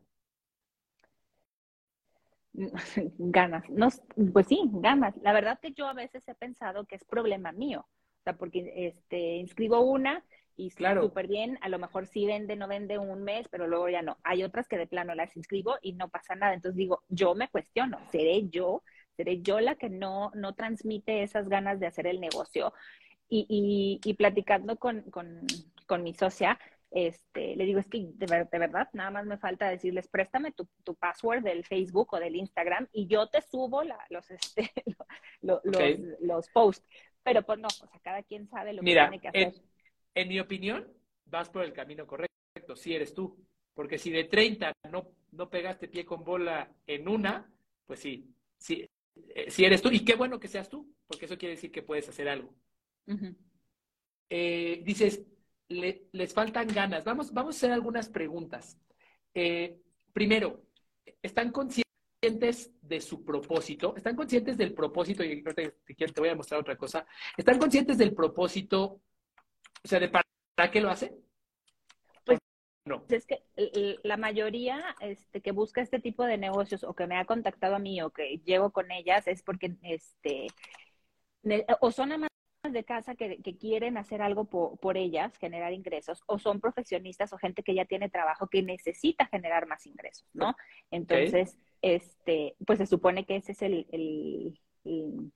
Ganas. 3.18 3.68
No, 3.70 3.88
pues 4.32 4.46
sí, 4.46 4.60
ganas. 4.72 5.16
La 5.22 5.32
verdad 5.32 5.58
que 5.60 5.72
yo 5.72 5.86
a 5.86 5.94
veces 5.94 6.26
he 6.28 6.34
pensado 6.34 6.84
que 6.84 6.96
es 6.96 7.04
problema 7.04 7.50
mío. 7.52 7.86
O 8.22 8.24
sea, 8.24 8.36
porque 8.36 8.72
este, 8.76 9.18
inscribo 9.36 9.80
una 9.80 10.24
y 10.56 10.70
claro. 10.70 11.02
súper 11.02 11.26
bien, 11.26 11.58
a 11.60 11.68
lo 11.68 11.78
mejor 11.80 12.06
sí 12.06 12.24
vende, 12.24 12.54
no 12.54 12.68
vende 12.68 12.98
un 12.98 13.24
mes, 13.24 13.48
pero 13.50 13.66
luego 13.66 13.88
ya 13.88 14.02
no. 14.02 14.18
Hay 14.22 14.44
otras 14.44 14.68
que 14.68 14.78
de 14.78 14.86
plano 14.86 15.14
las 15.14 15.36
inscribo 15.36 15.76
y 15.82 15.94
no 15.94 16.08
pasa 16.08 16.36
nada. 16.36 16.54
Entonces 16.54 16.76
digo, 16.76 17.02
yo 17.08 17.34
me 17.34 17.48
cuestiono, 17.48 17.98
¿seré 18.12 18.48
yo? 18.48 18.84
¿Seré 19.16 19.40
yo 19.40 19.60
la 19.60 19.74
que 19.74 19.88
no, 19.88 20.30
no 20.34 20.54
transmite 20.54 21.24
esas 21.24 21.48
ganas 21.48 21.80
de 21.80 21.86
hacer 21.86 22.06
el 22.06 22.20
negocio? 22.20 22.72
Y, 23.28 23.46
y, 23.48 24.08
y 24.08 24.14
platicando 24.14 24.76
con, 24.76 25.02
con, 25.10 25.40
con, 25.86 26.02
mi 26.02 26.14
socia, 26.14 26.60
este, 26.90 27.56
le 27.56 27.64
digo, 27.64 27.80
es 27.80 27.88
que 27.88 28.10
de, 28.14 28.26
de, 28.26 28.58
verdad, 28.58 28.88
nada 28.92 29.10
más 29.10 29.24
me 29.24 29.38
falta 29.38 29.68
decirles, 29.68 30.06
préstame 30.06 30.52
tu, 30.52 30.68
tu, 30.84 30.94
password 30.94 31.42
del 31.42 31.64
Facebook 31.64 32.12
o 32.12 32.20
del 32.20 32.36
Instagram 32.36 32.88
y 32.92 33.06
yo 33.06 33.28
te 33.28 33.40
subo 33.40 33.82
la, 33.82 33.98
los, 34.10 34.30
este, 34.30 34.70
lo, 34.84 35.06
lo, 35.64 35.76
okay. 35.76 35.96
los, 35.96 36.20
los, 36.20 36.48
posts. 36.50 36.86
Pero 37.22 37.42
pues 37.42 37.58
no, 37.58 37.68
o 37.68 37.70
sea, 37.70 38.00
cada 38.02 38.22
quien 38.22 38.48
sabe 38.48 38.72
lo 38.72 38.82
Mira, 38.82 39.04
que 39.04 39.18
tiene 39.18 39.22
que 39.22 39.28
hacer. 39.28 39.54
En, 40.14 40.22
en 40.22 40.28
mi 40.28 40.40
opinión, 40.40 40.92
vas 41.26 41.48
por 41.48 41.64
el 41.64 41.72
camino 41.72 42.06
correcto, 42.06 42.76
si 42.76 42.94
eres 42.94 43.14
tú. 43.14 43.36
Porque 43.74 43.98
si 43.98 44.10
de 44.10 44.24
30 44.24 44.72
no, 44.90 45.08
no 45.30 45.48
pegaste 45.48 45.88
pie 45.88 46.04
con 46.04 46.24
bola 46.24 46.70
en 46.86 47.08
una, 47.08 47.50
pues 47.86 48.00
sí, 48.00 48.34
sí, 48.58 48.86
eh, 49.34 49.50
si 49.50 49.64
eres 49.64 49.80
tú, 49.80 49.90
y 49.90 50.04
qué 50.04 50.14
bueno 50.14 50.38
que 50.38 50.48
seas 50.48 50.68
tú, 50.68 50.94
porque 51.06 51.24
eso 51.24 51.38
quiere 51.38 51.54
decir 51.54 51.72
que 51.72 51.82
puedes 51.82 52.08
hacer 52.08 52.28
algo. 52.28 52.54
Uh 53.06 53.14
-huh. 53.14 53.36
eh, 54.30 54.82
dices, 54.84 55.24
le, 55.68 56.08
les 56.12 56.34
faltan 56.34 56.68
ganas. 56.68 57.04
Vamos, 57.04 57.32
vamos 57.32 57.56
a 57.56 57.58
hacer 57.58 57.72
algunas 57.72 58.08
preguntas. 58.08 58.78
Eh, 59.34 59.78
primero, 60.12 60.62
¿están 61.22 61.50
conscientes 61.50 61.91
conscientes 62.22 62.70
de 62.80 63.00
su 63.00 63.24
propósito, 63.24 63.96
están 63.96 64.14
conscientes 64.14 64.56
del 64.56 64.74
propósito, 64.74 65.24
y 65.24 65.42
te, 65.42 65.72
te 65.72 66.20
voy 66.20 66.28
a 66.28 66.36
mostrar 66.36 66.60
otra 66.60 66.76
cosa, 66.76 67.04
están 67.36 67.58
conscientes 67.58 67.98
del 67.98 68.14
propósito, 68.14 69.00
o 69.84 69.88
sea, 69.88 69.98
de 69.98 70.08
para, 70.08 70.70
qué 70.70 70.80
lo 70.80 70.90
hacen. 70.90 71.16
Pues 72.24 72.38
no. 72.84 73.04
Es 73.08 73.26
que 73.26 73.42
la 74.04 74.16
mayoría 74.16 74.94
este, 75.00 75.40
que 75.40 75.50
busca 75.50 75.80
este 75.80 75.98
tipo 75.98 76.24
de 76.24 76.38
negocios 76.38 76.84
o 76.84 76.94
que 76.94 77.08
me 77.08 77.16
ha 77.16 77.24
contactado 77.24 77.74
a 77.74 77.80
mí 77.80 78.00
o 78.02 78.10
que 78.10 78.40
llevo 78.44 78.70
con 78.70 78.92
ellas 78.92 79.26
es 79.26 79.42
porque 79.42 79.74
este, 79.82 80.46
o 81.80 81.90
son 81.90 82.12
amantes 82.12 82.30
de 82.70 82.84
casa 82.84 83.16
que, 83.16 83.40
quieren 83.58 83.96
hacer 83.96 84.22
algo 84.22 84.44
por, 84.44 84.96
ellas, 84.96 85.36
generar 85.38 85.72
ingresos, 85.72 86.22
o 86.26 86.38
son 86.38 86.60
profesionistas 86.60 87.32
o 87.32 87.38
gente 87.38 87.64
que 87.64 87.74
ya 87.74 87.84
tiene 87.84 88.08
trabajo 88.08 88.46
que 88.46 88.62
necesita 88.62 89.26
generar 89.26 89.66
más 89.66 89.84
ingresos, 89.86 90.28
¿no? 90.32 90.54
Entonces, 90.92 91.58
este, 91.82 92.54
pues 92.64 92.78
se 92.78 92.86
supone 92.86 93.26
que 93.26 93.36
ese 93.36 93.52
es 93.52 93.62
el, 93.62 93.86
el, 93.90 95.32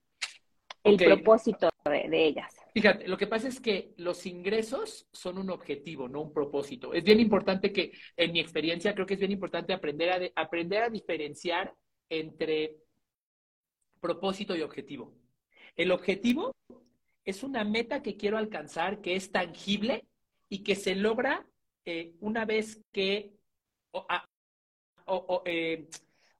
propósito 0.97 1.69
de, 1.83 2.25
ellas. 2.25 2.55
Fíjate, 2.73 3.07
lo 3.07 3.17
que 3.17 3.27
pasa 3.27 3.49
es 3.49 3.59
que 3.59 3.93
los 3.97 4.25
ingresos 4.25 5.07
son 5.11 5.37
un 5.37 5.49
objetivo, 5.49 6.07
no 6.07 6.21
un 6.21 6.33
propósito. 6.33 6.93
Es 6.93 7.03
bien 7.03 7.19
importante 7.19 7.73
que, 7.73 7.91
en 8.15 8.31
mi 8.31 8.39
experiencia, 8.39 8.95
creo 8.95 9.05
que 9.05 9.15
es 9.15 9.19
bien 9.19 9.31
importante 9.31 9.73
aprender 9.73 10.33
a, 10.35 10.41
aprender 10.41 10.83
a 10.83 10.89
diferenciar 10.89 11.73
entre 12.09 12.77
propósito 13.99 14.55
y 14.55 14.61
objetivo. 14.61 15.13
El 15.75 15.91
objetivo 15.91 16.55
es 17.25 17.43
una 17.43 17.65
meta 17.65 18.01
que 18.01 18.15
quiero 18.15 18.37
alcanzar, 18.37 19.01
que 19.01 19.15
es 19.15 19.31
tangible 19.31 20.07
y 20.47 20.63
que 20.63 20.75
se 20.75 20.95
logra 20.95 21.45
eh, 21.85 22.13
una 22.21 22.45
vez 22.45 22.81
que, 22.91 23.33
eh, 25.45 25.87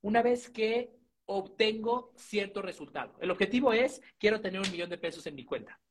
una 0.07 0.21
vez 0.21 0.49
que 0.49 0.89
obtengo 1.25 2.13
cierto 2.15 2.61
resultado. 2.61 3.17
El 3.19 3.29
objetivo 3.29 3.73
es, 3.73 4.01
quiero 4.17 4.39
tener 4.39 4.61
un 4.61 4.71
millón 4.71 4.89
de 4.89 4.97
pesos 4.97 5.27
en 5.27 5.35
mi 5.35 5.43
cuenta. 5.43 5.81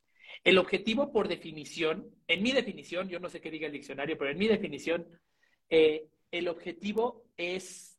El 0.42 0.57
objetivo, 0.57 1.12
por 1.12 1.29
definición, 1.29 2.11
en 2.26 2.42
mi 2.42 2.52
definición, 2.52 3.11
yo 3.11 3.20
no 3.20 3.29
sé 3.29 3.42
qué 3.42 3.50
diga 3.50 3.66
el 3.66 3.74
diccionario, 3.74 4.16
pero 4.16 4.31
en 4.31 4.38
mi 4.38 4.48
definición, 4.48 5.07
eh, 5.68 6.09
el 6.31 6.48
objetivo 6.48 7.26
es, 7.37 7.98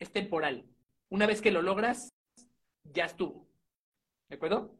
es 0.00 0.10
temporal. 0.10 0.66
Una 1.08 1.28
vez 1.28 1.40
que 1.40 1.52
lo 1.52 1.62
logras, 1.62 2.12
ya 2.82 3.04
estuvo. 3.04 3.46
¿De 4.28 4.34
acuerdo? 4.34 4.76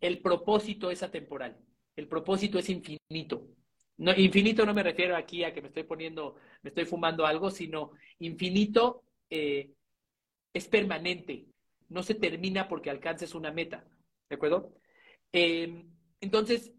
El 0.00 0.22
propósito 0.22 0.92
es 0.92 1.02
atemporal. 1.02 1.58
El 1.96 2.06
propósito 2.06 2.60
es 2.60 2.68
infinito. 2.68 3.48
No, 3.96 4.12
infinito 4.16 4.66
no 4.66 4.74
me 4.74 4.82
refiero 4.82 5.16
aquí 5.16 5.44
a 5.44 5.52
que 5.54 5.62
me 5.62 5.68
estoy 5.68 5.84
poniendo, 5.84 6.36
me 6.62 6.70
estoy 6.70 6.84
fumando 6.84 7.26
algo, 7.26 7.50
sino 7.50 7.92
infinito 8.18 9.04
eh, 9.30 9.70
es 10.52 10.68
permanente. 10.68 11.46
No 11.88 12.02
se 12.02 12.14
termina 12.14 12.68
porque 12.68 12.90
alcances 12.90 13.34
una 13.34 13.52
meta. 13.52 13.84
¿De 14.28 14.36
acuerdo? 14.36 14.74
Em, 15.32 15.90
entonces, 16.20 16.72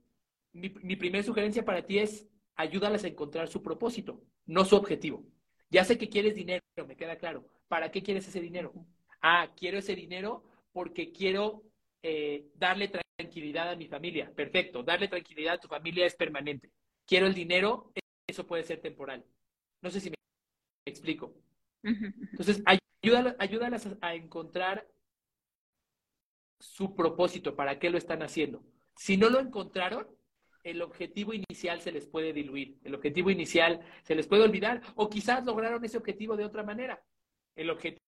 mi, 0.53 0.69
mi 0.81 0.95
primera 0.95 1.23
sugerencia 1.23 1.63
para 1.65 1.85
ti 1.85 1.99
es 1.99 2.27
ayúdalas 2.55 3.03
a 3.03 3.07
encontrar 3.07 3.47
su 3.47 3.61
propósito, 3.61 4.21
no 4.45 4.65
su 4.65 4.75
objetivo. 4.75 5.25
Ya 5.69 5.83
sé 5.85 5.97
que 5.97 6.09
quieres 6.09 6.35
dinero, 6.35 6.63
me 6.87 6.95
queda 6.95 7.17
claro. 7.17 7.47
¿Para 7.67 7.91
qué 7.91 8.01
quieres 8.03 8.27
ese 8.27 8.41
dinero? 8.41 8.73
Ah, 9.21 9.53
quiero 9.55 9.77
ese 9.79 9.95
dinero 9.95 10.43
porque 10.71 11.11
quiero 11.11 11.63
eh, 12.03 12.47
darle 12.55 12.89
tranquilidad 13.17 13.71
a 13.71 13.75
mi 13.75 13.87
familia. 13.87 14.31
Perfecto, 14.35 14.83
darle 14.83 15.07
tranquilidad 15.07 15.55
a 15.55 15.59
tu 15.59 15.67
familia 15.67 16.05
es 16.05 16.15
permanente. 16.15 16.71
Quiero 17.05 17.27
el 17.27 17.33
dinero, 17.33 17.91
eso 18.27 18.45
puede 18.47 18.63
ser 18.63 18.81
temporal. 18.81 19.25
No 19.81 19.89
sé 19.89 19.99
si 19.99 20.09
me 20.09 20.15
explico. 20.85 21.33
Entonces, 21.83 22.63
ayúdalas, 23.37 23.87
a 24.01 24.15
encontrar 24.15 24.87
su 26.59 26.95
propósito, 26.95 27.55
para 27.55 27.77
qué 27.77 27.89
lo 27.89 27.97
están 27.97 28.23
haciendo. 28.23 28.63
Si 28.95 29.17
no 29.17 29.29
lo 29.29 29.39
encontraron, 29.39 30.07
el 30.63 30.81
objetivo 30.81 31.31
inicial 31.33 31.79
se 31.81 31.91
les 31.91 32.07
puede 32.07 32.33
diluir, 32.33 32.79
el 32.83 32.95
objetivo 32.95 33.29
inicial 33.29 33.85
se 34.01 34.15
les 34.15 34.25
puede 34.25 34.43
olvidar, 34.43 34.81
o 34.95 35.09
quizás 35.09 35.45
lograron 35.45 35.85
ese 35.85 35.97
objetivo 35.97 36.35
de 36.35 36.45
otra 36.45 36.63
manera. 36.63 37.03
El 37.55 37.69
objetivo 37.69 38.01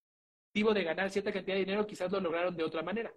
de 0.73 0.83
ganar 0.83 1.11
cierta 1.11 1.31
cantidad 1.31 1.55
de 1.55 1.65
dinero, 1.65 1.85
quizás 1.85 2.11
lo 2.11 2.19
lograron 2.19 2.57
de 2.57 2.63
otra 2.63 2.81
manera. 2.81 3.13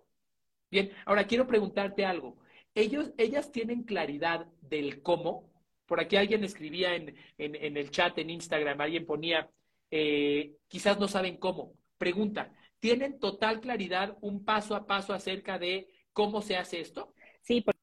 Bien, 0.71 0.93
ahora 1.07 1.27
quiero 1.27 1.47
preguntarte 1.47 2.05
algo. 2.05 2.38
Ellos, 2.75 3.12
ellas 3.16 3.51
tienen 3.51 3.85
claridad 3.85 4.47
del 4.61 5.01
cómo. 5.01 5.50
Por 5.90 5.98
aquí 5.98 6.14
alguien 6.14 6.44
escribía 6.44 6.94
en, 6.94 7.16
el 7.37 7.90
chat, 7.90 8.16
en 8.18 8.31
Instagram, 8.31 8.81
alguien 8.81 9.05
ponía, 9.05 9.50
eh, 9.90 10.55
quizás 10.68 11.00
no 11.00 11.09
saben 11.09 11.37
cómo. 11.37 11.72
Pregunta, 11.98 12.53
¿tienen 12.79 13.18
total 13.18 13.59
claridad 13.59 14.16
un 14.20 14.44
paso 14.44 14.76
a 14.76 14.87
paso 14.87 15.12
acerca 15.12 15.59
de 15.59 15.88
cómo 16.12 16.42
se 16.42 16.57
hace 16.57 16.79
esto? 16.79 17.12
Sí, 17.40 17.62
porque 17.62 17.81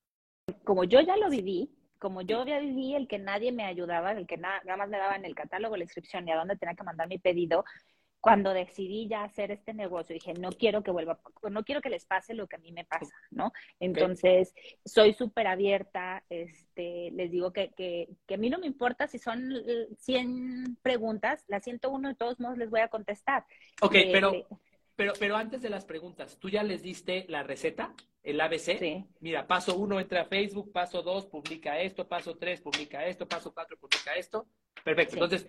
como 0.64 0.86
yo 0.86 1.02
ya 1.02 1.18
lo 1.18 1.30
viví, 1.30 1.70
como 2.00 2.22
yo 2.22 2.46
ya 2.46 2.60
viví 2.60 2.96
el 2.96 3.10
que 3.10 3.20
nadie 3.20 3.52
me 3.52 3.66
ayudaba, 3.66 4.14
el 4.14 4.26
que 4.26 4.38
nada, 4.38 4.62
nada 4.64 4.78
más 4.78 4.88
me 4.88 5.00
daban 5.00 5.26
el 5.26 5.36
catálogo, 5.36 5.76
la 5.76 5.84
inscripción 5.84 6.26
y 6.30 6.32
a 6.32 6.38
dónde 6.38 6.56
tenía 6.56 6.76
que 6.76 6.86
mandar 6.86 7.10
mi 7.10 7.20
pedido, 7.20 7.66
cuando 8.20 8.54
decidí 8.54 9.08
ya 9.08 9.24
hacer 9.24 9.52
este 9.52 9.74
negocio, 9.74 10.14
dije, 10.14 10.34
no 10.34 10.50
quiero 10.52 10.84
que 10.84 10.92
vuelva, 10.92 11.20
no 11.50 11.64
quiero 11.64 11.82
que 11.82 11.90
les 11.90 12.06
pase 12.06 12.34
lo 12.34 12.48
que 12.48 12.56
a 12.56 12.60
mí 12.60 12.72
me 12.72 12.84
pasa, 12.84 13.14
¿no? 13.32 13.54
Entonces, 13.80 14.54
soy 14.86 15.14
súper 15.14 15.48
abierta, 15.48 16.24
este, 16.30 17.12
les 17.12 17.32
digo 17.32 17.54
que, 17.54 17.72
que, 17.72 18.10
que, 18.26 18.34
a 18.34 18.38
mí 18.38 18.50
no 18.50 18.60
me 18.60 18.68
importa 18.68 19.08
si 19.08 19.20
son 19.20 19.54
100 20.00 20.78
preguntas, 20.82 21.44
las 21.48 21.64
101 21.64 22.10
de 22.10 22.16
todos 22.16 22.40
modos 22.40 22.58
les 22.58 22.70
voy 22.70 22.82
a 22.82 22.90
contestar. 22.90 23.46
Ok, 23.82 23.96
eh, 23.96 24.10
pero, 24.12 24.34
pero, 24.96 25.14
pero 25.20 25.36
antes 25.36 25.62
de 25.62 25.70
las 25.70 25.86
preguntas, 25.86 26.38
¿tú 26.40 26.50
ya 26.50 26.64
les 26.64 26.82
diste 26.82 27.26
la 27.30 27.44
receta? 27.44 27.94
El 28.24 28.42
ABC. 28.42 28.78
Sí. 28.78 29.06
Mira, 29.22 29.48
paso 29.48 29.78
uno 29.78 30.02
entra 30.02 30.24
a 30.24 30.26
Facebook, 30.26 30.74
paso 30.74 31.02
dos 31.02 31.28
publica 31.28 31.80
esto, 31.80 32.10
paso 32.10 32.36
tres 32.36 32.60
publica 32.60 33.06
esto, 33.06 33.26
paso 33.26 33.54
cuatro 33.54 33.78
publica 33.78 34.16
esto. 34.16 34.48
Perfecto. 34.84 35.14
Entonces, 35.14 35.48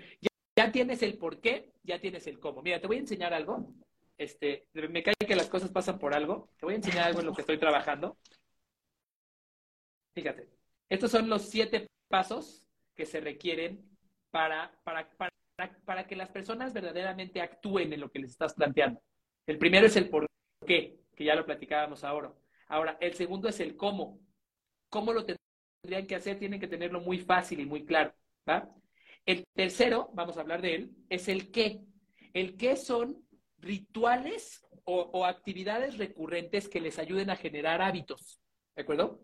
ya 0.58 0.72
tienes 0.72 1.04
el 1.04 1.16
por 1.18 1.40
qué, 1.40 1.72
ya 1.84 2.00
tienes 2.00 2.26
el 2.26 2.40
cómo. 2.40 2.62
Mira, 2.62 2.80
te 2.80 2.88
voy 2.88 2.96
a 2.96 3.00
enseñar 3.00 3.32
algo. 3.32 3.72
Este, 4.16 4.66
me 4.72 5.04
cae 5.04 5.14
que 5.14 5.36
las 5.36 5.48
cosas 5.48 5.70
pasan 5.70 6.00
por 6.00 6.14
algo. 6.14 6.50
Te 6.58 6.66
voy 6.66 6.72
a 6.74 6.78
enseñar 6.78 7.06
algo 7.06 7.20
en 7.20 7.26
lo 7.26 7.32
que 7.32 7.42
estoy 7.42 7.58
trabajando. 7.58 8.18
Fíjate, 10.16 10.48
estos 10.88 11.12
son 11.12 11.28
los 11.28 11.42
siete 11.42 11.86
pasos 12.08 12.64
que 12.96 13.06
se 13.06 13.20
requieren 13.20 13.88
para, 14.32 14.76
para, 14.82 15.08
para, 15.10 15.30
para 15.84 16.08
que 16.08 16.16
las 16.16 16.30
personas 16.30 16.72
verdaderamente 16.72 17.40
actúen 17.40 17.92
en 17.92 18.00
lo 18.00 18.10
que 18.10 18.18
les 18.18 18.32
estás 18.32 18.54
planteando. 18.54 19.00
El 19.46 19.58
primero 19.58 19.86
es 19.86 19.94
el 19.94 20.10
por 20.10 20.26
qué, 20.66 20.98
que 21.14 21.24
ya 21.24 21.36
lo 21.36 21.46
platicábamos 21.46 22.02
ahora. 22.02 22.34
Ahora, 22.66 22.98
el 23.00 23.14
segundo 23.14 23.48
es 23.48 23.60
el 23.60 23.76
cómo. 23.76 24.18
¿Cómo 24.88 25.12
lo 25.12 25.24
tendrían 25.24 26.08
que 26.08 26.16
hacer? 26.16 26.36
Tienen 26.36 26.58
que 26.58 26.66
tenerlo 26.66 27.00
muy 27.00 27.20
fácil 27.20 27.60
y 27.60 27.66
muy 27.66 27.86
claro. 27.86 28.12
¿va? 28.48 28.68
El 29.28 29.46
tercero, 29.54 30.08
vamos 30.14 30.38
a 30.38 30.40
hablar 30.40 30.62
de 30.62 30.74
él, 30.74 30.90
es 31.10 31.28
el 31.28 31.50
qué. 31.50 31.82
El 32.32 32.56
qué 32.56 32.76
son 32.76 33.26
rituales 33.58 34.66
o, 34.84 35.26
actividades 35.26 35.98
recurrentes 35.98 36.66
que 36.66 36.80
les 36.80 36.98
ayuden 36.98 37.28
a 37.28 37.36
generar 37.36 37.82
hábitos. 37.82 38.40
¿De 38.74 38.84
acuerdo? 38.84 39.20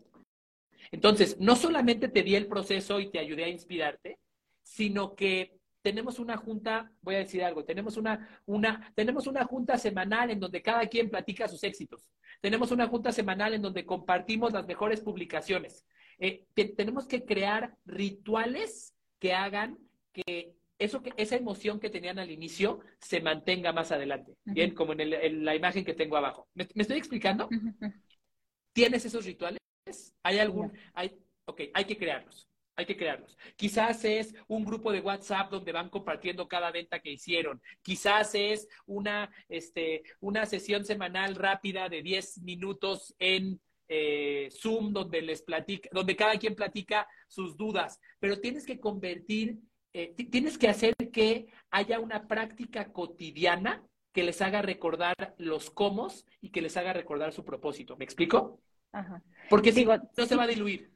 Entonces, 0.91 1.39
no 1.39 1.55
solamente 1.55 2.07
te 2.07 2.21
di 2.21 2.35
el 2.35 2.45
proceso 2.45 2.99
y 2.99 3.09
te 3.09 3.17
ayudé 3.17 3.45
a 3.45 3.49
inspirarte, 3.49 4.19
sino 4.61 5.15
que 5.15 5.57
tenemos 5.81 6.19
una 6.19 6.37
junta, 6.37 6.91
voy 7.01 7.15
a 7.15 7.19
decir 7.19 7.43
algo, 7.43 7.65
tenemos 7.65 7.97
una, 7.97 8.43
una, 8.45 8.93
tenemos 8.93 9.25
una 9.25 9.43
junta 9.45 9.79
semanal 9.79 10.29
en 10.29 10.39
donde 10.39 10.61
cada 10.61 10.85
quien 10.85 11.09
platica 11.09 11.47
sus 11.47 11.63
éxitos. 11.63 12.11
Tenemos 12.41 12.69
una 12.69 12.87
junta 12.87 13.11
semanal 13.11 13.55
en 13.55 13.63
donde 13.63 13.87
compartimos 13.87 14.53
las 14.53 14.67
mejores 14.67 15.01
publicaciones. 15.01 15.83
Eh, 16.19 16.45
tenemos 16.77 17.07
que 17.07 17.25
crear 17.25 17.75
rituales 17.85 18.93
que 19.17 19.33
hagan 19.33 19.79
que 20.15 20.55
eso 20.77 21.01
que 21.01 21.13
esa 21.17 21.35
emoción 21.35 21.79
que 21.79 21.89
tenían 21.89 22.19
al 22.19 22.31
inicio 22.31 22.79
se 22.99 23.21
mantenga 23.21 23.71
más 23.71 23.91
adelante. 23.91 24.35
Bien, 24.43 24.73
como 24.73 24.93
en, 24.93 25.45
la 25.45 25.55
imagen 25.55 25.85
que 25.85 25.93
tengo 25.93 26.17
abajo. 26.17 26.47
¿Me, 26.53 26.67
estoy 26.75 26.97
explicando? 26.97 27.49
¿Tienes 28.73 29.05
esos 29.05 29.25
rituales? 29.25 29.59
¿Hay 30.23 30.39
algún? 30.39 30.73
Hay, 30.93 31.17
ok, 31.45 31.61
hay 31.73 31.85
que 31.85 31.97
crearlos. 31.97 32.49
Hay 32.77 32.85
que 32.85 32.97
crearlos. 32.97 33.37
Quizás 33.55 34.03
es 34.03 34.35
un 34.49 34.65
grupo 34.65 34.91
de 34.91 34.99
WhatsApp 34.99 35.49
donde 35.49 35.71
van 35.71 35.89
compartiendo 35.89 36.45
cada 36.45 36.71
venta 36.71 36.99
que 36.99 37.11
hicieron. 37.11 37.61
Quizás 37.81 38.35
es 38.35 38.67
una, 38.85 39.31
este, 39.47 40.03
una 40.19 40.45
sesión 40.45 40.83
semanal 40.83 41.35
rápida 41.35 41.87
de 41.87 42.01
10 42.01 42.39
minutos 42.39 43.15
en 43.17 43.61
eh, 43.87 44.49
Zoom 44.51 44.91
donde 44.91 45.21
les 45.21 45.41
platica, 45.41 45.87
donde 45.93 46.17
cada 46.17 46.37
quien 46.37 46.53
platica 46.53 47.07
sus 47.29 47.55
dudas. 47.55 48.01
Pero 48.19 48.41
tienes 48.41 48.65
que 48.65 48.77
convertir 48.77 49.57
eh, 49.97 50.13
tienes 50.29 50.57
que 50.57 50.67
hacer 50.67 50.93
que 51.13 51.47
haya 51.71 52.01
una 52.01 52.27
práctica 52.27 52.91
cotidiana 52.91 53.81
que 54.11 54.23
les 54.23 54.41
haga 54.41 54.61
recordar 54.61 55.15
los 55.37 55.69
cómo 55.69 56.09
y 56.41 56.49
que 56.49 56.61
les 56.61 56.75
haga 56.75 56.91
recordar 56.91 57.31
su 57.31 57.45
propósito. 57.45 57.95
¿Me 57.95 58.03
explico? 58.03 58.59
Ajá. 58.91 59.23
Porque 59.49 59.71
si 59.71 59.85
no 59.85 60.25
se 60.25 60.35
va 60.35 60.43
a 60.43 60.47
diluir. 60.47 60.91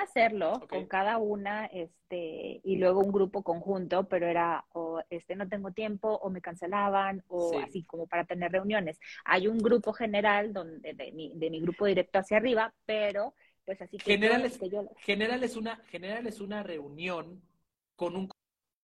hacerlo 0.00 0.64
con 0.68 0.86
cada 0.86 1.18
una, 1.18 1.66
este, 1.66 2.60
y 2.62 2.76
luego 2.76 3.00
un 3.00 3.10
grupo 3.10 3.42
conjunto, 3.42 4.08
pero 4.08 4.28
era 4.28 4.64
o 4.72 5.02
este 5.10 5.34
no 5.34 5.48
tengo 5.48 5.72
tiempo, 5.72 6.14
o 6.22 6.30
me 6.30 6.40
cancelaban, 6.40 7.24
o 7.26 7.58
así 7.58 7.82
como 7.82 8.06
para 8.06 8.24
tener 8.26 8.52
reuniones. 8.52 9.00
Hay 9.24 9.48
un 9.48 9.58
grupo 9.58 9.92
general 9.92 10.52
donde 10.52 10.94
de 10.94 11.10
mi, 11.10 11.32
de 11.34 11.50
mi 11.50 11.60
grupo 11.60 11.86
directo 11.86 12.20
hacia 12.20 12.36
arriba, 12.36 12.72
pero 12.86 13.34
pues 13.64 13.80
así 13.80 13.98
que 13.98 14.04
general, 14.04 14.44
es, 14.44 14.58
general 14.98 15.42
es 15.42 15.56
una 15.56 15.76
general 15.86 16.26
es 16.26 16.40
una 16.40 16.62
reunión 16.62 17.42
con 17.96 18.16
un 18.16 18.28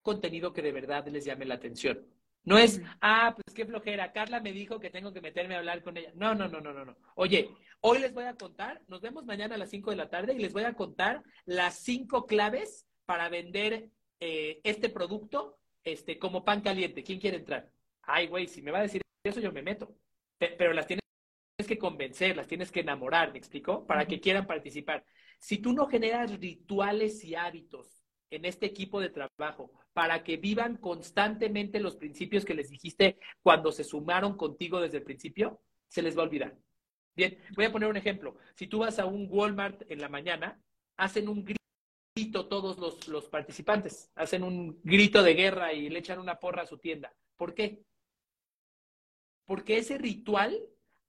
contenido 0.01 0.53
que 0.53 0.61
de 0.61 0.71
verdad 0.71 1.07
les 1.07 1.25
llame 1.25 1.45
la 1.45 1.55
atención. 1.55 2.05
No 2.43 2.59
es, 2.59 2.79
ah, 3.01 3.35
pues 3.35 3.55
qué 3.55 3.65
flojera, 3.65 4.11
Carla 4.11 4.39
me 4.39 4.53
dijo 4.53 4.79
que 4.79 4.91
tengo 4.91 5.11
que 5.11 5.19
meterme 5.19 5.55
a 5.55 5.59
hablar 5.59 5.81
con 5.81 5.97
ella. 5.97 6.11
No, 6.13 6.35
no, 6.35 6.47
no, 6.47 6.61
no, 6.61 6.73
no, 6.73 6.85
no. 6.85 6.95
Oye, 7.15 7.49
hoy 7.81 7.97
les 7.97 8.13
voy 8.13 8.25
a 8.25 8.35
contar, 8.35 8.83
nos 8.87 9.01
vemos 9.01 9.25
mañana 9.25 9.55
a 9.55 9.57
las 9.57 9.71
5 9.71 9.89
de 9.89 9.95
la 9.95 10.09
tarde 10.09 10.33
y 10.33 10.39
les 10.39 10.53
voy 10.53 10.63
a 10.63 10.75
contar 10.75 11.23
las 11.45 11.79
cinco 11.79 12.27
claves 12.27 12.85
para 13.05 13.29
vender 13.29 13.89
eh, 14.19 14.61
este 14.63 14.89
producto 14.89 15.57
este, 15.83 16.19
como 16.19 16.45
pan 16.45 16.61
caliente. 16.61 17.03
¿Quién 17.03 17.19
quiere 17.19 17.37
entrar? 17.37 17.71
Ay, 18.03 18.27
güey, 18.27 18.47
si 18.47 18.61
me 18.61 18.71
va 18.71 18.79
a 18.79 18.83
decir 18.83 19.01
eso, 19.23 19.39
yo 19.39 19.51
me 19.51 19.63
meto. 19.63 19.95
Pero 20.37 20.73
las 20.73 20.85
tienes 20.85 21.04
que 21.65 21.77
convencer, 21.77 22.35
las 22.35 22.47
tienes 22.47 22.71
que 22.71 22.81
enamorar, 22.81 23.31
¿me 23.31 23.37
explico? 23.37 23.85
Para 23.85 24.05
que 24.05 24.19
quieran 24.19 24.47
participar. 24.47 25.05
Si 25.39 25.57
tú 25.57 25.73
no 25.73 25.87
generas 25.87 26.39
rituales 26.39 27.23
y 27.23 27.35
hábitos 27.35 28.03
en 28.29 28.45
este 28.45 28.65
equipo 28.65 28.99
de 28.99 29.09
trabajo 29.09 29.71
para 29.93 30.23
que 30.23 30.37
vivan 30.37 30.77
constantemente 30.77 31.79
los 31.79 31.95
principios 31.95 32.43
que 32.45 32.53
les 32.53 32.69
dijiste 32.69 33.17
cuando 33.41 33.71
se 33.71 33.83
sumaron 33.83 34.35
contigo 34.35 34.81
desde 34.81 34.97
el 34.97 35.03
principio, 35.03 35.61
se 35.87 36.01
les 36.01 36.17
va 36.17 36.21
a 36.21 36.25
olvidar. 36.25 36.57
Bien, 37.15 37.37
voy 37.55 37.65
a 37.65 37.71
poner 37.71 37.89
un 37.89 37.97
ejemplo. 37.97 38.35
Si 38.55 38.67
tú 38.67 38.79
vas 38.79 38.99
a 38.99 39.05
un 39.05 39.27
Walmart 39.29 39.89
en 39.89 40.01
la 40.01 40.09
mañana, 40.09 40.59
hacen 40.97 41.29
un 41.29 41.45
grito 41.45 42.47
todos 42.47 42.77
los, 42.77 43.07
los 43.07 43.29
participantes, 43.29 44.11
hacen 44.15 44.43
un 44.43 44.81
grito 44.83 45.23
de 45.23 45.33
guerra 45.33 45.73
y 45.73 45.89
le 45.89 45.99
echan 45.99 46.19
una 46.19 46.39
porra 46.39 46.63
a 46.63 46.67
su 46.67 46.77
tienda. 46.77 47.13
¿Por 47.37 47.53
qué? 47.53 47.83
Porque 49.45 49.77
ese 49.77 49.97
ritual 49.97 50.59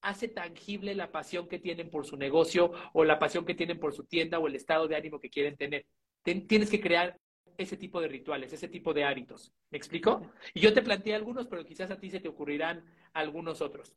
hace 0.00 0.28
tangible 0.28 0.94
la 0.94 1.10
pasión 1.10 1.48
que 1.48 1.58
tienen 1.58 1.90
por 1.90 2.06
su 2.06 2.16
negocio 2.16 2.72
o 2.92 3.04
la 3.04 3.18
pasión 3.18 3.44
que 3.44 3.54
tienen 3.54 3.78
por 3.78 3.92
su 3.92 4.04
tienda 4.04 4.38
o 4.38 4.46
el 4.46 4.54
estado 4.54 4.88
de 4.88 4.96
ánimo 4.96 5.18
que 5.18 5.30
quieren 5.30 5.56
tener. 5.56 5.86
Tienes 6.22 6.70
que 6.70 6.80
crear 6.80 7.18
ese 7.56 7.76
tipo 7.76 8.00
de 8.00 8.08
rituales, 8.08 8.52
ese 8.52 8.68
tipo 8.68 8.92
de 8.92 9.04
hábitos. 9.04 9.52
¿Me 9.70 9.78
explico? 9.78 10.30
Y 10.54 10.60
yo 10.60 10.72
te 10.72 10.82
planteé 10.82 11.14
algunos, 11.14 11.46
pero 11.46 11.64
quizás 11.64 11.90
a 11.90 11.98
ti 11.98 12.10
se 12.10 12.20
te 12.20 12.28
ocurrirán 12.28 12.84
algunos 13.12 13.60
otros. 13.60 13.94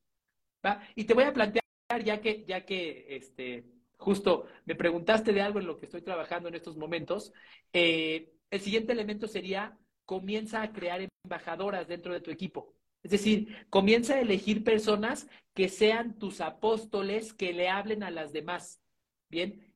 ¿va? 0.65 0.81
Y 0.95 1.05
te 1.05 1.13
voy 1.13 1.23
a 1.23 1.33
plantear, 1.33 1.63
ya 2.03 2.21
que, 2.21 2.45
ya 2.45 2.65
que 2.65 3.05
este, 3.09 3.65
justo 3.97 4.45
me 4.65 4.75
preguntaste 4.75 5.33
de 5.33 5.41
algo 5.41 5.59
en 5.59 5.67
lo 5.67 5.77
que 5.77 5.85
estoy 5.85 6.01
trabajando 6.01 6.49
en 6.49 6.55
estos 6.55 6.77
momentos, 6.77 7.33
eh, 7.73 8.31
el 8.49 8.61
siguiente 8.61 8.93
elemento 8.93 9.27
sería, 9.27 9.77
comienza 10.05 10.61
a 10.61 10.71
crear 10.71 11.07
embajadoras 11.23 11.87
dentro 11.87 12.13
de 12.13 12.21
tu 12.21 12.31
equipo. 12.31 12.73
Es 13.03 13.11
decir, 13.11 13.67
comienza 13.69 14.15
a 14.15 14.21
elegir 14.21 14.63
personas 14.63 15.29
que 15.53 15.69
sean 15.69 16.17
tus 16.19 16.41
apóstoles, 16.41 17.33
que 17.33 17.53
le 17.53 17.69
hablen 17.69 18.03
a 18.03 18.11
las 18.11 18.33
demás. 18.33 18.81
Bien, 19.29 19.73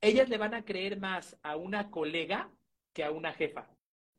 ellas 0.00 0.28
le 0.28 0.38
van 0.38 0.54
a 0.54 0.64
creer 0.64 0.98
más 0.98 1.38
a 1.42 1.56
una 1.56 1.90
colega 1.90 2.50
que 2.92 3.04
a 3.04 3.10
una 3.10 3.32
jefa 3.32 3.68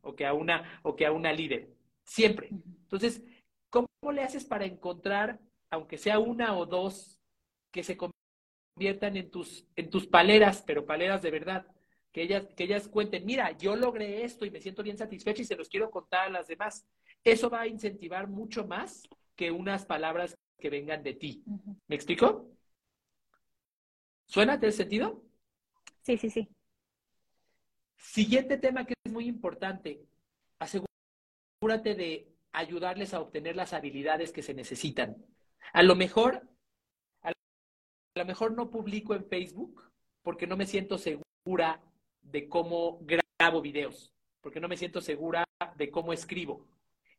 o 0.01 0.15
que 0.15 0.25
a 0.25 0.33
una, 0.33 0.79
o 0.83 0.95
que 0.95 1.05
a 1.05 1.11
una 1.11 1.33
líder. 1.33 1.69
Siempre. 2.03 2.49
Entonces, 2.49 3.23
¿cómo 3.69 3.87
le 4.13 4.23
haces 4.23 4.45
para 4.45 4.65
encontrar, 4.65 5.39
aunque 5.69 5.97
sea 5.97 6.19
una 6.19 6.57
o 6.57 6.65
dos, 6.65 7.19
que 7.71 7.83
se 7.83 7.97
conviertan 7.97 9.15
en 9.17 9.31
tus, 9.31 9.65
en 9.75 9.89
tus 9.89 10.07
paleras, 10.07 10.63
pero 10.65 10.85
paleras 10.85 11.21
de 11.21 11.31
verdad? 11.31 11.67
Que 12.11 12.23
ellas, 12.23 12.45
que 12.55 12.65
ellas 12.65 12.87
cuenten, 12.89 13.25
mira, 13.25 13.57
yo 13.57 13.75
logré 13.75 14.23
esto 14.23 14.45
y 14.45 14.51
me 14.51 14.59
siento 14.59 14.83
bien 14.83 14.97
satisfecha 14.97 15.41
y 15.41 15.45
se 15.45 15.55
los 15.55 15.69
quiero 15.69 15.89
contar 15.89 16.27
a 16.27 16.31
las 16.31 16.47
demás. 16.47 16.85
Eso 17.23 17.49
va 17.49 17.61
a 17.61 17.67
incentivar 17.67 18.27
mucho 18.27 18.65
más 18.65 19.07
que 19.35 19.51
unas 19.51 19.85
palabras 19.85 20.35
que 20.59 20.69
vengan 20.69 21.03
de 21.03 21.13
ti. 21.13 21.43
¿Me 21.87 21.95
explico? 21.95 22.47
¿Suena? 24.25 24.59
¿Te 24.59 24.71
sentido? 24.71 25.23
Sí, 26.01 26.17
sí, 26.17 26.29
sí. 26.29 26.47
Siguiente 27.97 28.57
tema 28.57 28.85
que 28.85 28.93
es 29.03 29.11
muy 29.11 29.27
importante, 29.27 30.01
asegúrate 30.59 31.95
de 31.95 32.31
ayudarles 32.51 33.13
a 33.13 33.21
obtener 33.21 33.55
las 33.55 33.73
habilidades 33.73 34.31
que 34.31 34.41
se 34.41 34.53
necesitan. 34.53 35.17
A 35.73 35.83
lo 35.83 35.95
mejor, 35.95 36.47
a 37.21 37.31
lo 38.15 38.25
mejor 38.25 38.53
no 38.53 38.69
publico 38.69 39.13
en 39.13 39.25
Facebook 39.25 39.91
porque 40.23 40.47
no 40.47 40.57
me 40.57 40.65
siento 40.65 40.97
segura 40.97 41.81
de 42.21 42.49
cómo 42.49 42.99
grabo 43.01 43.61
videos, 43.61 44.13
porque 44.41 44.59
no 44.59 44.67
me 44.67 44.77
siento 44.77 45.01
segura 45.01 45.43
de 45.75 45.91
cómo 45.91 46.13
escribo. 46.13 46.67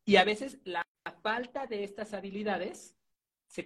Y 0.05 0.17
a 0.17 0.25
veces 0.25 0.59
la 0.65 0.85
falta 1.23 1.67
de 1.67 1.85
estas 1.85 2.15
habilidades 2.15 2.97
se 3.47 3.65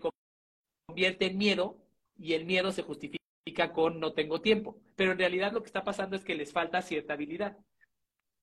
convierte 0.88 1.26
en 1.26 1.38
miedo 1.38 1.78
y 2.18 2.34
el 2.34 2.44
miedo 2.44 2.72
se 2.72 2.82
justifica 2.82 3.72
con 3.72 4.00
no 4.00 4.12
tengo 4.12 4.40
tiempo. 4.40 4.78
Pero 4.96 5.12
en 5.12 5.18
realidad 5.18 5.52
lo 5.52 5.62
que 5.62 5.66
está 5.66 5.84
pasando 5.84 6.16
es 6.16 6.24
que 6.24 6.34
les 6.34 6.52
falta 6.52 6.82
cierta 6.82 7.14
habilidad. 7.14 7.56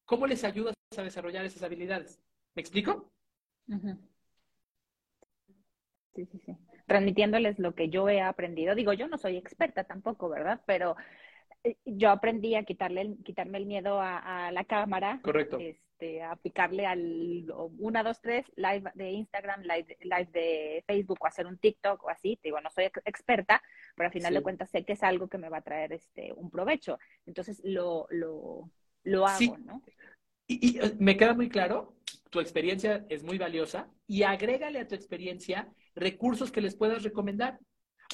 ¿Cómo 0.05 0.27
les 0.27 0.43
ayudas 0.43 0.75
a 0.97 1.03
desarrollar 1.03 1.45
esas 1.45 1.63
habilidades? 1.63 2.21
¿Me 2.55 2.61
explico? 2.61 3.11
Sí, 6.15 6.25
sí, 6.25 6.39
sí. 6.45 6.57
Transmitiéndoles 6.85 7.59
lo 7.59 7.73
que 7.73 7.89
yo 7.89 8.09
he 8.09 8.21
aprendido. 8.21 8.75
Digo, 8.75 8.93
yo 8.93 9.07
no 9.07 9.17
soy 9.17 9.37
experta 9.37 9.85
tampoco, 9.85 10.29
¿verdad? 10.29 10.61
Pero 10.65 10.95
eh, 11.63 11.77
yo 11.85 12.09
aprendí 12.09 12.55
a 12.55 12.63
quitarle, 12.63 13.15
quitarme 13.23 13.57
el 13.57 13.65
miedo 13.65 13.99
a, 14.01 14.51
la 14.51 14.63
cámara. 14.65 15.19
Correcto. 15.23 15.57
Este, 15.57 15.81
a 16.21 16.31
aplicarle 16.31 16.85
al 16.85 17.45
1, 17.51 18.03
2, 18.03 18.21
3, 18.21 18.45
live 18.55 18.91
de 18.95 19.11
Instagram, 19.11 19.61
live, 19.61 19.97
live, 20.01 20.29
de 20.31 20.83
Facebook 20.85 21.19
o 21.21 21.27
hacer 21.27 21.47
un 21.47 21.57
TikTok 21.57 22.03
o 22.03 22.09
así. 22.09 22.39
Digo, 22.43 22.59
no 22.61 22.69
soy 22.69 22.85
experta, 23.05 23.61
pero 23.95 24.07
al 24.07 24.13
final 24.13 24.33
de 24.33 24.41
cuentas 24.41 24.69
sé 24.69 24.83
que 24.85 24.93
es 24.93 25.03
algo 25.03 25.27
que 25.27 25.37
me 25.37 25.49
va 25.49 25.57
a 25.57 25.63
traer 25.63 25.93
este, 25.93 26.33
un 26.33 26.49
provecho. 26.49 26.99
Entonces 27.25 27.61
lo, 27.63 28.07
lo, 28.09 28.69
lo 29.03 29.27
hago, 29.27 29.57
¿no? 29.59 29.81
Y, 30.47 30.77
y, 30.77 30.79
eh, 30.79 30.93
me 30.99 31.15
queda 31.17 31.33
muy 31.33 31.49
claro, 31.49 31.95
tu 32.29 32.39
experiencia 32.39 33.05
es 33.09 33.23
muy 33.23 33.37
valiosa 33.37 33.89
y 34.07 34.23
agrégale 34.23 34.79
a 34.79 34.87
tu 34.87 34.95
experiencia 34.95 35.71
recursos 35.95 36.51
que 36.51 36.61
les 36.61 36.75
puedas 36.75 37.03
recomendar. 37.03 37.59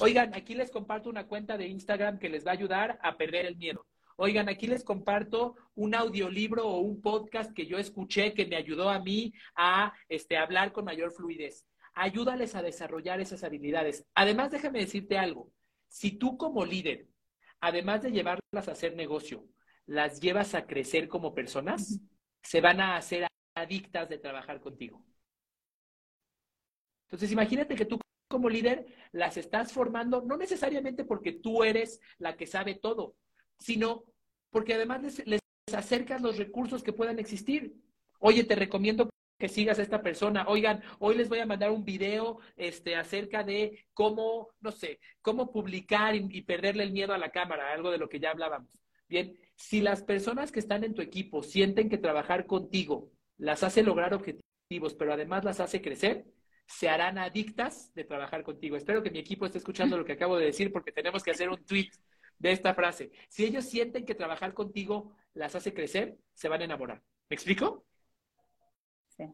Oigan, 0.00 0.34
aquí 0.34 0.54
les 0.54 0.70
comparto 0.70 1.10
una 1.10 1.26
cuenta 1.26 1.58
de 1.58 1.66
Instagram 1.66 2.18
que 2.18 2.28
les 2.28 2.46
va 2.46 2.50
a 2.52 2.54
ayudar 2.54 2.98
a 3.02 3.16
perder 3.16 3.46
el 3.46 3.56
miedo. 3.56 3.86
Oigan, 4.22 4.50
aquí 4.50 4.66
les 4.66 4.84
comparto 4.84 5.56
un 5.74 5.94
audiolibro 5.94 6.68
o 6.68 6.80
un 6.80 7.00
podcast 7.00 7.54
que 7.54 7.64
yo 7.64 7.78
escuché 7.78 8.34
que 8.34 8.44
me 8.44 8.56
ayudó 8.56 8.90
a 8.90 8.98
mí 8.98 9.32
a 9.56 9.94
este, 10.10 10.36
hablar 10.36 10.72
con 10.72 10.84
mayor 10.84 11.10
fluidez. 11.10 11.66
Ayúdales 11.94 12.54
a 12.54 12.60
desarrollar 12.60 13.22
esas 13.22 13.44
habilidades. 13.44 14.04
Además, 14.14 14.50
déjame 14.50 14.80
decirte 14.80 15.16
algo. 15.16 15.50
Si 15.88 16.18
tú 16.18 16.36
como 16.36 16.66
líder, 16.66 17.08
además 17.62 18.02
de 18.02 18.12
llevarlas 18.12 18.68
a 18.68 18.72
hacer 18.72 18.94
negocio, 18.94 19.46
las 19.86 20.20
llevas 20.20 20.54
a 20.54 20.66
crecer 20.66 21.08
como 21.08 21.34
personas, 21.34 21.98
se 22.42 22.60
van 22.60 22.82
a 22.82 22.96
hacer 22.96 23.26
adictas 23.54 24.10
de 24.10 24.18
trabajar 24.18 24.60
contigo. 24.60 25.02
Entonces, 27.06 27.32
imagínate 27.32 27.74
que 27.74 27.86
tú 27.86 27.98
como 28.28 28.50
líder 28.50 28.84
las 29.12 29.38
estás 29.38 29.72
formando, 29.72 30.20
no 30.20 30.36
necesariamente 30.36 31.06
porque 31.06 31.32
tú 31.32 31.64
eres 31.64 32.02
la 32.18 32.36
que 32.36 32.46
sabe 32.46 32.74
todo, 32.74 33.16
sino 33.60 34.04
porque 34.50 34.74
además 34.74 35.02
les, 35.24 35.40
acercas 35.72 36.20
los 36.20 36.36
recursos 36.36 36.82
que 36.82 36.92
puedan 36.92 37.20
existir. 37.20 37.76
Oye, 38.18 38.42
te 38.42 38.56
recomiendo 38.56 39.08
que 39.38 39.48
sigas 39.48 39.78
a 39.78 39.82
esta 39.82 40.02
persona. 40.02 40.44
Oigan, 40.48 40.82
hoy 40.98 41.14
les 41.16 41.28
voy 41.28 41.38
a 41.38 41.46
mandar 41.46 41.70
un 41.70 41.84
video 41.84 42.40
este, 42.56 42.96
acerca 42.96 43.44
de 43.44 43.86
cómo, 43.94 44.48
no 44.60 44.72
sé, 44.72 44.98
cómo 45.22 45.52
publicar 45.52 46.16
y, 46.16 46.26
y, 46.30 46.42
perderle 46.42 46.82
el 46.82 46.92
miedo 46.92 47.14
a 47.14 47.18
la 47.18 47.30
cámara, 47.30 47.72
algo 47.72 47.92
de 47.92 47.98
lo 47.98 48.08
que 48.08 48.18
ya 48.18 48.32
hablábamos. 48.32 48.68
Bien, 49.08 49.38
si 49.54 49.80
las 49.80 50.02
personas 50.02 50.50
que 50.50 50.58
están 50.58 50.82
en 50.82 50.94
tu 50.94 51.02
equipo 51.02 51.42
sienten 51.42 51.88
que 51.88 51.98
trabajar 51.98 52.46
contigo 52.46 53.10
las 53.38 53.62
hace 53.62 53.82
lograr 53.82 54.12
objetivos, 54.12 54.94
pero 54.98 55.12
además 55.12 55.44
las 55.44 55.60
hace 55.60 55.80
crecer, 55.80 56.26
se 56.66 56.88
harán 56.88 57.18
adictas 57.18 57.92
de 57.94 58.04
trabajar 58.04 58.42
contigo. 58.44 58.76
Espero 58.76 59.02
que 59.02 59.10
mi 59.10 59.18
equipo 59.18 59.46
esté 59.46 59.58
escuchando 59.58 59.96
lo 59.98 60.04
que 60.04 60.12
acabo 60.12 60.36
de 60.36 60.46
decir 60.46 60.72
porque 60.72 60.92
tenemos 60.92 61.22
que 61.22 61.32
hacer 61.32 61.48
un 61.48 61.64
tweet 61.64 61.90
de 62.40 62.50
esta 62.50 62.74
frase. 62.74 63.12
Si 63.28 63.44
ellos 63.44 63.64
sienten 63.66 64.04
que 64.04 64.16
trabajar 64.16 64.52
contigo 64.54 65.14
las 65.34 65.54
hace 65.54 65.72
crecer, 65.72 66.18
se 66.34 66.48
van 66.48 66.62
a 66.62 66.64
enamorar. 66.64 67.02
¿Me 67.28 67.34
explico? 67.34 67.84
Sí. 69.16 69.24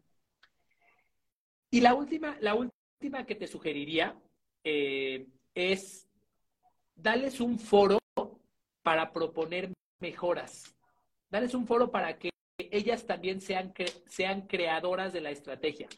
Y 1.70 1.80
la 1.80 1.94
última, 1.94 2.36
la 2.40 2.54
última 2.54 3.24
que 3.24 3.36
te 3.36 3.46
sugeriría 3.46 4.20
eh, 4.64 5.26
es 5.54 6.08
darles 6.94 7.40
un 7.40 7.58
foro 7.58 7.98
para 8.82 9.12
proponer 9.12 9.72
mejoras. 10.00 10.76
Darles 11.30 11.54
un 11.54 11.66
foro 11.66 11.90
para 11.90 12.18
que 12.18 12.30
ellas 12.58 13.06
también 13.06 13.40
sean, 13.40 13.72
sean 14.06 14.46
creadoras 14.48 15.12
de 15.12 15.20
la 15.20 15.30
estrategia. 15.30 15.88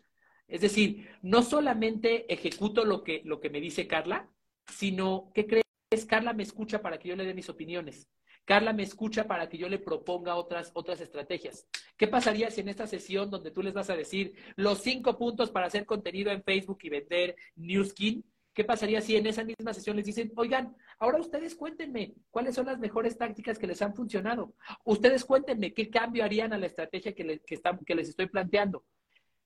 Es 0.47 0.61
decir, 0.61 1.09
no 1.23 1.43
solamente 1.43 2.33
ejecuto 2.33 2.85
lo 2.85 3.03
que, 3.03 3.23
lo 3.25 3.41
que 3.41 3.51
me 3.51 3.61
dice 3.61 3.87
Carla, 3.87 4.29
sino 4.67 5.31
que 5.35 5.47
crees, 5.89 6.07
Carla 6.07 6.33
me 6.33 6.43
escucha 6.43 6.81
para 6.81 6.99
que 6.99 7.09
yo 7.09 7.17
le 7.17 7.25
dé 7.25 7.35
mis 7.35 7.49
opiniones. 7.49 8.09
Carla 8.45 8.73
me 8.73 8.83
escucha 8.83 9.27
para 9.27 9.49
que 9.49 9.59
yo 9.59 9.69
le 9.69 9.79
proponga 9.79 10.35
otras, 10.37 10.71
otras 10.75 11.01
estrategias. 11.01 11.67
¿Qué 11.97 12.09
pasaría 12.09 12.51
si 12.51 12.63
en 12.63 12.69
esta 12.69 12.87
sesión 12.87 13.31
donde 13.31 13.51
tú 13.51 13.63
les 13.63 13.75
vas 13.75 13.91
a 13.91 13.97
decir 13.97 14.35
los 14.57 14.83
cinco 14.83 15.19
puntos 15.19 15.51
para 15.51 15.67
hacer 15.67 15.85
contenido 15.85 16.31
en 16.31 16.43
Facebook 16.43 16.79
y 16.83 16.89
vender 16.89 17.37
New 17.57 17.85
Skin, 17.85 18.25
¿Qué 18.59 18.65
pasaría 18.65 19.01
si 19.01 19.15
en 19.15 19.25
esa 19.29 19.45
misma 19.45 19.73
sesión 19.73 19.95
les 19.95 20.05
dicen, 20.05 20.33
oigan, 20.35 20.77
ahora 20.99 21.21
ustedes 21.21 21.55
cuéntenme 21.55 22.15
cuáles 22.29 22.57
son 22.57 22.67
las 22.67 22.81
mejores 22.81 23.17
tácticas 23.17 23.57
que 23.57 23.69
les 23.69 23.81
han 23.83 23.95
funcionado? 23.95 24.53
Ustedes 24.85 25.25
cuéntenme 25.25 25.73
qué 25.73 25.89
cambio 25.89 26.25
harían 26.25 26.53
a 26.53 26.59
la 26.59 26.67
estrategia 26.67 27.15
que, 27.15 27.41
que 27.41 27.95
les 27.95 28.09
estoy 28.09 28.27
planteando. 28.27 28.85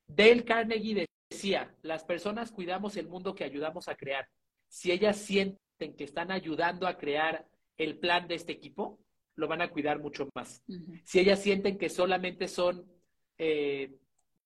Dale 0.07 0.46
Carnegie 0.46 1.07
decía, 1.28 1.76
las 1.83 2.05
personas 2.05 2.52
cuidamos 2.52 2.96
el 2.96 3.07
mundo 3.07 3.35
que 3.35 3.44
ayudamos 3.44 3.87
a 3.87 3.96
crear. 3.96 4.26
Si 4.68 4.90
ellas 4.90 5.18
sienten 5.18 5.61
que 5.90 6.04
están 6.04 6.30
ayudando 6.30 6.86
a 6.86 6.96
crear 6.96 7.46
el 7.78 7.98
plan 7.98 8.28
de 8.28 8.36
este 8.36 8.52
equipo, 8.52 8.98
lo 9.34 9.48
van 9.48 9.62
a 9.62 9.70
cuidar 9.70 9.98
mucho 9.98 10.28
más. 10.34 10.62
Si 11.04 11.18
ellas 11.18 11.42
sienten 11.42 11.78
que 11.78 11.88
solamente 11.88 12.48
son 12.48 12.86
eh, 13.38 13.96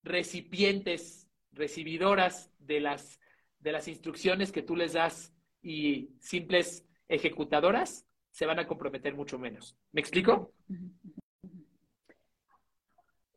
recipientes, 0.03 1.29
recibidoras 1.53 2.51
de 2.59 2.81
las 2.81 3.20
de 3.66 3.72
las 3.72 3.88
instrucciones 3.88 4.53
que 4.53 4.62
tú 4.62 4.77
les 4.77 4.92
das 4.92 5.35
y 5.61 6.11
simples 6.20 6.87
ejecutadoras, 7.09 8.07
se 8.31 8.46
van 8.46 8.61
a 8.61 8.66
comprometer 8.66 9.14
mucho 9.14 9.38
menos. 9.38 9.77
¿Me 9.92 10.01
explico? 10.01 10.53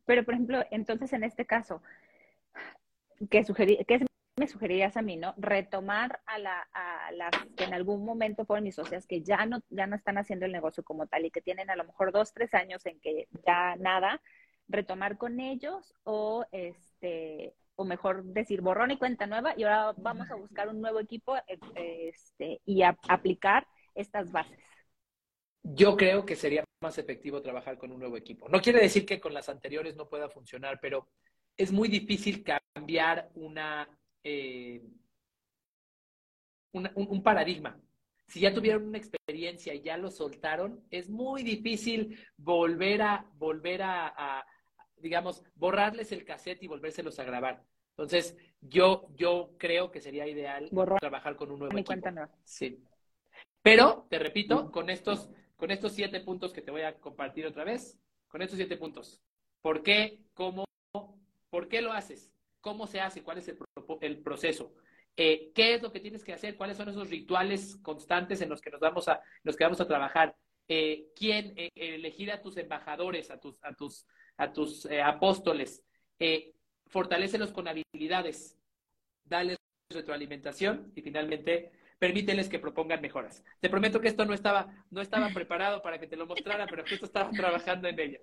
Pero, 0.05 0.23
por 0.25 0.33
ejemplo, 0.33 0.63
entonces 0.71 1.13
en 1.13 1.23
este 1.23 1.45
caso, 1.45 1.81
¿qué, 3.29 3.43
me 4.39 4.47
sugerirías 4.47 4.97
a 4.97 5.01
mí, 5.01 5.17
no? 5.17 5.33
Retomar 5.37 6.21
a, 6.25 6.39
la, 6.39 6.67
a 6.73 7.11
las 7.11 7.31
que 7.55 7.65
en 7.65 7.73
algún 7.73 8.03
momento 8.03 8.45
fueron 8.45 8.63
mis 8.63 8.75
socias 8.75 9.05
que 9.05 9.21
ya 9.21 9.45
no, 9.45 9.61
ya 9.69 9.85
no 9.85 9.95
están 9.95 10.17
haciendo 10.17 10.45
el 10.45 10.51
negocio 10.51 10.83
como 10.83 11.05
tal 11.05 11.25
y 11.25 11.31
que 11.31 11.41
tienen 11.41 11.69
a 11.69 11.75
lo 11.75 11.83
mejor 11.83 12.11
dos, 12.11 12.33
tres 12.33 12.53
años 12.53 12.85
en 12.85 12.99
que 12.99 13.27
ya 13.45 13.75
nada, 13.75 14.21
retomar 14.67 15.17
con 15.17 15.39
ellos 15.39 15.93
o 16.03 16.45
este 16.51 17.53
o 17.75 17.85
mejor 17.85 18.25
decir 18.25 18.59
borrón 18.59 18.91
y 18.91 18.97
cuenta 18.97 19.25
nueva, 19.25 19.53
y 19.55 19.63
ahora 19.63 19.93
vamos 19.95 20.29
a 20.29 20.35
buscar 20.35 20.67
un 20.67 20.81
nuevo 20.81 20.99
equipo 20.99 21.37
este, 21.77 22.59
y 22.65 22.81
aplicar 22.83 23.67
estas 23.95 24.33
bases. 24.33 24.59
Yo 25.63 25.95
creo 25.95 26.25
que 26.25 26.35
sería 26.35 26.65
más 26.81 26.97
efectivo 26.97 27.41
trabajar 27.41 27.77
con 27.77 27.93
un 27.93 27.99
nuevo 27.99 28.17
equipo. 28.17 28.49
No 28.49 28.59
quiere 28.59 28.81
decir 28.81 29.05
que 29.05 29.21
con 29.21 29.33
las 29.33 29.47
anteriores 29.47 29.95
no 29.95 30.09
pueda 30.09 30.29
funcionar, 30.29 30.79
pero 30.81 31.07
es 31.55 31.71
muy 31.71 31.87
difícil 31.87 32.43
cambiar 32.43 33.29
una, 33.35 33.87
eh, 34.23 34.83
un, 36.73 37.23
paradigma. 37.23 37.79
Si 38.27 38.39
ya 38.39 38.53
tuvieron 38.53 38.87
una 38.87 38.99
experiencia 38.99 39.73
y 39.73 39.81
ya 39.81 39.97
lo 39.97 40.11
soltaron, 40.11 40.83
es 40.91 41.09
muy 41.09 41.43
difícil 41.43 42.19
volver 42.37 43.01
a, 43.01 43.25
volver 43.37 43.81
a 43.83 44.45
digamos, 45.01 45.43
borrarles 45.55 46.11
el 46.11 46.25
cassette 46.25 46.63
y 46.63 46.67
volvérselos 46.67 47.19
a 47.19 47.23
grabar. 47.23 47.63
Entonces, 47.91 48.37
yo, 48.61 49.07
yo 49.15 49.51
creo 49.57 49.91
que 49.91 49.99
sería 49.99 50.27
ideal 50.27 50.69
trabajar 50.99 51.35
con 51.35 51.51
un 51.51 51.59
nuevo 51.59 51.77
equipo. 51.77 51.93
Sí. 52.43 52.81
Pero, 53.61 54.07
te 54.09 54.19
repito, 54.19 54.71
con 54.71 54.89
estos, 54.89 55.29
con 55.57 55.71
estos 55.71 55.93
siete 55.93 56.21
puntos 56.21 56.53
que 56.53 56.61
te 56.61 56.71
voy 56.71 56.83
a 56.83 56.97
compartir 56.99 57.45
otra 57.45 57.63
vez, 57.63 57.99
con 58.27 58.41
estos 58.41 58.57
siete 58.57 58.77
puntos. 58.77 59.21
¿Por 59.61 59.83
qué? 59.83 60.21
¿Cómo? 60.33 60.65
¿Por 61.49 61.67
qué 61.67 61.81
lo 61.81 61.91
haces? 61.91 62.31
¿Cómo 62.61 62.87
se 62.87 62.99
hace? 62.99 63.23
¿Cuál 63.23 63.37
es 63.39 63.47
el, 64.01 64.21
proceso? 64.21 64.73
Eh, 65.15 65.51
¿Qué 65.53 65.75
es 65.75 65.81
lo 65.81 65.91
que 65.91 65.99
tienes 65.99 66.23
que 66.23 66.33
hacer? 66.33 66.55
¿Cuáles 66.55 66.77
son 66.77 66.89
esos 66.89 67.09
rituales 67.09 67.77
constantes 67.81 68.41
en 68.41 68.49
los 68.49 68.61
que 68.61 68.69
nos 68.69 68.79
vamos 68.79 69.07
a, 69.07 69.21
los 69.43 69.55
que 69.55 69.63
vamos 69.63 69.81
a 69.81 69.87
trabajar? 69.87 70.35
Eh, 70.67 71.07
¿Quién 71.15 71.53
eh, 71.57 71.69
elegir 71.75 72.31
a 72.31 72.41
tus 72.41 72.57
embajadores, 72.57 73.31
a 73.31 73.39
tus, 73.39 73.63
a 73.63 73.73
tus 73.73 74.05
a 74.37 74.53
tus 74.53 74.87
apóstoles, 75.03 75.83
fortalecelos 76.87 77.51
con 77.51 77.67
habilidades, 77.67 78.57
dales 79.25 79.57
retroalimentación 79.91 80.93
y 80.95 81.01
finalmente 81.01 81.71
permíteles 81.99 82.47
que 82.47 82.59
propongan 82.59 83.01
mejoras. 83.01 83.43
Te 83.59 83.69
prometo 83.69 83.99
que 83.99 84.07
esto 84.07 84.25
no 84.25 84.33
estaba, 84.33 84.73
no 84.89 85.01
estaba 85.01 85.29
preparado 85.29 85.81
para 85.81 85.99
que 85.99 86.07
te 86.07 86.15
lo 86.15 86.25
mostrara, 86.25 86.65
pero 86.65 86.83
justo 86.89 87.05
estaba 87.05 87.29
trabajando 87.31 87.87
en 87.87 87.99
ella. 87.99 88.19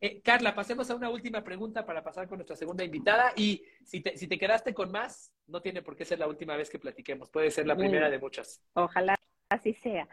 Eh, 0.00 0.20
Carla, 0.20 0.54
pasemos 0.54 0.88
a 0.90 0.94
una 0.94 1.10
última 1.10 1.42
pregunta 1.42 1.84
para 1.84 2.04
pasar 2.04 2.28
con 2.28 2.38
nuestra 2.38 2.56
segunda 2.56 2.84
invitada 2.84 3.32
y 3.34 3.64
si 3.84 4.00
te, 4.00 4.16
si 4.16 4.28
te 4.28 4.38
quedaste 4.38 4.74
con 4.74 4.92
más, 4.92 5.32
no 5.46 5.60
tiene 5.60 5.82
por 5.82 5.96
qué 5.96 6.04
ser 6.04 6.18
la 6.18 6.28
última 6.28 6.56
vez 6.56 6.70
que 6.70 6.78
platiquemos, 6.78 7.30
puede 7.30 7.50
ser 7.50 7.66
la 7.66 7.76
primera 7.76 8.10
de 8.10 8.18
muchas. 8.18 8.62
Ojalá 8.74 9.16
así 9.48 9.72
sea. 9.72 10.06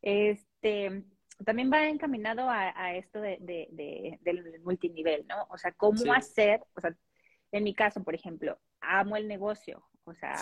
Este, 0.00 1.02
también 1.44 1.70
va 1.72 1.88
encaminado 1.88 2.48
a, 2.48 2.94
esto 2.94 3.20
de, 3.20 3.38
del 4.20 4.60
multinivel, 4.62 5.26
¿no? 5.28 5.46
O 5.50 5.58
sea, 5.58 5.72
cómo 5.72 6.12
hacer, 6.12 6.62
o 6.74 6.80
sea, 6.80 6.94
en 7.52 7.64
mi 7.64 7.74
caso, 7.74 8.02
por 8.02 8.14
ejemplo, 8.14 8.58
amo 8.80 9.16
el 9.16 9.28
negocio, 9.28 9.84
o 10.08 10.14
sea, 10.14 10.34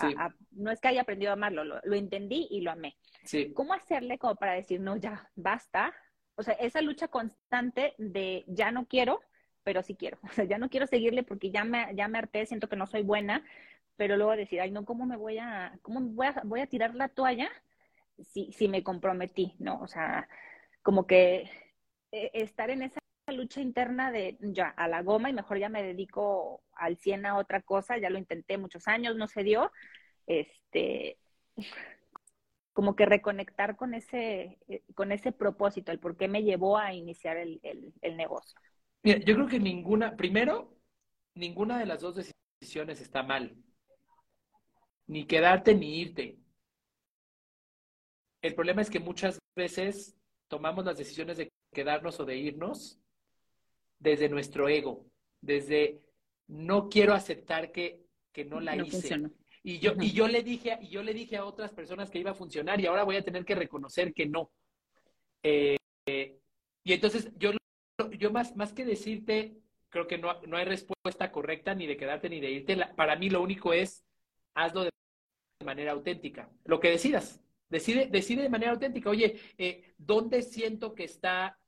no 0.51 0.71
es 0.71 0.79
que 0.79 0.87
haya 0.87 1.01
aprendido 1.01 1.31
a 1.31 1.33
amarlo, 1.33 1.63
lo, 1.63 1.95
entendí 1.95 2.47
y 2.49 2.61
lo 2.61 2.71
amé. 2.71 2.97
Sí. 3.23 3.53
¿Cómo 3.53 3.73
hacerle 3.73 4.17
como 4.17 4.35
para 4.35 4.53
decir, 4.53 4.79
no, 4.79 4.95
ya, 4.97 5.29
basta? 5.35 5.93
O 6.35 6.43
sea, 6.43 6.53
esa 6.55 6.81
lucha 6.81 7.07
constante 7.07 7.93
de 7.97 8.43
ya 8.47 8.71
no 8.71 8.85
quiero, 8.87 9.21
pero 9.63 9.83
sí 9.83 9.95
quiero. 9.95 10.17
O 10.23 10.29
sea, 10.29 10.45
ya 10.45 10.57
no 10.57 10.69
quiero 10.69 10.87
seguirle 10.87 11.23
porque 11.23 11.51
ya 11.51 11.63
me, 11.63 11.87
ya 11.95 12.07
me 12.07 12.17
harté, 12.17 12.45
siento 12.45 12.69
que 12.69 12.75
no 12.75 12.87
soy 12.87 13.03
buena, 13.03 13.43
pero 13.95 14.17
luego 14.17 14.35
decir, 14.35 14.61
ay, 14.61 14.71
no, 14.71 14.85
¿cómo 14.85 15.05
me 15.05 15.17
voy 15.17 15.37
a, 15.37 15.77
cómo 15.81 15.99
voy 16.01 16.27
a, 16.27 16.41
voy 16.43 16.61
a 16.61 16.67
tirar 16.67 16.95
la 16.95 17.09
toalla 17.09 17.49
si, 18.23 18.51
si 18.51 18.67
me 18.67 18.83
comprometí, 18.83 19.55
¿no? 19.59 19.79
O 19.81 19.87
sea, 19.87 20.27
como 20.81 21.05
que 21.05 21.49
eh, 22.11 22.31
estar 22.33 22.69
en 22.69 22.83
esa 22.83 22.99
lucha 23.31 23.61
interna 23.61 24.11
de 24.11 24.37
ya 24.39 24.67
a 24.69 24.87
la 24.87 25.01
goma 25.03 25.29
y 25.29 25.33
mejor 25.33 25.59
ya 25.59 25.69
me 25.69 25.83
dedico 25.83 26.63
al 26.73 26.97
100 26.97 27.25
a 27.25 27.37
otra 27.37 27.61
cosa, 27.61 27.97
ya 27.97 28.09
lo 28.09 28.17
intenté 28.17 28.57
muchos 28.57 28.87
años, 28.87 29.15
no 29.15 29.27
se 29.27 29.43
dio, 29.43 29.71
este, 30.25 31.17
como 32.73 32.95
que 32.95 33.05
reconectar 33.05 33.75
con 33.75 33.93
ese, 33.93 34.59
eh, 34.67 34.83
con 34.95 35.11
ese 35.11 35.31
propósito, 35.31 35.91
el 35.91 35.99
por 35.99 36.17
qué 36.17 36.27
me 36.27 36.43
llevó 36.43 36.77
a 36.77 36.93
iniciar 36.93 37.37
el, 37.37 37.59
el 37.63 38.17
negocio. 38.17 38.59
Yo 39.03 39.35
creo 39.35 39.47
que 39.47 39.59
ninguna, 39.59 40.15
primero, 40.15 40.77
ninguna 41.33 41.79
de 41.79 41.85
las 41.85 42.01
dos 42.01 42.15
decisiones 42.15 43.01
está 43.01 43.23
mal. 43.23 43.55
Ni 45.07 45.25
quedarte 45.25 45.73
ni 45.73 46.01
irte. 46.01 46.37
El 48.41 48.55
problema 48.55 48.81
es 48.81 48.89
que 48.89 48.99
muchas 48.99 49.39
veces 49.55 50.15
tomamos 50.47 50.85
las 50.85 50.97
decisiones 50.97 51.37
de 51.37 51.49
quedarnos 51.73 52.19
o 52.19 52.25
de 52.25 52.35
irnos 52.37 52.99
desde 53.99 54.29
nuestro 54.29 54.69
ego, 54.69 55.05
desde 55.41 56.01
no 56.47 56.89
quiero 56.89 57.13
aceptar 57.13 57.71
que, 57.71 58.05
que 58.31 58.45
no 58.45 58.59
la 58.59 58.75
hice. 58.75 59.21
Y 59.63 59.79
yo, 59.79 59.93
y 59.99 60.11
yo 60.13 60.27
le 60.27 60.43
dije, 60.43 60.77
y 60.81 60.87
yo 60.87 61.03
le 61.03 61.13
dije 61.13 61.37
a 61.37 61.45
otras 61.45 61.73
personas 61.73 62.09
que 62.09 62.19
iba 62.19 62.31
a 62.31 62.35
funcionar 62.35 62.79
y 62.79 62.85
ahora 62.85 63.03
voy 63.03 63.17
a 63.17 63.23
tener 63.23 63.43
que 63.43 63.55
reconocer 63.55 64.13
que 64.13 64.25
no. 64.25 64.51
Eh, 65.43 65.77
y 66.83 66.93
entonces 66.93 67.31
yo, 67.37 67.51
yo 68.17 68.31
más, 68.31 68.55
más 68.55 68.71
que 68.71 68.85
decirte, 68.85 69.57
creo 69.89 70.07
que 70.07 70.17
no, 70.17 70.39
no 70.43 70.57
hay 70.57 70.65
respuesta 70.65 71.31
correcta 71.31 71.75
ni 71.75 71.85
de 71.85 71.97
quedarte 71.97 72.29
ni 72.29 72.39
de 72.39 72.51
irte. 72.51 72.77
para 72.95 73.15
mí 73.17 73.29
lo 73.29 73.41
único 73.41 73.73
es 73.73 74.05
hazlo 74.53 74.83
de 74.85 74.91
manera 75.65 75.91
auténtica, 75.91 76.49
lo 76.65 76.79
que 76.79 76.89
decidas. 76.89 77.41
Decide, 77.69 78.07
decide 78.07 78.43
de 78.43 78.49
manera 78.49 78.71
auténtica, 78.71 79.09
oye, 79.09 79.37
eh, 79.57 79.93
¿dónde 79.97 80.41
siento 80.41 80.95
que 80.95 81.03
está, 81.03 81.59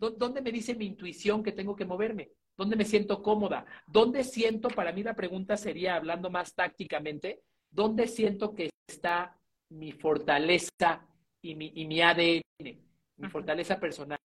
dónde 0.00 0.40
me 0.40 0.50
dice 0.50 0.74
mi 0.74 0.86
intuición 0.86 1.42
que 1.42 1.52
tengo 1.52 1.76
que 1.76 1.84
moverme? 1.84 2.30
¿Dónde 2.56 2.76
me 2.76 2.84
siento 2.84 3.22
cómoda? 3.22 3.64
¿Dónde 3.86 4.24
siento, 4.24 4.68
para 4.68 4.92
mí 4.92 5.02
la 5.02 5.14
pregunta 5.14 5.56
sería, 5.56 5.96
hablando 5.96 6.30
más 6.30 6.54
tácticamente, 6.54 7.42
¿dónde 7.70 8.08
siento 8.08 8.54
que 8.54 8.70
está 8.86 9.38
mi 9.68 9.92
fortaleza 9.92 11.06
y 11.42 11.54
mi, 11.54 11.72
y 11.74 11.86
mi 11.86 12.00
ADN, 12.00 12.42
mi 12.58 13.28
fortaleza 13.28 13.78
personal? 13.78 14.18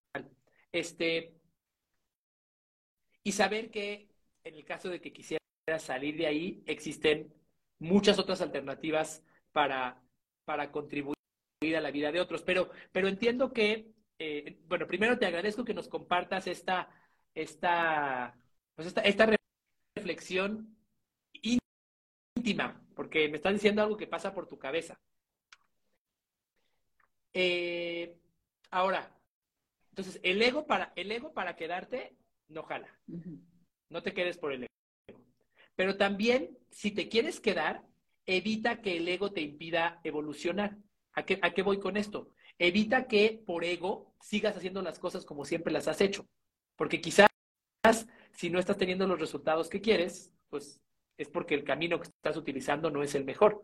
Este, 0.72 1.36
y 3.24 3.32
saber 3.32 3.70
que 3.72 4.10
en 4.46 4.56
el 4.56 4.64
caso 4.64 4.90
de 4.90 5.02
que 5.02 5.12
quisiera 5.12 5.40
salir 5.80 6.16
de 6.18 6.28
ahí, 6.28 6.64
existen 6.66 7.34
muchas 7.80 8.20
otras 8.20 8.42
alternativas 8.42 9.24
para, 9.52 10.02
para 10.46 10.72
contribuir 10.72 11.16
a 11.76 11.82
la 11.82 11.92
vida 11.92 12.12
de 12.12 12.22
otros. 12.22 12.44
Pero, 12.44 12.70
pero 12.92 13.08
entiendo 13.08 13.52
que, 13.52 13.92
eh, 14.19 14.60
bueno, 14.67 14.88
primero 14.88 15.17
te 15.17 15.25
agradezco 15.25 15.65
que 15.65 15.73
nos 15.73 15.88
compartas 15.88 16.47
esta, 16.47 16.89
esta, 17.34 18.38
pues 18.75 18.88
esta, 18.88 19.01
esta 19.01 19.30
reflexión 19.96 20.77
íntima, 22.35 22.81
porque 22.96 23.29
me 23.29 23.37
estás 23.37 23.54
diciendo 23.54 23.81
algo 23.81 23.98
que 23.98 24.08
pasa 24.08 24.33
por 24.33 24.48
tu 24.48 24.58
cabeza. 24.58 25.00
Eh, 27.33 28.17
ahora, 28.71 29.12
entonces, 29.90 30.19
el 30.23 30.42
ego 30.42 30.65
para, 30.65 30.94
el 30.96 31.12
ego 31.12 31.33
para 31.33 31.56
quedarte, 31.56 32.15
no 32.48 32.63
jala. 32.63 33.00
No 33.90 34.04
te 34.04 34.13
quedes 34.13 34.37
por 34.37 34.54
el 34.54 34.63
ego. 34.63 35.23
Pero 35.75 35.98
también, 35.98 36.58
si 36.69 36.92
te 36.92 37.10
quieres 37.10 37.40
quedar, 37.40 37.83
evita 38.25 38.81
que 38.81 38.98
el 38.98 39.08
ego 39.08 39.31
te 39.31 39.42
impida 39.42 40.00
evolucionar. 40.04 40.77
¿A 41.13 41.23
qué, 41.23 41.40
¿A 41.42 41.54
qué 41.54 41.62
voy 41.62 41.79
con 41.79 41.98
esto? 41.98 42.31
Evita 42.58 43.08
que 43.08 43.41
por 43.45 43.63
ego 43.63 44.13
sigas 44.21 44.56
haciendo 44.56 44.81
las 44.81 44.99
cosas 44.99 45.25
como 45.25 45.45
siempre 45.45 45.73
las 45.73 45.87
has 45.87 46.01
hecho. 46.01 46.27
Porque 46.75 47.01
quizás 47.01 47.27
si 48.33 48.49
no 48.49 48.60
estás 48.60 48.77
teniendo 48.77 49.08
los 49.08 49.19
resultados 49.19 49.69
que 49.69 49.81
quieres, 49.81 50.31
pues 50.49 50.81
es 51.17 51.29
porque 51.29 51.56
el 51.56 51.63
camino 51.63 51.99
que 51.99 52.08
estás 52.08 52.37
utilizando 52.37 52.89
no 52.89 53.03
es 53.03 53.15
el 53.15 53.25
mejor. 53.25 53.63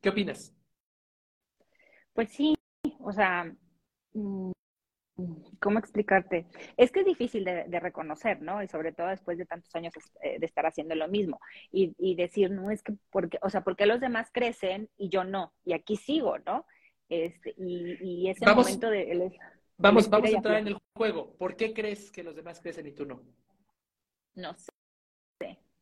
¿Qué 0.00 0.08
opinas? 0.08 0.54
Pues 2.12 2.30
sí, 2.30 2.54
o 3.00 3.12
sea, 3.12 3.54
mm, 4.12 4.50
¿cómo 5.60 5.78
explicarte? 5.78 6.46
Es 6.76 6.90
que 6.90 7.00
es 7.00 7.06
difícil 7.06 7.44
de, 7.44 7.80
reconocer, 7.80 8.42
¿no? 8.42 8.62
Y 8.62 8.68
sobre 8.68 8.92
todo 8.92 9.08
después 9.08 9.38
de 9.38 9.46
tantos 9.46 9.74
años 9.74 9.92
eh, 10.22 10.38
de 10.38 10.46
estar 10.46 10.66
haciendo 10.66 10.94
lo 10.94 11.08
mismo 11.08 11.40
y, 11.70 12.14
decir, 12.14 12.50
no, 12.50 12.70
es 12.70 12.82
que, 12.82 12.94
porque, 13.10 13.38
o 13.42 13.50
sea, 13.50 13.62
porque 13.62 13.86
los 13.86 14.00
demás 14.00 14.30
crecen 14.32 14.88
y 14.96 15.08
yo 15.08 15.24
no? 15.24 15.52
Y 15.64 15.72
aquí 15.72 15.96
sigo, 15.96 16.38
¿no? 16.38 16.66
Este, 17.08 17.54
y, 17.56 18.28
ese 18.28 18.46
momento 18.46 18.90
de... 18.90 19.38
vamos, 19.76 20.08
vamos 20.08 20.30
a 20.30 20.36
entrar 20.36 20.58
en 20.58 20.68
el 20.68 20.78
juego. 20.94 21.36
¿Por 21.36 21.56
qué 21.56 21.72
crees 21.72 22.10
que 22.10 22.22
los 22.22 22.36
demás 22.36 22.60
crecen 22.60 22.86
y 22.86 22.92
tú 22.92 23.04
no? 23.06 23.22
No 24.34 24.54
sé. 24.54 24.70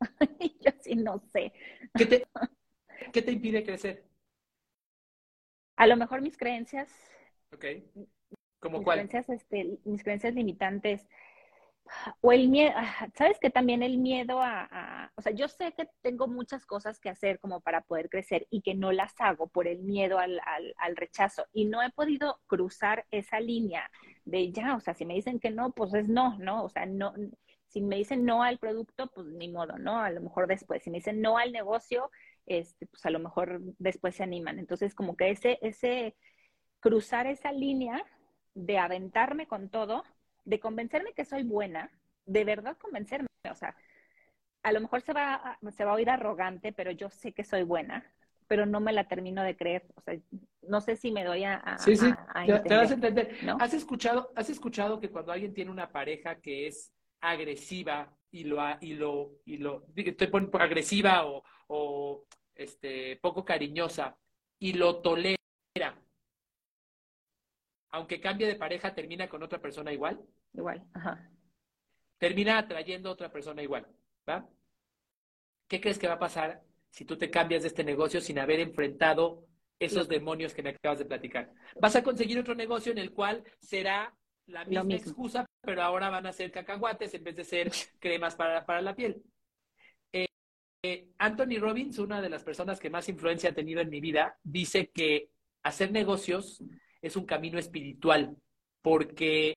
yo 0.61 0.71
sí 0.81 0.95
no 0.95 1.21
sé. 1.33 1.53
¿Qué 1.95 2.07
te, 2.07 2.27
¿Qué 3.13 3.23
te 3.23 3.33
impide 3.33 3.65
crecer? 3.65 4.05
A 5.77 5.87
lo 5.87 5.97
mejor 5.97 6.21
mis 6.21 6.37
creencias. 6.37 6.93
Ok. 7.53 7.65
¿Cómo 8.61 8.79
mis 8.79 8.85
cuál? 8.85 9.09
Creencias, 9.09 9.29
este, 9.29 9.79
mis 9.85 10.03
creencias 10.03 10.35
limitantes. 10.35 11.07
O 12.21 12.33
el 12.33 12.49
miedo, 12.49 12.75
sabes 13.15 13.39
que 13.41 13.49
también 13.51 13.83
el 13.83 13.99
miedo 13.99 14.41
a, 14.43 15.11
o 15.17 15.23
sea, 15.23 15.33
yo 15.33 15.49
sé 15.49 15.73
que 15.73 15.89
tengo 16.03 16.29
muchas 16.29 16.67
cosas 16.67 17.01
que 17.01 17.09
hacer 17.09 17.39
como 17.41 17.61
para 17.63 17.81
poder 17.81 18.11
crecer 18.11 18.47
y 18.51 18.61
que 18.61 18.75
no 18.75 18.93
las 18.93 19.15
hago 19.21 19.49
por 19.49 19.67
el 19.67 19.79
miedo 19.81 20.19
al, 20.19 20.39
al, 20.45 20.75
al 20.77 20.97
rechazo 20.97 21.47
y 21.53 21.65
no 21.65 21.83
he 21.83 21.91
podido 21.91 22.41
cruzar 22.47 23.07
esa 23.11 23.41
línea 23.41 23.91
de 24.27 24.53
ya, 24.53 24.77
o 24.77 24.81
sea, 24.81 24.93
si 24.95 25.07
me 25.07 25.15
dicen 25.15 25.41
que 25.41 25.51
no, 25.51 25.73
pues 25.73 25.95
es 25.95 26.09
no, 26.09 26.37
¿no? 26.39 26.63
O 26.65 26.69
sea, 26.69 26.85
no, 26.85 27.15
si 27.69 27.81
me 27.81 27.97
dicen 27.97 28.25
no 28.25 28.43
al 28.43 28.59
producto, 28.59 29.11
pues 29.15 29.27
ni 29.29 29.49
modo, 29.49 29.79
¿no? 29.79 29.99
A 29.99 30.11
lo 30.11 30.21
mejor 30.21 30.47
después. 30.47 30.83
Si 30.83 30.91
me 30.91 30.99
dicen 30.99 31.21
no 31.21 31.39
al 31.39 31.53
negocio, 31.53 32.11
este, 32.47 32.87
pues 32.87 33.05
a 33.07 33.11
lo 33.11 33.19
mejor 33.19 33.61
después 33.79 34.17
se 34.17 34.23
animan. 34.23 34.59
Entonces, 34.59 34.95
como 34.95 35.17
que 35.17 35.31
ese, 35.31 35.59
ese 35.63 36.17
cruzar 36.81 37.27
esa 37.27 37.53
línea 37.53 38.05
de 38.59 38.79
aventarme 38.79 39.47
con 39.47 39.69
todo, 39.69 40.05
de 40.45 40.59
convencerme 40.59 41.13
que 41.13 41.25
soy 41.25 41.45
buena, 41.45 41.91
de 42.27 42.45
verdad 42.45 42.77
convencerme, 42.77 43.29
o 43.51 43.55
sea, 43.55 43.77
a 44.63 44.73
lo 44.73 44.81
mejor 44.81 45.01
se 45.03 45.13
va, 45.13 45.35
a, 45.35 45.71
se 45.71 45.85
va 45.85 45.93
a 45.93 45.95
oír 45.95 46.11
arrogante, 46.11 46.73
pero 46.73 46.91
yo 46.91 47.09
sé 47.09 47.33
que 47.33 47.45
soy 47.45 47.63
buena, 47.63 48.05
pero 48.49 48.67
no 48.67 48.81
me 48.81 48.93
la 48.93 49.07
termino 49.07 49.43
de 49.43 49.57
creer, 49.57 49.87
o 49.95 50.01
sea, 50.01 50.19
no 50.63 50.81
sé 50.81 50.97
si 50.97 51.13
me 51.13 51.25
doy 51.25 51.45
a... 51.45 51.77
sí, 51.79 51.97
sí, 51.97 52.13
te, 52.67 52.77
vas 52.77 52.91
a 52.91 52.95
entender. 52.95 53.37
¿Has, 53.61 53.75
escuchado, 53.75 54.33
¿Has 54.35 54.51
escuchado 54.51 54.99
que 54.99 55.11
cuando 55.11 55.33
alguien 55.33 55.55
tiene 55.55 55.71
una 55.71 55.93
pareja 55.93 56.41
que 56.41 56.67
es 56.67 56.93
agresiva 57.21 58.13
y 58.31 58.45
lo, 58.45 58.61
y 58.81 58.95
lo, 58.95 59.31
y 59.45 59.59
lo, 59.59 59.85
estoy 59.95 60.27
poniendo 60.27 60.59
agresiva 60.59 61.27
o, 61.27 61.45
o 61.69 62.25
este, 62.57 63.17
poco 63.23 63.45
cariñosa 63.45 64.17
y 64.59 64.73
lo 64.73 65.01
tolera, 65.01 65.39
aunque 67.91 68.21
cambie 68.21 68.47
de 68.47 68.57
pareja, 68.57 68.95
termina 68.95 69.29
con 69.29 69.43
otra 69.43 69.61
persona 69.61 69.93
igual. 69.93 70.21
Igual, 70.53 70.85
ajá. 70.93 71.31
Termina 72.19 72.59
atrayendo 72.59 73.09
a 73.09 73.13
otra 73.13 73.31
persona 73.31 73.63
igual, 73.63 73.87
¿va? 74.29 74.49
¿Qué 75.69 75.81
crees 75.81 75.99
que 75.99 76.09
va 76.09 76.15
a 76.15 76.19
pasar 76.19 76.63
si 76.91 77.05
tú 77.05 77.17
te 77.17 77.31
cambias 77.31 77.63
de 77.63 77.69
este 77.69 77.85
negocio 77.85 78.21
sin 78.21 78.39
haber 78.39 78.61
enfrentado 78.61 79.45
esos 79.79 80.09
demonios 80.09 80.55
que 80.55 80.63
me 80.63 80.71
acabas 80.71 80.99
de 80.99 81.05
platicar? 81.05 81.53
Vas 81.81 81.95
a 81.97 82.03
conseguir 82.03 82.39
otro 82.39 82.55
negocio 82.55 82.93
en 82.93 82.99
el 82.99 83.13
cual 83.13 83.45
será 83.61 84.15
la 84.47 84.65
misma 84.65 84.95
excusa, 84.95 85.47
pero 85.61 85.83
ahora 85.83 86.09
van 86.09 86.27
a 86.27 86.33
ser 86.33 86.51
cacahuates 86.51 87.15
en 87.15 87.25
vez 87.25 87.37
de 87.37 87.45
ser 87.45 87.71
cremas 88.01 88.35
para, 88.35 88.65
para 88.65 88.81
la 88.81 88.97
piel. 88.97 89.23
Eh, 90.83 91.09
Anthony 91.19 91.59
Robbins, 91.59 91.99
una 91.99 92.21
de 92.21 92.31
las 92.31 92.45
personas 92.45 92.79
que 92.79 92.89
más 92.89 93.09
influencia 93.09 93.51
ha 93.51 93.55
tenido 93.55 93.81
en 93.81 93.91
mi 93.91 94.01
vida, 94.01 94.39
dice 94.45 94.91
que 94.91 95.31
hacer 95.63 95.91
negocios 95.91 96.63
es 97.01 97.17
un 97.17 97.27
camino 97.27 97.59
espiritual 97.59 98.37
porque 98.83 99.55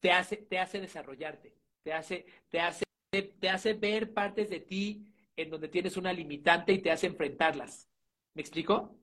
te 0.00 0.10
hace, 0.10 0.36
te 0.36 0.58
hace 0.58 0.80
desarrollarte, 0.80 1.54
te 1.82 1.92
hace, 1.92 2.26
te, 2.48 2.60
hace, 2.60 2.84
te 3.12 3.48
hace 3.48 3.74
ver 3.74 4.12
partes 4.12 4.50
de 4.50 4.60
ti 4.60 5.06
en 5.36 5.50
donde 5.50 5.68
tienes 5.68 5.96
una 5.96 6.12
limitante 6.12 6.72
y 6.72 6.80
te 6.80 6.90
hace 6.90 7.06
enfrentarlas. 7.06 7.88
¿Me 8.34 8.42
explico? 8.42 8.98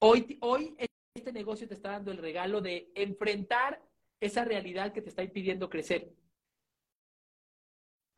Hoy, 0.00 0.38
hoy 0.40 0.76
este 1.14 1.32
negocio 1.32 1.66
te 1.66 1.74
está 1.74 1.92
dando 1.92 2.12
el 2.12 2.18
regalo 2.18 2.60
de 2.60 2.92
enfrentar 2.94 3.82
esa 4.20 4.44
realidad 4.44 4.92
que 4.92 5.02
te 5.02 5.08
está 5.08 5.22
impidiendo 5.22 5.68
crecer 5.68 6.12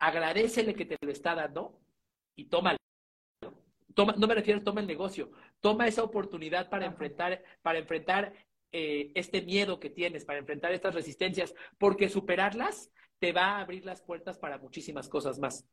agradecele 0.01 0.75
que 0.75 0.87
te 0.87 0.97
lo 1.01 1.13
está 1.13 1.35
dando 1.35 1.79
y 2.35 2.47
tómalo. 2.47 2.79
Toma, 3.95 4.15
no 4.17 4.27
me 4.27 4.35
refiero 4.35 4.61
a 4.61 4.65
toma 4.65 4.81
el 4.81 4.87
negocio, 4.87 5.31
toma 5.61 5.87
esa 5.87 6.03
oportunidad 6.03 6.69
para 6.69 6.87
enfrentar, 6.87 7.43
para 7.63 7.79
enfrentar 7.79 8.33
eh, 8.73 9.11
este 9.15 9.43
miedo 9.43 9.81
que 9.81 9.91
tienes, 9.91 10.25
para 10.25 10.39
enfrentar 10.39 10.73
estas 10.73 10.95
resistencias, 10.95 11.55
porque 11.79 12.09
superarlas 12.09 12.91
te 13.19 13.33
va 13.33 13.57
a 13.57 13.61
abrir 13.61 13.85
las 13.85 14.01
puertas 14.01 14.39
para 14.39 14.59
muchísimas 14.59 15.09
cosas 15.09 15.39
más. 15.39 15.67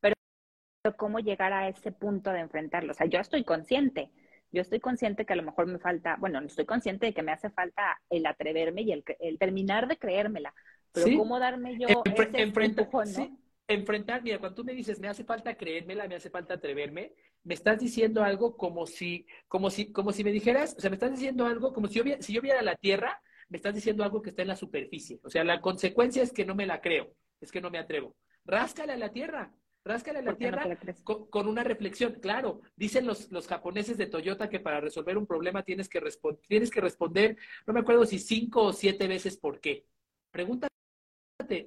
Pero 0.00 0.96
¿cómo 0.96 1.18
llegar 1.18 1.52
a 1.52 1.68
ese 1.68 1.92
punto 1.92 2.30
de 2.30 2.40
enfrentarlo? 2.40 2.92
O 2.92 2.94
sea, 2.94 3.06
yo 3.06 3.20
estoy 3.20 3.44
consciente, 3.44 4.10
yo 4.52 4.62
estoy 4.62 4.80
consciente 4.80 5.24
que 5.24 5.32
a 5.32 5.36
lo 5.36 5.42
mejor 5.42 5.66
me 5.66 5.78
falta, 5.78 6.16
bueno, 6.18 6.40
estoy 6.40 6.64
consciente 6.64 7.06
de 7.06 7.14
que 7.14 7.22
me 7.22 7.32
hace 7.32 7.50
falta 7.50 8.00
el 8.10 8.26
atreverme 8.26 8.82
y 8.82 8.92
el, 8.92 9.04
terminar 9.38 9.88
de 9.88 9.96
creérmela, 9.96 10.54
pero 10.92 11.18
¿cómo 11.18 11.38
darme 11.38 11.78
yo 11.78 11.88
ese 12.04 12.42
empujón, 12.42 13.12
¿no? 13.12 13.38
enfrentar, 13.68 14.22
mira, 14.22 14.38
cuando 14.38 14.54
tú 14.54 14.64
me 14.64 14.74
dices, 14.74 15.00
me 15.00 15.08
hace 15.08 15.24
falta 15.24 15.56
creérmela, 15.56 16.06
me 16.06 16.14
hace 16.14 16.30
falta 16.30 16.54
atreverme, 16.54 17.12
me 17.46 17.54
estás 17.54 17.78
diciendo 17.78 18.24
algo 18.24 18.56
como 18.56 18.86
si, 18.86 19.24
como 19.46 19.70
si, 19.70 19.92
como 19.92 20.12
si 20.12 20.24
me 20.24 20.32
dijeras, 20.32 20.74
o 20.76 20.80
sea, 20.80 20.90
me 20.90 20.96
estás 20.96 21.12
diciendo 21.12 21.46
algo 21.46 21.72
como 21.72 21.86
si 21.86 21.94
yo, 21.94 22.04
si 22.18 22.32
yo 22.32 22.42
viera 22.42 22.60
la 22.60 22.74
Tierra, 22.74 23.22
me 23.48 23.56
estás 23.56 23.72
diciendo 23.72 24.02
algo 24.02 24.20
que 24.20 24.30
está 24.30 24.42
en 24.42 24.48
la 24.48 24.56
superficie. 24.56 25.20
O 25.22 25.30
sea, 25.30 25.44
la 25.44 25.60
consecuencia 25.60 26.24
es 26.24 26.32
que 26.32 26.44
no 26.44 26.56
me 26.56 26.66
la 26.66 26.80
creo, 26.80 27.14
es 27.40 27.52
que 27.52 27.60
no 27.60 27.70
me 27.70 27.78
atrevo. 27.78 28.16
Ráscale 28.44 28.94
a 28.94 28.96
la 28.96 29.12
Tierra, 29.12 29.54
ráscale 29.84 30.18
a 30.18 30.22
la 30.22 30.34
Tierra 30.36 30.76
con, 31.04 31.46
una 31.46 31.62
reflexión. 31.62 32.14
Claro, 32.14 32.62
dicen 32.74 33.06
los, 33.06 33.30
los 33.30 33.46
japoneses 33.46 33.96
de 33.96 34.06
Toyota 34.06 34.48
que 34.48 34.58
para 34.58 34.80
resolver 34.80 35.16
un 35.16 35.26
problema 35.26 35.62
tienes 35.62 35.88
que, 35.88 36.02
tienes 36.48 36.70
que 36.72 36.80
responder, 36.80 37.36
no 37.64 37.72
me 37.72 37.80
acuerdo 37.80 38.04
si 38.06 38.18
cinco 38.18 38.64
o 38.64 38.72
siete 38.72 39.06
veces 39.06 39.36
por 39.36 39.60
qué. 39.60 39.86
Pregunta 40.32 40.66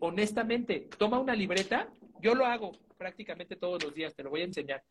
honestamente, 0.02 0.90
toma 0.98 1.20
una 1.20 1.34
libreta, 1.34 1.90
yo 2.22 2.36
lo 2.36 2.46
hago 2.46 2.74
prácticamente 2.98 3.56
todos 3.56 3.82
los 3.82 3.94
días, 3.94 4.14
te 4.14 4.24
lo 4.24 4.30
voy 4.30 4.42
a 4.42 4.46
enseñar. 4.46 4.84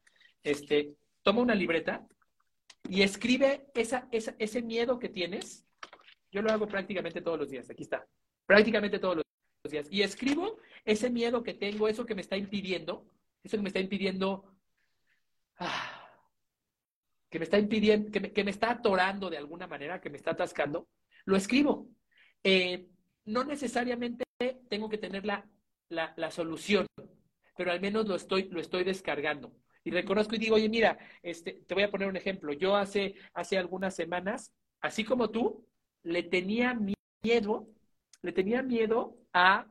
Este, 0.42 0.94
toma 1.22 1.42
una 1.42 1.54
libreta 1.54 2.06
y 2.88 3.02
escribe 3.02 3.66
esa, 3.74 4.08
ese 4.10 4.62
miedo 4.62 4.98
que 4.98 5.08
tienes. 5.08 5.66
Yo 6.30 6.42
lo 6.42 6.50
hago 6.50 6.66
prácticamente 6.66 7.20
todos 7.20 7.38
los 7.38 7.50
días, 7.50 7.68
aquí 7.70 7.82
está, 7.82 8.06
prácticamente 8.46 8.98
todos 8.98 9.16
los 9.16 9.24
días. 9.70 9.88
Y 9.90 10.02
escribo 10.02 10.58
ese 10.84 11.10
miedo 11.10 11.42
que 11.42 11.54
tengo, 11.54 11.88
eso 11.88 12.06
que 12.06 12.14
me 12.14 12.22
está 12.22 12.36
impidiendo, 12.36 13.06
eso 13.42 13.56
que 13.56 13.62
me 13.62 13.68
está 13.68 13.80
impidiendo, 13.80 14.52
ah, 15.58 16.08
que 17.30 17.38
me 17.38 17.44
está 17.44 17.58
impidiendo, 17.58 18.10
que 18.10 18.20
me, 18.20 18.32
que 18.32 18.44
me, 18.44 18.50
está 18.50 18.70
atorando 18.70 19.30
de 19.30 19.38
alguna 19.38 19.66
manera, 19.66 20.00
que 20.00 20.10
me 20.10 20.16
está 20.16 20.32
atascando, 20.32 20.88
lo 21.24 21.36
escribo. 21.36 21.88
Eh, 22.42 22.88
no 23.26 23.44
necesariamente 23.44 24.24
tengo 24.68 24.88
que 24.88 24.98
tener 24.98 25.26
la, 25.26 25.46
la, 25.88 26.30
solución, 26.30 26.86
pero 27.56 27.72
al 27.72 27.80
menos 27.80 28.06
lo 28.06 28.14
estoy, 28.14 28.48
lo 28.50 28.60
estoy 28.60 28.84
descargando. 28.84 29.52
Y 29.88 29.90
reconozco 29.90 30.34
y 30.34 30.38
digo, 30.38 30.56
oye, 30.56 30.68
mira, 30.68 30.98
este, 31.22 31.54
te 31.66 31.72
voy 31.72 31.82
a 31.82 31.90
poner 31.90 32.08
un 32.08 32.16
ejemplo. 32.16 32.52
Yo 32.52 32.76
hace, 32.76 33.14
hace 33.32 33.56
algunas 33.56 33.96
semanas, 33.96 34.52
así 34.82 35.02
como 35.02 35.30
tú, 35.30 35.66
le 36.02 36.22
tenía 36.22 36.78
miedo, 37.22 37.66
le 38.20 38.32
tenía 38.32 38.62
miedo 38.62 39.16
a 39.32 39.66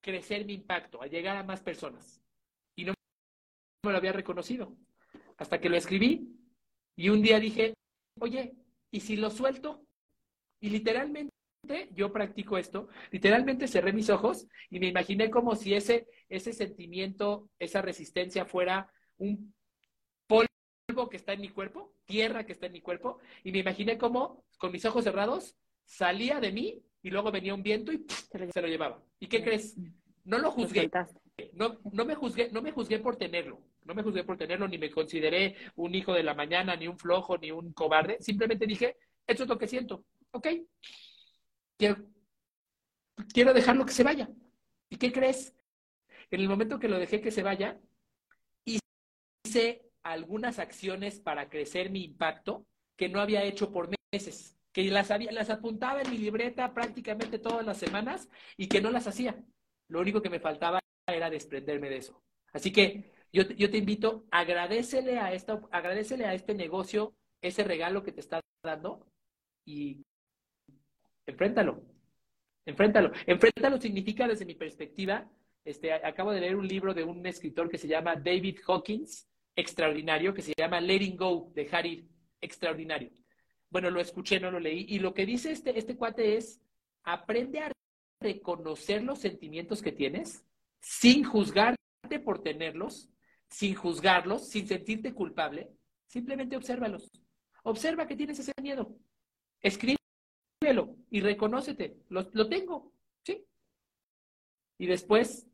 crecer 0.00 0.44
mi 0.44 0.52
impacto, 0.52 1.02
a 1.02 1.08
llegar 1.08 1.36
a 1.36 1.42
más 1.42 1.62
personas. 1.62 2.22
Y 2.76 2.84
no 2.84 2.94
me 3.84 3.90
lo 3.90 3.98
había 3.98 4.12
reconocido. 4.12 4.72
Hasta 5.36 5.60
que 5.60 5.68
lo 5.68 5.76
escribí 5.76 6.38
y 6.94 7.08
un 7.08 7.22
día 7.22 7.40
dije, 7.40 7.74
oye, 8.20 8.54
¿y 8.92 9.00
si 9.00 9.16
lo 9.16 9.30
suelto? 9.30 9.82
Y 10.60 10.70
literalmente 10.70 11.34
yo 11.94 12.12
practico 12.12 12.56
esto, 12.56 12.88
literalmente 13.10 13.68
cerré 13.68 13.92
mis 13.92 14.10
ojos 14.10 14.46
y 14.70 14.80
me 14.80 14.88
imaginé 14.88 15.30
como 15.30 15.54
si 15.56 15.74
ese, 15.74 16.06
ese 16.28 16.52
sentimiento, 16.52 17.50
esa 17.58 17.82
resistencia 17.82 18.46
fuera 18.46 18.90
un 19.18 19.54
polvo 20.26 21.08
que 21.10 21.16
está 21.16 21.32
en 21.32 21.40
mi 21.40 21.50
cuerpo, 21.50 21.94
tierra 22.04 22.46
que 22.46 22.52
está 22.52 22.66
en 22.66 22.72
mi 22.72 22.80
cuerpo, 22.80 23.18
y 23.44 23.52
me 23.52 23.58
imaginé 23.58 23.98
como 23.98 24.44
con 24.58 24.72
mis 24.72 24.84
ojos 24.84 25.04
cerrados 25.04 25.56
salía 25.84 26.40
de 26.40 26.52
mí 26.52 26.82
y 27.02 27.10
luego 27.10 27.30
venía 27.30 27.54
un 27.54 27.62
viento 27.62 27.92
y 27.92 28.04
se 28.08 28.60
lo 28.62 28.68
llevaba. 28.68 29.02
¿Y 29.18 29.26
qué 29.26 29.42
crees? 29.42 29.76
No 30.24 30.38
lo 30.38 30.50
juzgué. 30.50 30.90
No, 31.52 31.78
no 31.92 32.04
me 32.04 32.14
juzgué, 32.14 32.50
no 32.50 32.60
me 32.60 32.72
juzgué 32.72 32.98
por 32.98 33.16
tenerlo. 33.16 33.62
No 33.84 33.94
me 33.94 34.02
juzgué 34.02 34.24
por 34.24 34.36
tenerlo, 34.36 34.68
ni 34.68 34.76
me 34.76 34.90
consideré 34.90 35.56
un 35.76 35.94
hijo 35.94 36.12
de 36.12 36.22
la 36.22 36.34
mañana, 36.34 36.76
ni 36.76 36.88
un 36.88 36.98
flojo, 36.98 37.38
ni 37.38 37.50
un 37.50 37.72
cobarde. 37.72 38.18
Simplemente 38.20 38.66
dije, 38.66 38.96
esto 39.26 39.44
es 39.44 39.48
lo 39.48 39.56
que 39.56 39.66
siento. 39.66 40.04
Ok. 40.32 40.48
Quiero, 41.78 43.54
dejarlo 43.54 43.86
que 43.86 43.92
se 43.92 44.02
vaya. 44.02 44.28
¿Y 44.90 44.96
qué 44.96 45.12
crees? 45.12 45.54
En 46.30 46.40
el 46.40 46.48
momento 46.48 46.78
que 46.78 46.88
lo 46.88 46.98
dejé 46.98 47.20
que 47.20 47.30
se 47.30 47.44
vaya, 47.44 47.80
hice 49.44 49.88
algunas 50.02 50.58
acciones 50.58 51.20
para 51.20 51.48
crecer 51.48 51.90
mi 51.90 52.04
impacto 52.04 52.66
que 52.96 53.08
no 53.08 53.20
había 53.20 53.44
hecho 53.44 53.70
por 53.70 53.90
meses, 54.12 54.58
que 54.72 54.82
las, 54.90 55.10
había, 55.10 55.30
las 55.30 55.50
apuntaba 55.50 56.02
en 56.02 56.10
mi 56.10 56.18
libreta 56.18 56.74
prácticamente 56.74 57.38
todas 57.38 57.64
las 57.64 57.78
semanas 57.78 58.28
y 58.56 58.68
que 58.68 58.80
no 58.80 58.90
las 58.90 59.06
hacía. 59.06 59.40
Lo 59.88 60.00
único 60.00 60.20
que 60.20 60.30
me 60.30 60.40
faltaba 60.40 60.80
era 61.06 61.30
desprenderme 61.30 61.88
de 61.90 61.98
eso. 61.98 62.22
Así 62.52 62.72
que 62.72 63.12
yo, 63.32 63.44
yo 63.44 63.70
te 63.70 63.78
invito, 63.78 64.26
agradecele 64.32 65.18
a, 65.18 65.32
esta, 65.32 65.60
agradecele 65.70 66.26
a 66.26 66.34
este 66.34 66.54
negocio 66.54 67.14
ese 67.40 67.62
regalo 67.62 68.02
que 68.02 68.12
te 68.12 68.20
está 68.20 68.40
dando 68.64 69.06
y 69.64 70.04
enfréntalo. 71.28 71.82
Enfréntalo. 72.66 73.12
Enfréntalo 73.26 73.80
significa, 73.80 74.26
desde 74.26 74.44
mi 74.44 74.54
perspectiva, 74.54 75.30
este, 75.64 75.92
acabo 75.92 76.32
de 76.32 76.40
leer 76.40 76.56
un 76.56 76.66
libro 76.66 76.94
de 76.94 77.04
un 77.04 77.24
escritor 77.26 77.68
que 77.68 77.78
se 77.78 77.88
llama 77.88 78.16
David 78.16 78.58
Hawkins, 78.66 79.28
extraordinario, 79.54 80.34
que 80.34 80.42
se 80.42 80.52
llama 80.56 80.80
Letting 80.80 81.16
Go, 81.16 81.52
dejar 81.54 81.86
ir, 81.86 82.06
extraordinario. 82.40 83.10
Bueno, 83.70 83.90
lo 83.90 84.00
escuché, 84.00 84.40
no 84.40 84.50
lo 84.50 84.60
leí. 84.60 84.86
Y 84.88 84.98
lo 84.98 85.12
que 85.12 85.26
dice 85.26 85.52
este, 85.52 85.78
este 85.78 85.96
cuate 85.96 86.36
es, 86.36 86.60
aprende 87.04 87.60
a 87.60 87.72
reconocer 88.20 89.02
los 89.02 89.18
sentimientos 89.18 89.82
que 89.82 89.92
tienes 89.92 90.44
sin 90.80 91.24
juzgarte 91.24 91.78
por 92.24 92.42
tenerlos, 92.42 93.10
sin 93.48 93.74
juzgarlos, 93.74 94.48
sin 94.48 94.66
sentirte 94.66 95.12
culpable. 95.12 95.70
Simplemente 96.06 96.56
obsérvalos. 96.56 97.10
Observa 97.62 98.06
que 98.06 98.16
tienes 98.16 98.38
ese 98.38 98.52
miedo. 98.62 98.96
Y 101.10 101.20
reconócete. 101.20 101.96
Lo, 102.08 102.28
lo 102.32 102.48
tengo, 102.48 102.92
¿sí? 103.22 103.46
Y 104.78 104.86
después, 104.86 105.46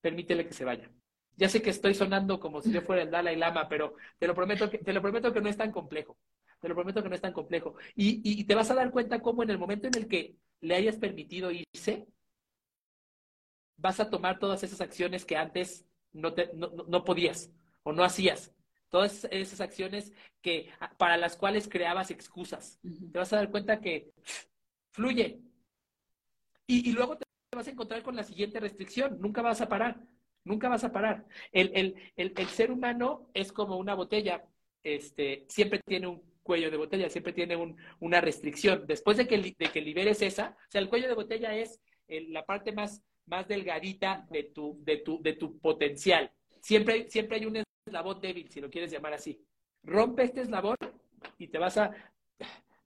permítele 0.00 0.46
que 0.46 0.52
se 0.52 0.64
vaya. 0.64 0.90
Ya 1.36 1.48
sé 1.48 1.62
que 1.62 1.70
estoy 1.70 1.94
sonando 1.94 2.40
como 2.40 2.60
si 2.60 2.72
yo 2.72 2.82
fuera 2.82 3.02
el 3.02 3.10
Dalai 3.10 3.36
Lama, 3.36 3.68
pero 3.68 3.94
te 4.18 4.26
lo 4.26 4.34
prometo 4.34 4.68
que, 4.68 4.78
te 4.78 4.92
lo 4.92 5.00
prometo 5.00 5.32
que 5.32 5.40
no 5.40 5.48
es 5.48 5.56
tan 5.56 5.70
complejo. 5.70 6.18
Te 6.60 6.68
lo 6.68 6.74
prometo 6.74 7.02
que 7.02 7.08
no 7.08 7.14
es 7.14 7.20
tan 7.20 7.32
complejo. 7.32 7.76
Y, 7.94 8.20
y, 8.24 8.44
te 8.44 8.56
vas 8.56 8.70
a 8.70 8.74
dar 8.74 8.90
cuenta 8.90 9.20
cómo 9.20 9.44
en 9.44 9.50
el 9.50 9.58
momento 9.58 9.86
en 9.86 9.96
el 9.96 10.08
que 10.08 10.36
le 10.60 10.74
hayas 10.74 10.96
permitido 10.96 11.52
irse, 11.52 12.08
vas 13.76 14.00
a 14.00 14.10
tomar 14.10 14.40
todas 14.40 14.64
esas 14.64 14.80
acciones 14.80 15.24
que 15.24 15.36
antes 15.36 15.86
no, 16.12 16.34
te, 16.34 16.50
no, 16.54 16.68
no 16.88 17.04
podías 17.04 17.52
o 17.84 17.92
no 17.92 18.02
hacías. 18.02 18.52
Todas 18.88 19.26
esas 19.30 19.60
acciones 19.60 20.12
que, 20.40 20.70
para 20.96 21.16
las 21.16 21.36
cuales 21.36 21.68
creabas 21.68 22.10
excusas. 22.10 22.78
Te 22.82 23.18
vas 23.18 23.32
a 23.32 23.36
dar 23.36 23.50
cuenta 23.50 23.80
que 23.80 24.12
fluye. 24.92 25.40
Y, 26.66 26.88
y 26.88 26.92
luego 26.92 27.16
te 27.16 27.24
vas 27.54 27.66
a 27.66 27.70
encontrar 27.70 28.02
con 28.02 28.16
la 28.16 28.24
siguiente 28.24 28.60
restricción. 28.60 29.20
Nunca 29.20 29.42
vas 29.42 29.60
a 29.60 29.68
parar. 29.68 30.00
Nunca 30.44 30.68
vas 30.68 30.84
a 30.84 30.92
parar. 30.92 31.26
El, 31.52 31.70
el, 31.74 31.94
el, 32.16 32.32
el, 32.36 32.46
ser 32.48 32.70
humano 32.70 33.30
es 33.34 33.52
como 33.52 33.76
una 33.76 33.94
botella, 33.94 34.44
este, 34.82 35.44
siempre 35.48 35.80
tiene 35.86 36.06
un 36.06 36.22
cuello 36.42 36.70
de 36.70 36.78
botella, 36.78 37.10
siempre 37.10 37.34
tiene 37.34 37.56
un, 37.56 37.76
una 38.00 38.22
restricción. 38.22 38.86
Después 38.86 39.18
de 39.18 39.26
que, 39.26 39.36
de 39.36 39.70
que 39.70 39.82
liberes 39.82 40.22
esa, 40.22 40.56
o 40.58 40.70
sea, 40.70 40.80
el 40.80 40.88
cuello 40.88 41.08
de 41.08 41.14
botella 41.14 41.54
es 41.54 41.80
la 42.08 42.46
parte 42.46 42.72
más, 42.72 43.02
más 43.26 43.46
delgadita 43.46 44.26
de 44.30 44.44
tu, 44.44 44.78
de 44.82 44.96
tu, 44.98 45.20
de 45.22 45.34
tu 45.34 45.58
potencial. 45.58 46.32
Siempre, 46.62 47.10
siempre 47.10 47.36
hay 47.36 47.44
un 47.44 47.62
eslabón 47.88 48.20
débil, 48.20 48.48
si 48.48 48.60
lo 48.60 48.70
quieres 48.70 48.90
llamar 48.90 49.14
así. 49.14 49.44
Rompe 49.82 50.24
este 50.24 50.42
eslabón 50.42 50.76
y 51.38 51.48
te 51.48 51.58
vas 51.58 51.76
a, 51.78 51.90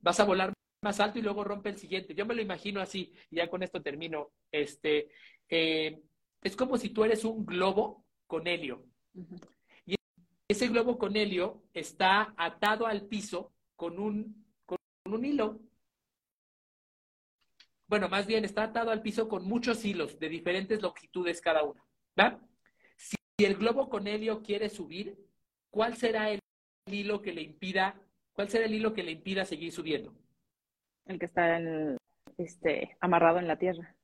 vas 0.01 0.21
a 0.21 0.25
volar 0.25 0.53
más 0.83 0.99
alto 1.01 1.19
y 1.19 1.23
luego 1.23 1.45
rompe 1.45 1.71
el 1.71 1.79
siguiente. 1.79 2.15
Yo 2.15 2.27
me 2.27 2.35
lo 2.35 2.43
imagino 2.43 2.81
así, 2.81 3.13
y 3.31 3.37
ya 3.37 3.49
con 3.49 3.63
esto 3.63 3.81
termino. 3.81 4.33
Este, 4.51 5.09
eh, 5.49 6.01
es 6.43 6.57
como 6.57 6.77
si 6.77 6.91
tú 6.91 7.05
eres 7.05 7.25
un 7.25 7.47
globo 7.47 8.05
con 8.27 8.47
helio. 8.47 8.85
Y 9.87 9.95
ese 10.49 10.69
globo 10.69 10.99
con 10.99 11.17
helio 11.17 11.63
está 11.73 12.35
atado 12.37 12.87
al 12.87 13.07
piso 13.07 13.53
con 13.77 13.99
un, 13.99 14.45
con 14.67 14.79
un 15.05 15.25
hilo. 15.25 15.61
Bueno, 17.87 18.09
más 18.09 18.27
bien 18.27 18.45
está 18.45 18.65
atado 18.65 18.91
al 18.91 19.03
piso 19.03 19.29
con 19.29 19.45
muchos 19.45 19.85
hilos 19.85 20.19
de 20.19 20.29
diferentes 20.29 20.83
longitudes 20.83 21.41
cada 21.41 21.63
uno. 21.63 21.81
¿Va? 22.19 22.41
Si 23.39 23.45
el 23.45 23.57
globo 23.57 23.89
con 23.89 24.07
helio 24.07 24.43
quiere 24.43 24.69
subir, 24.69 25.17
¿cuál 25.71 25.97
será 25.97 26.31
el 26.31 26.41
hilo 26.87 27.23
que 27.23 27.33
le 27.33 27.43
impida, 27.43 28.01
cuál 28.33 28.49
será 28.49 28.67
el 28.67 28.75
hilo 28.75 28.93
que 28.93 29.03
le 29.03 29.13
impida 29.13 29.45
seguir 29.45 29.73
subiendo? 29.73 30.15
El 31.07 31.19
que 31.19 31.27
está 31.27 31.59
en, 31.59 31.97
este, 32.39 32.97
amarrado 33.01 33.39
en 33.39 33.49
la 33.49 33.59
tierra. 33.59 33.95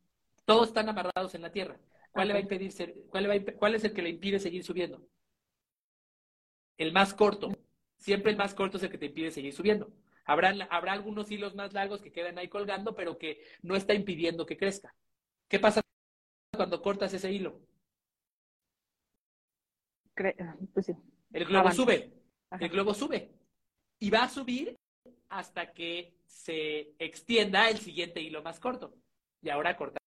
Todos 0.45 0.69
están 0.69 0.89
amarrados 0.89 1.35
en 1.35 1.43
la 1.43 1.53
tierra. 1.53 1.79
¿Cuál, 2.11 2.29
le 2.29 2.35
va 2.35 2.39
a 2.39 2.43
impedir 2.43 2.73
ser, 2.73 2.95
cuál, 3.11 3.31
va 3.31 3.53
¿Cuál 3.59 3.75
es 3.75 3.85
el 3.85 3.93
que 3.93 4.03
le 4.03 4.09
impide 4.09 4.41
seguir 4.41 4.65
subiendo? 4.65 5.07
El 6.79 6.93
más 6.93 7.13
corto. 7.13 7.51
Siempre 7.99 8.31
el 8.31 8.39
más 8.39 8.55
corto 8.55 8.79
es 8.79 8.83
el 8.83 8.91
que 8.91 8.99
te 8.99 9.07
impide 9.07 9.31
seguir 9.31 9.53
subiendo. 9.53 9.93
Habrá, 10.25 10.55
habrá 10.71 10.93
algunos 10.93 11.31
hilos 11.31 11.55
más 11.55 11.73
largos 11.73 12.01
que 12.01 12.13
quedan 12.13 12.39
ahí 12.39 12.49
colgando, 12.49 12.95
pero 12.95 13.19
que 13.19 13.43
no 13.63 13.77
está 13.77 13.95
impidiendo 13.95 14.47
que 14.47 14.57
crezca. 14.57 14.95
¿Qué 15.49 15.59
pasa 15.59 15.81
cuando 16.55 16.83
cortas 16.83 17.13
ese 17.15 17.33
hilo? 17.33 17.61
Pues 20.73 20.87
sí. 20.87 20.95
El 21.33 21.45
globo 21.45 21.71
sube. 21.71 22.13
El 22.59 22.69
globo 22.69 22.95
sube. 22.95 23.31
Y 23.99 24.11
va 24.11 24.25
a 24.25 24.29
subir 24.29 24.77
hasta 25.29 25.73
que 25.73 26.15
se 26.27 26.95
extienda 26.99 27.69
el 27.69 27.79
siguiente 27.79 28.21
hilo 28.21 28.43
más 28.43 28.61
corto. 28.61 28.95
Y 29.43 29.51
ahora 29.51 29.77
corta 29.77 29.99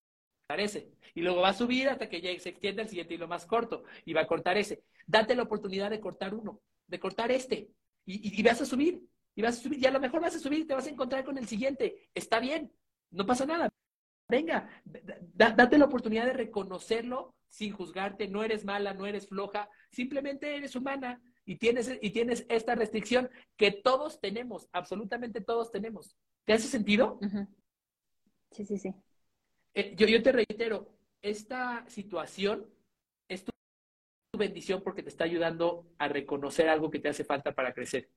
ese. 0.60 0.92
Y 1.14 1.22
luego 1.22 1.42
va 1.42 1.50
a 1.50 1.54
subir 1.54 1.90
hasta 1.90 2.10
que 2.10 2.22
ya 2.22 2.38
se 2.40 2.50
extienda 2.50 2.84
el 2.84 2.90
siguiente 2.90 3.14
hilo 3.14 3.28
más 3.28 3.46
corto 3.46 3.84
y 4.06 4.14
va 4.14 4.22
a 4.22 4.28
cortar 4.28 4.58
ese. 4.58 4.84
Date 5.08 5.36
la 5.36 5.44
oportunidad 5.44 5.90
de 5.90 6.00
cortar 6.00 6.34
uno, 6.34 6.62
de 6.88 7.00
cortar 7.00 7.32
este. 7.32 7.70
Y, 8.06 8.40
y, 8.40 8.44
vas 8.44 8.62
a 8.62 8.66
subir, 8.66 9.08
y 9.36 9.42
vas 9.42 9.60
a 9.60 9.62
subir, 9.62 9.80
y 9.80 9.86
a 9.86 9.92
lo 9.92 10.00
mejor 10.00 10.22
vas 10.22 10.36
a 10.36 10.40
subir 10.40 10.60
y 10.60 10.66
te 10.66 10.74
vas 10.74 10.88
a 10.88 10.90
encontrar 10.90 11.24
con 11.24 11.38
el 11.38 11.48
siguiente. 11.48 12.10
Está 12.14 12.40
bien, 12.40 12.72
no 13.12 13.26
pasa 13.26 13.46
nada. 13.46 13.70
Venga, 14.28 14.70
date 14.84 15.78
la 15.78 15.86
oportunidad 15.86 16.26
de 16.26 16.34
reconocerlo 16.34 17.36
sin 17.52 17.74
juzgarte. 17.74 18.28
No 18.28 18.44
eres 18.44 18.66
mala, 18.66 18.96
no 18.96 19.06
eres 19.06 19.28
floja, 19.28 19.70
simplemente 19.92 20.56
eres 20.56 20.76
humana 20.76 21.22
y 21.46 21.58
tienes, 21.58 21.92
y 22.02 22.10
tienes 22.10 22.46
esta 22.50 22.74
restricción 22.74 23.30
que 23.58 23.72
todos 23.72 24.20
tenemos, 24.20 24.68
absolutamente 24.72 25.42
todos 25.42 25.70
tenemos. 25.72 26.16
¿Te 26.46 26.54
hace 26.54 26.68
sentido? 26.68 27.20
Sí, 28.52 28.66
sí, 28.66 28.78
sí. 28.78 28.94
Eh, 29.74 29.94
yo, 29.96 30.08
yo 30.08 30.24
te 30.24 30.32
reitero, 30.32 30.98
esta 31.22 31.86
situación 31.88 32.66
es 33.28 33.44
tu, 33.44 33.52
bendición 34.38 34.82
porque 34.82 35.04
te 35.04 35.10
está 35.10 35.26
ayudando 35.26 35.86
a 36.00 36.08
reconocer 36.08 36.68
algo 36.70 36.90
que 36.90 37.00
te 37.00 37.10
hace 37.10 37.24
falta 37.24 37.54
para 37.54 37.74
crecer. 37.74 38.10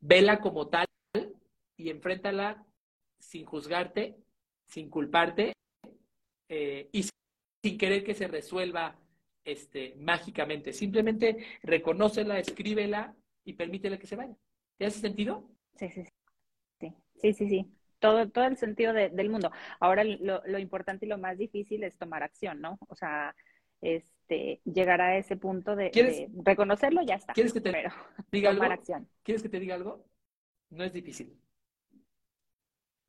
Vela 0.00 0.40
como 0.40 0.68
tal 0.68 0.86
y 1.76 1.90
enfréntala 1.90 2.64
sin 3.18 3.44
juzgarte, 3.44 4.16
sin 4.64 4.88
culparte 4.88 5.52
eh, 6.48 6.88
y 6.92 7.02
sin 7.66 7.78
querer 7.78 8.04
que 8.04 8.14
se 8.14 8.28
resuelva 8.28 8.96
este, 9.44 9.94
mágicamente. 9.98 10.72
Simplemente 10.72 11.44
reconócela, 11.62 12.38
escríbela 12.38 13.14
y 13.44 13.54
permítele 13.54 13.98
que 13.98 14.06
se 14.06 14.16
vaya. 14.16 14.36
¿Te 14.76 14.86
hace 14.86 15.00
sentido? 15.00 15.48
Sí, 15.76 15.88
sí, 15.90 16.04
sí. 16.04 16.92
Sí, 17.20 17.32
sí, 17.32 17.48
sí 17.48 17.76
todo, 17.98 18.28
todo 18.28 18.44
el 18.44 18.56
sentido 18.56 18.92
del 18.92 19.30
mundo. 19.30 19.50
Ahora 19.80 20.04
lo, 20.04 20.42
lo, 20.46 20.58
importante 20.58 21.06
y 21.06 21.08
lo 21.08 21.18
más 21.18 21.38
difícil 21.38 21.82
es 21.82 21.96
tomar 21.96 22.22
acción, 22.22 22.60
¿no? 22.60 22.78
O 22.88 22.94
sea, 22.94 23.34
este, 23.80 24.60
llegar 24.64 25.00
a 25.00 25.16
ese 25.16 25.36
punto 25.36 25.74
de, 25.74 25.90
de 25.90 26.28
reconocerlo, 26.44 27.02
ya 27.02 27.14
está. 27.14 27.32
¿Quieres 27.32 27.52
que 27.52 27.60
te 27.60 27.70
diga 28.30 28.50
tomar 28.50 28.70
algo? 28.70 28.80
acción. 28.80 29.08
¿Quieres 29.22 29.42
que 29.42 29.48
te 29.48 29.58
diga 29.60 29.74
algo? 29.74 30.04
No 30.70 30.84
es 30.84 30.92
difícil. 30.92 31.36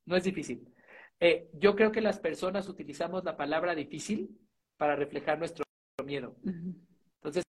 No 0.06 0.16
es 0.16 0.24
difícil. 0.24 0.74
Eh, 1.20 1.50
yo 1.54 1.76
creo 1.76 1.92
que 1.92 2.02
las 2.02 2.20
personas 2.20 2.70
utilizamos 2.70 3.24
la 3.24 3.36
palabra 3.36 3.76
difícil 3.76 4.38
para 4.78 4.96
reflejar 4.96 5.40
nuestro 5.40 5.66
miedo. 6.06 6.36
Entonces, 6.44 7.44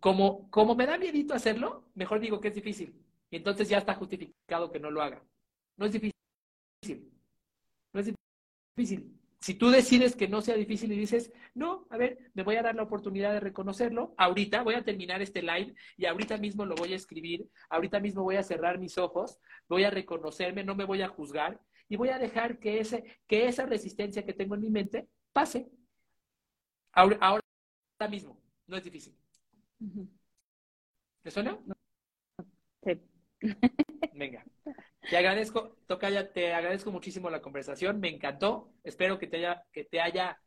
como, 0.00 0.50
como 0.50 0.74
me 0.74 0.86
da 0.86 0.98
miedito 0.98 1.34
hacerlo, 1.34 1.90
mejor 1.94 2.20
digo 2.20 2.40
que 2.40 2.48
es 2.48 2.54
difícil. 2.54 2.94
Y 3.30 3.36
entonces 3.36 3.68
ya 3.68 3.78
está 3.78 3.94
justificado 3.94 4.72
que 4.72 4.80
no 4.80 4.90
lo 4.90 5.02
haga. 5.02 5.22
No 5.76 5.86
es 5.86 5.92
difícil. 5.92 6.12
No 7.92 8.00
es 8.00 8.12
difícil. 8.76 9.16
Si 9.40 9.54
tú 9.54 9.70
decides 9.70 10.16
que 10.16 10.28
no 10.28 10.42
sea 10.42 10.54
difícil 10.54 10.92
y 10.92 10.98
dices, 10.98 11.32
no, 11.54 11.86
a 11.88 11.96
ver, 11.96 12.30
me 12.34 12.42
voy 12.42 12.56
a 12.56 12.62
dar 12.62 12.74
la 12.74 12.82
oportunidad 12.82 13.32
de 13.32 13.40
reconocerlo, 13.40 14.14
ahorita 14.18 14.62
voy 14.62 14.74
a 14.74 14.84
terminar 14.84 15.22
este 15.22 15.40
live 15.40 15.74
y 15.96 16.04
ahorita 16.04 16.36
mismo 16.36 16.66
lo 16.66 16.74
voy 16.74 16.92
a 16.92 16.96
escribir, 16.96 17.48
ahorita 17.70 18.00
mismo 18.00 18.22
voy 18.22 18.36
a 18.36 18.42
cerrar 18.42 18.78
mis 18.78 18.98
ojos, 18.98 19.38
voy 19.66 19.84
a 19.84 19.90
reconocerme, 19.90 20.62
no 20.62 20.74
me 20.74 20.84
voy 20.84 21.00
a 21.00 21.08
juzgar 21.08 21.58
y 21.88 21.96
voy 21.96 22.10
a 22.10 22.18
dejar 22.18 22.58
que, 22.58 22.80
ese, 22.80 23.02
que 23.26 23.48
esa 23.48 23.64
resistencia 23.64 24.26
que 24.26 24.34
tengo 24.34 24.56
en 24.56 24.60
mi 24.60 24.70
mente 24.70 25.08
pase. 25.32 25.70
Ahora, 26.92 27.18
ahora 27.20 28.08
mismo, 28.08 28.40
no 28.66 28.76
es 28.76 28.84
difícil. 28.84 29.16
¿Te 31.22 31.30
suena? 31.30 31.58
Sí. 32.82 33.00
Venga. 34.14 34.44
Te 35.08 35.16
agradezco, 35.16 35.76
Tocaya, 35.86 36.32
te 36.32 36.52
agradezco 36.52 36.90
muchísimo 36.90 37.30
la 37.30 37.42
conversación, 37.42 38.00
me 38.00 38.08
encantó. 38.08 38.72
Espero 38.84 39.18
que 39.18 39.26
te 39.26 39.38
haya, 39.38 39.64
que 39.72 39.84
te 39.84 40.00
haya 40.00 40.38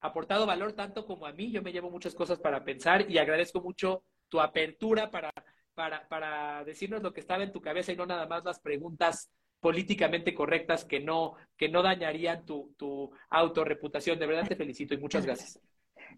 aportado 0.00 0.46
valor 0.46 0.72
tanto 0.72 1.06
como 1.06 1.26
a 1.26 1.32
mí. 1.32 1.50
Yo 1.50 1.62
me 1.62 1.72
llevo 1.72 1.90
muchas 1.90 2.14
cosas 2.14 2.38
para 2.38 2.64
pensar 2.64 3.10
y 3.10 3.18
agradezco 3.18 3.60
mucho 3.60 4.04
tu 4.28 4.40
apertura 4.40 5.10
para, 5.10 5.30
para, 5.74 6.08
para 6.08 6.64
decirnos 6.64 7.02
lo 7.02 7.12
que 7.12 7.20
estaba 7.20 7.42
en 7.42 7.52
tu 7.52 7.60
cabeza 7.60 7.92
y 7.92 7.96
no 7.96 8.06
nada 8.06 8.26
más 8.26 8.44
las 8.44 8.60
preguntas 8.60 9.30
políticamente 9.62 10.34
correctas 10.34 10.84
que 10.84 10.98
no, 10.98 11.36
que 11.56 11.68
no 11.68 11.82
dañarían 11.82 12.44
tu, 12.44 12.74
tu 12.76 13.12
autorreputación. 13.30 14.18
De 14.18 14.26
verdad 14.26 14.48
te 14.48 14.56
felicito 14.56 14.92
y 14.92 14.98
muchas 14.98 15.24
gracias. 15.24 15.58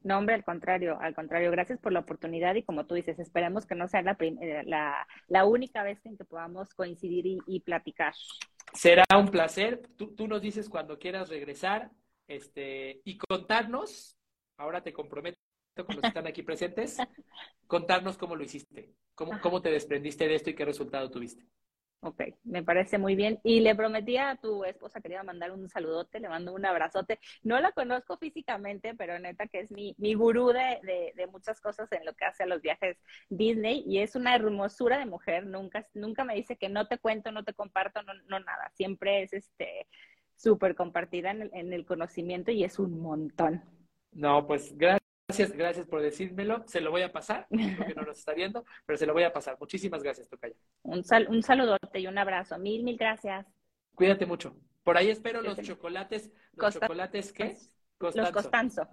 No, 0.02 0.18
hombre, 0.18 0.34
al 0.34 0.44
contrario, 0.44 0.98
al 1.00 1.14
contrario, 1.14 1.52
gracias 1.52 1.78
por 1.78 1.92
la 1.92 2.00
oportunidad 2.00 2.56
y 2.56 2.64
como 2.64 2.84
tú 2.84 2.94
dices, 2.94 3.18
esperemos 3.20 3.64
que 3.64 3.76
no 3.76 3.86
sea 3.86 4.02
la, 4.02 4.16
eh, 4.20 4.62
la, 4.66 5.06
la 5.28 5.44
única 5.46 5.82
vez 5.82 6.04
en 6.04 6.16
que 6.16 6.24
podamos 6.24 6.74
coincidir 6.74 7.26
y, 7.26 7.38
y 7.46 7.60
platicar. 7.60 8.12
Será 8.72 9.04
un 9.16 9.28
placer. 9.28 9.80
Tú, 9.96 10.14
tú, 10.14 10.26
nos 10.26 10.42
dices 10.42 10.68
cuando 10.68 10.98
quieras 10.98 11.28
regresar 11.28 11.90
este, 12.26 13.00
y 13.04 13.16
contarnos, 13.16 14.18
ahora 14.58 14.82
te 14.82 14.92
comprometo 14.92 15.38
con 15.76 15.94
los 15.94 16.00
que 16.00 16.08
están 16.08 16.26
aquí 16.26 16.42
presentes, 16.42 16.98
contarnos 17.66 18.18
cómo 18.18 18.36
lo 18.36 18.42
hiciste, 18.42 18.90
cómo, 19.14 19.40
cómo 19.40 19.62
te 19.62 19.70
desprendiste 19.70 20.26
de 20.26 20.34
esto 20.34 20.50
y 20.50 20.54
qué 20.54 20.64
resultado 20.64 21.10
tuviste. 21.10 21.46
Ok, 22.00 22.22
me 22.44 22.62
parece 22.62 22.98
muy 22.98 23.16
bien. 23.16 23.40
Y 23.42 23.60
le 23.60 23.74
prometí 23.74 24.18
a 24.18 24.36
tu 24.36 24.62
esposa 24.64 25.00
que 25.00 25.08
le 25.08 25.14
iba 25.14 25.22
a 25.22 25.24
mandar 25.24 25.52
un 25.52 25.68
saludote, 25.70 26.20
le 26.20 26.28
mando 26.28 26.52
un 26.52 26.66
abrazote. 26.66 27.18
No 27.42 27.58
la 27.60 27.72
conozco 27.72 28.18
físicamente, 28.18 28.94
pero 28.94 29.18
neta 29.18 29.46
que 29.46 29.60
es 29.60 29.72
mi, 29.72 29.94
mi 29.96 30.12
gurú 30.12 30.48
de, 30.48 30.80
de, 30.82 31.12
de, 31.16 31.26
muchas 31.28 31.62
cosas 31.62 31.90
en 31.92 32.04
lo 32.04 32.12
que 32.12 32.26
hace 32.26 32.42
a 32.42 32.46
los 32.46 32.60
viajes 32.60 32.98
Disney 33.30 33.84
y 33.86 34.00
es 34.00 34.16
una 34.16 34.34
hermosura 34.34 34.98
de 34.98 35.06
mujer. 35.06 35.46
Nunca, 35.46 35.86
nunca 35.94 36.24
me 36.24 36.34
dice 36.34 36.56
que 36.56 36.68
no 36.68 36.86
te 36.88 36.98
cuento, 36.98 37.32
no 37.32 37.42
te 37.42 37.54
comparto, 37.54 38.02
no, 38.02 38.12
no 38.28 38.38
nada. 38.38 38.70
Siempre 38.74 39.22
es 39.22 39.32
este 39.32 39.88
súper 40.36 40.74
compartida 40.74 41.30
en 41.30 41.42
el, 41.42 41.50
en 41.54 41.72
el 41.72 41.86
conocimiento 41.86 42.50
y 42.50 42.64
es 42.64 42.78
un 42.78 43.00
montón. 43.00 43.62
No, 44.12 44.46
pues 44.46 44.76
gracias. 44.76 45.03
Gracias, 45.26 45.52
gracias 45.52 45.86
por 45.86 46.02
decírmelo. 46.02 46.64
Se 46.66 46.80
lo 46.80 46.90
voy 46.90 47.02
a 47.02 47.12
pasar, 47.12 47.46
porque 47.78 47.94
no 47.94 48.02
nos 48.02 48.18
está 48.18 48.34
viendo, 48.34 48.64
pero 48.84 48.98
se 48.98 49.06
lo 49.06 49.14
voy 49.14 49.22
a 49.22 49.32
pasar. 49.32 49.56
Muchísimas 49.58 50.02
gracias, 50.02 50.28
Tocaya. 50.28 50.54
Un, 50.82 51.02
sal, 51.02 51.26
un 51.28 51.42
saludote 51.42 52.00
y 52.00 52.06
un 52.06 52.18
abrazo. 52.18 52.58
Mil, 52.58 52.82
mil 52.82 52.96
gracias. 52.96 53.46
Cuídate 53.94 54.26
mucho. 54.26 54.56
Por 54.82 54.98
ahí 54.98 55.08
espero 55.08 55.40
los 55.40 55.58
chocolates. 55.62 56.30
¿Los 56.52 56.66
Costa 56.66 56.80
chocolates 56.80 57.32
qué? 57.32 57.56
Costanzo. 57.96 58.32
Los 58.32 58.42
Costanzo. 58.42 58.88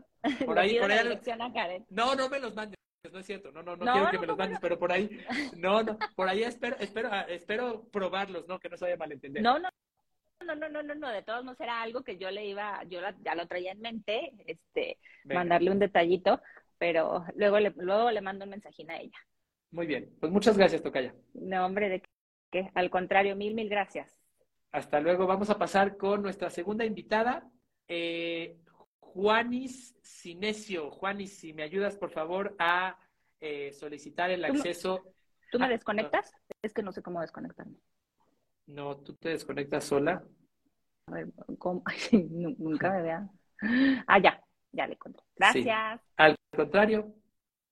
Por 0.46 0.58
ahí, 0.60 0.80
por 0.80 0.92
ahí. 0.92 1.20
Karen. 1.54 1.86
No, 1.90 2.16
no 2.16 2.30
me 2.30 2.40
los 2.40 2.56
mandes. 2.56 2.78
No 3.12 3.20
es 3.20 3.26
cierto, 3.26 3.52
no, 3.52 3.64
no, 3.64 3.76
no, 3.76 3.84
no 3.84 3.94
quiero 3.94 4.12
que 4.12 4.20
me 4.20 4.28
los 4.28 4.38
mandes, 4.38 4.60
pero 4.62 4.78
por 4.78 4.92
ahí, 4.92 5.10
no, 5.58 5.82
no, 5.82 5.98
por 6.16 6.30
ahí 6.30 6.44
espero, 6.44 6.76
espero, 6.80 7.10
espero 7.28 7.84
probarlos, 7.92 8.48
¿no? 8.48 8.60
Que 8.60 8.70
no 8.70 8.78
se 8.78 8.86
vaya 8.86 8.94
a 8.94 9.00
malentender. 9.00 9.42
No, 9.42 9.58
no, 9.58 9.70
no, 10.44 10.56
no, 10.56 10.70
no, 10.70 10.84
no, 10.84 10.96
no, 10.96 11.10
de 11.10 11.24
todos 11.24 11.44
modos 11.44 11.60
era 11.60 11.82
algo 11.82 12.04
que 12.04 12.18
yo 12.18 12.32
le 12.32 12.46
iba, 12.46 12.84
yo 12.86 13.02
la, 13.02 13.16
ya 13.22 13.36
lo 13.36 13.48
traía 13.48 13.72
en 13.72 13.82
mente, 13.82 14.34
este, 14.46 14.98
Venga. 15.24 15.40
mandarle 15.42 15.72
un 15.72 15.80
detallito, 15.80 16.42
pero 16.78 17.26
luego 17.36 17.60
le, 17.60 17.74
luego 17.78 18.12
le 18.12 18.22
mando 18.22 18.46
un 18.46 18.52
mensajín 18.52 18.92
a 18.92 18.98
ella. 18.98 19.18
Muy 19.72 19.88
bien, 19.88 20.14
pues 20.20 20.32
muchas 20.32 20.58
gracias, 20.58 20.82
Tocaya. 20.82 21.14
No, 21.34 21.66
hombre, 21.66 21.90
de 21.90 22.04
que 22.52 22.70
al 22.76 22.90
contrario, 22.90 23.36
mil, 23.36 23.54
mil 23.54 23.70
gracias. 23.70 24.16
Hasta 24.72 25.00
luego, 25.00 25.28
vamos 25.28 25.50
a 25.50 25.58
pasar 25.58 25.98
con 25.98 26.22
nuestra 26.22 26.50
segunda 26.50 26.86
invitada, 26.86 27.50
eh, 27.88 28.58
Juanis 29.00 29.98
Sinesio. 30.02 30.92
Juanis, 30.92 31.38
si 31.38 31.54
me 31.54 31.64
ayudas, 31.64 31.98
por 31.98 32.12
favor, 32.12 32.56
a 32.60 32.98
eh, 33.40 33.74
solicitar 33.74 34.32
el 34.32 34.46
acceso. 34.46 35.14
¿Tú 35.52 35.60
me 35.60 35.68
desconectas? 35.68 36.32
Es 36.62 36.74
que 36.74 36.84
no 36.84 36.94
sé 36.94 37.02
cómo 37.02 37.20
desconectarme. 37.20 37.76
No, 38.72 38.98
tú 38.98 39.14
te 39.16 39.30
desconectas 39.30 39.84
sola. 39.84 40.24
A 41.08 41.12
ver, 41.12 41.28
¿cómo? 41.58 41.84
nunca 42.58 42.90
me 42.92 43.02
vean. 43.02 43.32
Ah, 44.08 44.18
ya, 44.20 44.42
ya 44.72 44.88
le 44.88 44.94
encontré. 44.94 45.24
Gracias. 45.36 46.00
Sí. 46.00 46.08
Al 46.18 46.36
contrario, 46.56 47.14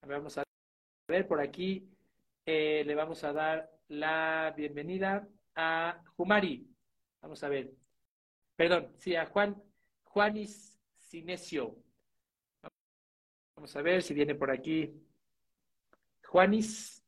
vamos 0.05 0.37
a 0.37 0.43
ver 1.07 1.25
por 1.25 1.39
aquí. 1.39 1.89
Eh, 2.45 2.83
le 2.85 2.95
vamos 2.95 3.23
a 3.23 3.31
dar 3.31 3.71
la 3.87 4.53
bienvenida 4.57 5.25
a 5.55 6.01
Jumari. 6.17 6.67
Vamos 7.21 7.41
a 7.43 7.49
ver. 7.49 7.71
Perdón, 8.57 8.91
sí, 8.97 9.15
a 9.15 9.25
Juan, 9.25 9.55
Juanis 10.03 10.77
Sinesio. 10.97 11.77
Vamos 13.55 13.73
a 13.75 13.81
ver 13.81 14.03
si 14.03 14.13
viene 14.13 14.35
por 14.35 14.51
aquí. 14.51 14.93
Juanis. 16.25 16.98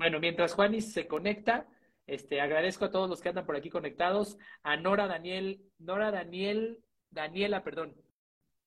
Bueno, 0.00 0.18
mientras 0.18 0.54
Juanis 0.54 0.94
se 0.94 1.06
conecta, 1.06 1.68
este, 2.06 2.40
agradezco 2.40 2.86
a 2.86 2.90
todos 2.90 3.10
los 3.10 3.20
que 3.20 3.28
andan 3.28 3.44
por 3.44 3.54
aquí 3.54 3.68
conectados, 3.68 4.38
a 4.62 4.78
Nora 4.78 5.06
Daniel, 5.06 5.60
Nora 5.78 6.10
Daniel, 6.10 6.78
Daniela, 7.10 7.62
perdón, 7.62 7.94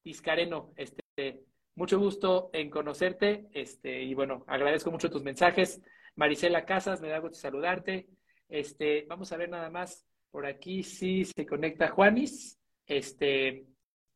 Iscareno, 0.04 0.76
este, 0.78 1.44
mucho 1.74 1.98
gusto 1.98 2.52
en 2.54 2.70
conocerte, 2.70 3.48
este, 3.52 4.04
y 4.04 4.14
bueno, 4.14 4.44
agradezco 4.46 4.92
mucho 4.92 5.10
tus 5.10 5.24
mensajes. 5.24 5.82
Marisela 6.14 6.66
Casas, 6.66 7.02
me 7.02 7.10
da 7.10 7.18
gusto 7.18 7.40
saludarte. 7.40 8.06
Este, 8.48 9.08
vamos 9.10 9.32
a 9.32 9.38
ver 9.38 9.50
nada 9.50 9.72
más 9.72 10.06
por 10.30 10.46
aquí 10.46 10.84
si 10.84 11.26
se 11.26 11.48
conecta 11.48 11.90
Juanis. 11.90 12.60
Este, 12.86 13.66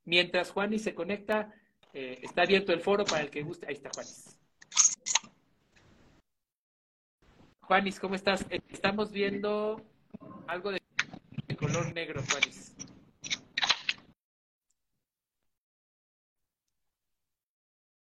mientras 0.05 0.51
Juanis 0.51 0.83
se 0.83 0.93
conecta, 0.93 1.51
eh, 1.93 2.19
está 2.21 2.43
abierto 2.43 2.73
el 2.73 2.81
foro 2.81 3.05
para 3.05 3.23
el 3.23 3.31
que 3.31 3.41
guste. 3.41 3.65
Ahí 3.65 3.73
está 3.73 3.89
Juanis. 3.91 4.36
Juanis, 7.67 7.99
¿cómo 7.99 8.15
estás? 8.15 8.45
Estamos 8.69 9.11
viendo 9.11 9.85
algo 10.47 10.71
de, 10.71 10.81
de 11.47 11.55
color 11.57 11.93
negro, 11.93 12.23
Juanis. 12.31 12.73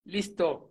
Listo. 0.05 0.71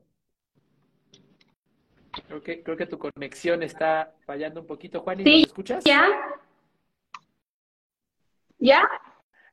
Creo 2.28 2.42
que, 2.42 2.64
creo 2.64 2.76
que 2.76 2.88
tu 2.88 2.98
conexión 2.98 3.62
está 3.62 4.16
fallando 4.26 4.62
un 4.62 4.66
poquito, 4.66 5.02
Juanis. 5.02 5.24
Sí, 5.24 5.34
¿Me 5.34 5.42
escuchas? 5.42 5.84
¿Ya? 5.84 6.08
¿Ya? 8.58 8.90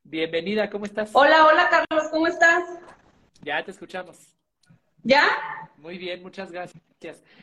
Bienvenida, 0.03 0.70
¿cómo 0.70 0.87
estás? 0.87 1.11
Hola, 1.12 1.47
hola, 1.47 1.68
Carlos, 1.68 2.09
¿cómo 2.11 2.26
estás? 2.26 2.64
Ya 3.43 3.62
te 3.62 3.70
escuchamos. 3.70 4.34
¿Ya? 5.03 5.28
Muy 5.76 5.99
bien, 5.99 6.22
muchas 6.22 6.51
gracias. 6.51 6.82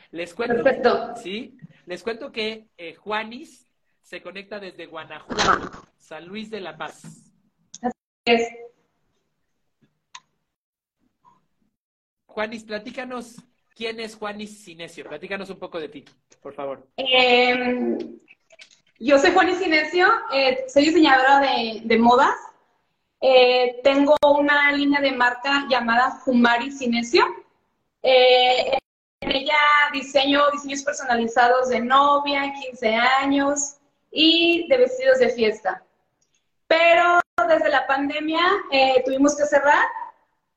Les 0.10 0.34
cuento, 0.34 0.64
Perfecto. 0.64 1.16
sí, 1.18 1.56
les 1.86 2.03
cuento 2.03 2.31
que 2.31 2.67
eh, 2.77 2.95
Juanis 2.95 3.67
se 4.01 4.21
conecta 4.21 4.59
desde 4.59 4.86
Guanajuato, 4.86 5.88
San 5.97 6.25
Luis 6.25 6.49
de 6.49 6.61
la 6.61 6.77
Paz. 6.77 7.03
Así 7.81 7.93
es. 8.25 8.47
Juanis, 12.25 12.63
platícanos 12.63 13.36
quién 13.75 13.99
es 13.99 14.15
Juanis 14.15 14.63
Sinesio. 14.63 15.07
Platícanos 15.07 15.49
un 15.49 15.59
poco 15.59 15.79
de 15.79 15.89
ti, 15.89 16.05
por 16.41 16.53
favor. 16.53 16.88
Eh, 16.97 17.97
yo 18.99 19.19
soy 19.19 19.31
Juanis 19.31 19.57
Sinesio, 19.57 20.07
eh, 20.34 20.65
soy 20.67 20.86
diseñadora 20.86 21.39
de, 21.39 21.81
de 21.84 21.97
modas. 21.97 22.36
Eh, 23.21 23.79
tengo 23.84 24.15
una 24.38 24.71
línea 24.71 24.99
de 24.99 25.11
marca 25.13 25.65
llamada 25.69 26.11
Jumari 26.11 26.71
Sinesio. 26.71 27.25
Eh, 28.01 28.77
en 29.24 29.32
ella 29.32 29.57
diseño 29.91 30.41
diseños 30.51 30.84
personalizados 30.84 31.69
de 31.69 31.80
novia, 31.80 32.53
15 32.61 32.95
años 32.95 33.78
y 34.11 34.67
de 34.67 34.78
vestidos 34.78 35.19
de 35.19 35.30
fiesta. 35.30 35.84
Pero 36.67 37.19
desde 37.47 37.69
la 37.69 37.88
pandemia 37.88 38.45
eh, 38.71 39.01
tuvimos 39.05 39.36
que 39.36 39.45
cerrar 39.45 39.86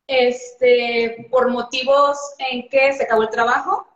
este, 0.07 1.29
por 1.31 1.51
motivos 1.51 2.19
en 2.39 2.69
que 2.69 2.93
se 2.93 3.05
acabó 3.05 3.23
el 3.23 3.31
trabajo 3.31 3.89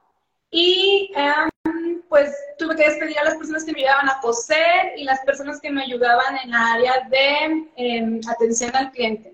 y 0.51 1.13
um, 1.17 2.03
pues 2.09 2.35
tuve 2.59 2.75
que 2.75 2.89
despedir 2.89 3.19
a 3.19 3.25
las 3.25 3.37
personas 3.37 3.65
que 3.65 3.73
me 3.73 3.81
ayudaban 3.81 4.09
a 4.09 4.21
coser 4.21 4.93
y 4.97 5.05
las 5.05 5.21
personas 5.21 5.61
que 5.61 5.71
me 5.71 5.83
ayudaban 5.83 6.39
en 6.43 6.51
la 6.51 6.73
área 6.75 7.09
de 7.09 7.69
eh, 7.77 8.21
atención 8.29 8.75
al 8.75 8.91
cliente. 8.91 9.33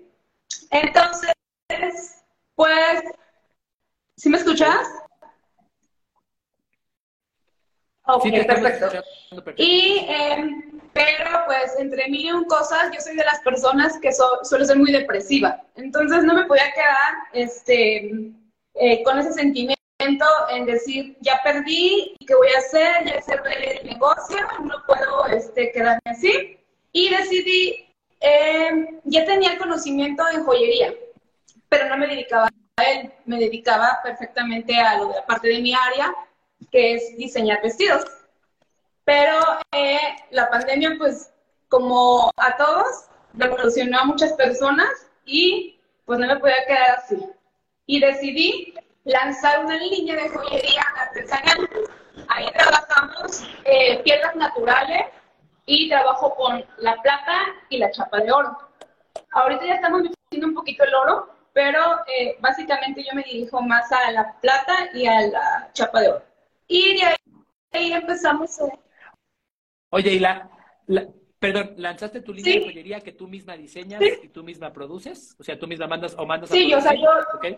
Entonces, 0.69 1.33
pues, 2.55 3.03
¿sí 4.15 4.29
me 4.29 4.37
escuchas? 4.37 4.87
Ok, 8.07 8.23
Sí, 8.23 8.31
perfecto. 8.31 8.89
perfecto. 9.29 9.61
Y, 9.61 10.05
eh, 10.09 10.49
pero 10.93 11.41
pues 11.45 11.75
entre 11.77 12.07
mil 12.09 12.25
y 12.25 12.45
cosas, 12.47 12.89
yo 12.93 12.99
soy 13.01 13.15
de 13.15 13.23
las 13.25 13.39
personas 13.41 13.99
que 13.99 14.11
so- 14.11 14.39
suelo 14.43 14.65
ser 14.65 14.77
muy 14.77 14.91
depresiva. 14.91 15.61
Entonces 15.75 16.23
no 16.23 16.33
me 16.33 16.45
podía 16.45 16.71
quedar 16.73 17.13
este, 17.33 18.11
eh, 18.75 19.03
con 19.03 19.19
ese 19.19 19.33
sentimiento 19.33 19.77
en 20.51 20.65
decir, 20.65 21.17
ya 21.21 21.39
perdí, 21.43 22.15
¿qué 22.25 22.33
voy 22.35 22.47
a 22.55 22.59
hacer? 22.59 23.05
Ya 23.05 23.21
cerré 23.21 23.79
el 23.81 23.87
negocio, 23.87 24.37
no 24.63 24.75
puedo 24.85 25.25
este, 25.27 25.71
quedarme 25.71 25.99
así. 26.05 26.57
Y 26.93 27.09
decidí, 27.09 27.85
eh, 28.21 28.99
ya 29.03 29.25
tenía 29.25 29.51
el 29.53 29.57
conocimiento 29.59 30.23
en 30.33 30.43
joyería, 30.45 30.93
pero 31.69 31.89
no 31.89 31.97
me 31.97 32.07
dedicaba 32.07 32.49
él. 32.85 33.11
Me 33.25 33.37
dedicaba 33.39 33.99
perfectamente 34.03 34.79
a 34.79 34.97
lo 34.97 35.07
de 35.09 35.15
la 35.15 35.25
parte 35.25 35.47
de 35.49 35.59
mi 35.61 35.73
área, 35.73 36.13
que 36.71 36.95
es 36.95 37.17
diseñar 37.17 37.61
vestidos. 37.61 38.05
Pero 39.05 39.39
eh, 39.71 39.99
la 40.31 40.49
pandemia, 40.49 40.95
pues, 40.97 41.31
como 41.69 42.31
a 42.37 42.57
todos, 42.57 43.05
revolucionó 43.33 43.99
a 43.99 44.05
muchas 44.05 44.33
personas 44.33 44.89
y 45.25 45.79
pues 46.05 46.19
no 46.19 46.27
me 46.27 46.39
podía 46.39 46.65
quedar 46.65 46.91
así. 46.97 47.17
Y 47.85 47.99
decidí 47.99 48.73
lanzar 49.03 49.63
una 49.63 49.77
línea 49.77 50.15
de 50.15 50.29
joyería 50.29 50.83
artesanal. 50.97 51.69
Ahí 52.29 52.47
trabajamos 52.53 53.43
eh, 53.65 54.01
piedras 54.03 54.35
naturales 54.35 55.07
y 55.65 55.89
trabajo 55.89 56.33
con 56.35 56.65
la 56.77 56.95
plata 57.01 57.39
y 57.69 57.77
la 57.77 57.91
chapa 57.91 58.19
de 58.19 58.31
oro. 58.31 58.57
Ahorita 59.31 59.65
ya 59.65 59.75
estamos 59.75 60.01
metiendo 60.03 60.47
un 60.47 60.53
poquito 60.53 60.83
el 60.83 60.95
oro, 60.95 61.29
pero 61.53 61.79
eh, 62.07 62.37
básicamente 62.39 63.03
yo 63.03 63.09
me 63.13 63.23
dirijo 63.23 63.61
más 63.61 63.91
a 63.91 64.11
la 64.11 64.33
plata 64.39 64.89
y 64.93 65.05
a 65.07 65.21
la 65.27 65.69
chapa 65.73 66.01
de 66.01 66.09
oro. 66.09 66.26
Y 66.67 66.97
de 66.97 67.15
ahí, 67.71 67.93
empezamos. 67.93 68.57
Oye, 69.89 70.13
y 70.13 70.19
la, 70.19 70.49
perdón, 71.39 71.75
¿lanzaste 71.77 72.21
tu 72.21 72.33
línea 72.33 72.55
de 72.55 72.65
joyería 72.65 73.01
que 73.01 73.13
tú 73.13 73.27
misma 73.27 73.55
diseñas 73.55 74.01
y 74.21 74.27
tú 74.29 74.43
misma 74.43 74.73
produces? 74.73 75.35
O 75.39 75.43
sea, 75.43 75.57
tú 75.57 75.67
misma 75.67 75.87
mandas 75.87 76.15
o 76.17 76.25
mandas 76.25 76.49
Sí, 76.49 76.73
o 76.73 76.81
sea, 76.81 76.93
yo, 76.93 77.09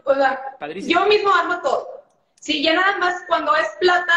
o 0.04 0.16
sea, 0.16 0.40
yo 0.86 1.06
mismo 1.08 1.34
armo 1.34 1.62
todo. 1.62 1.88
Sí, 2.40 2.64
ya 2.64 2.74
nada 2.74 2.98
más 2.98 3.24
cuando 3.28 3.56
es 3.56 3.68
plata 3.80 4.16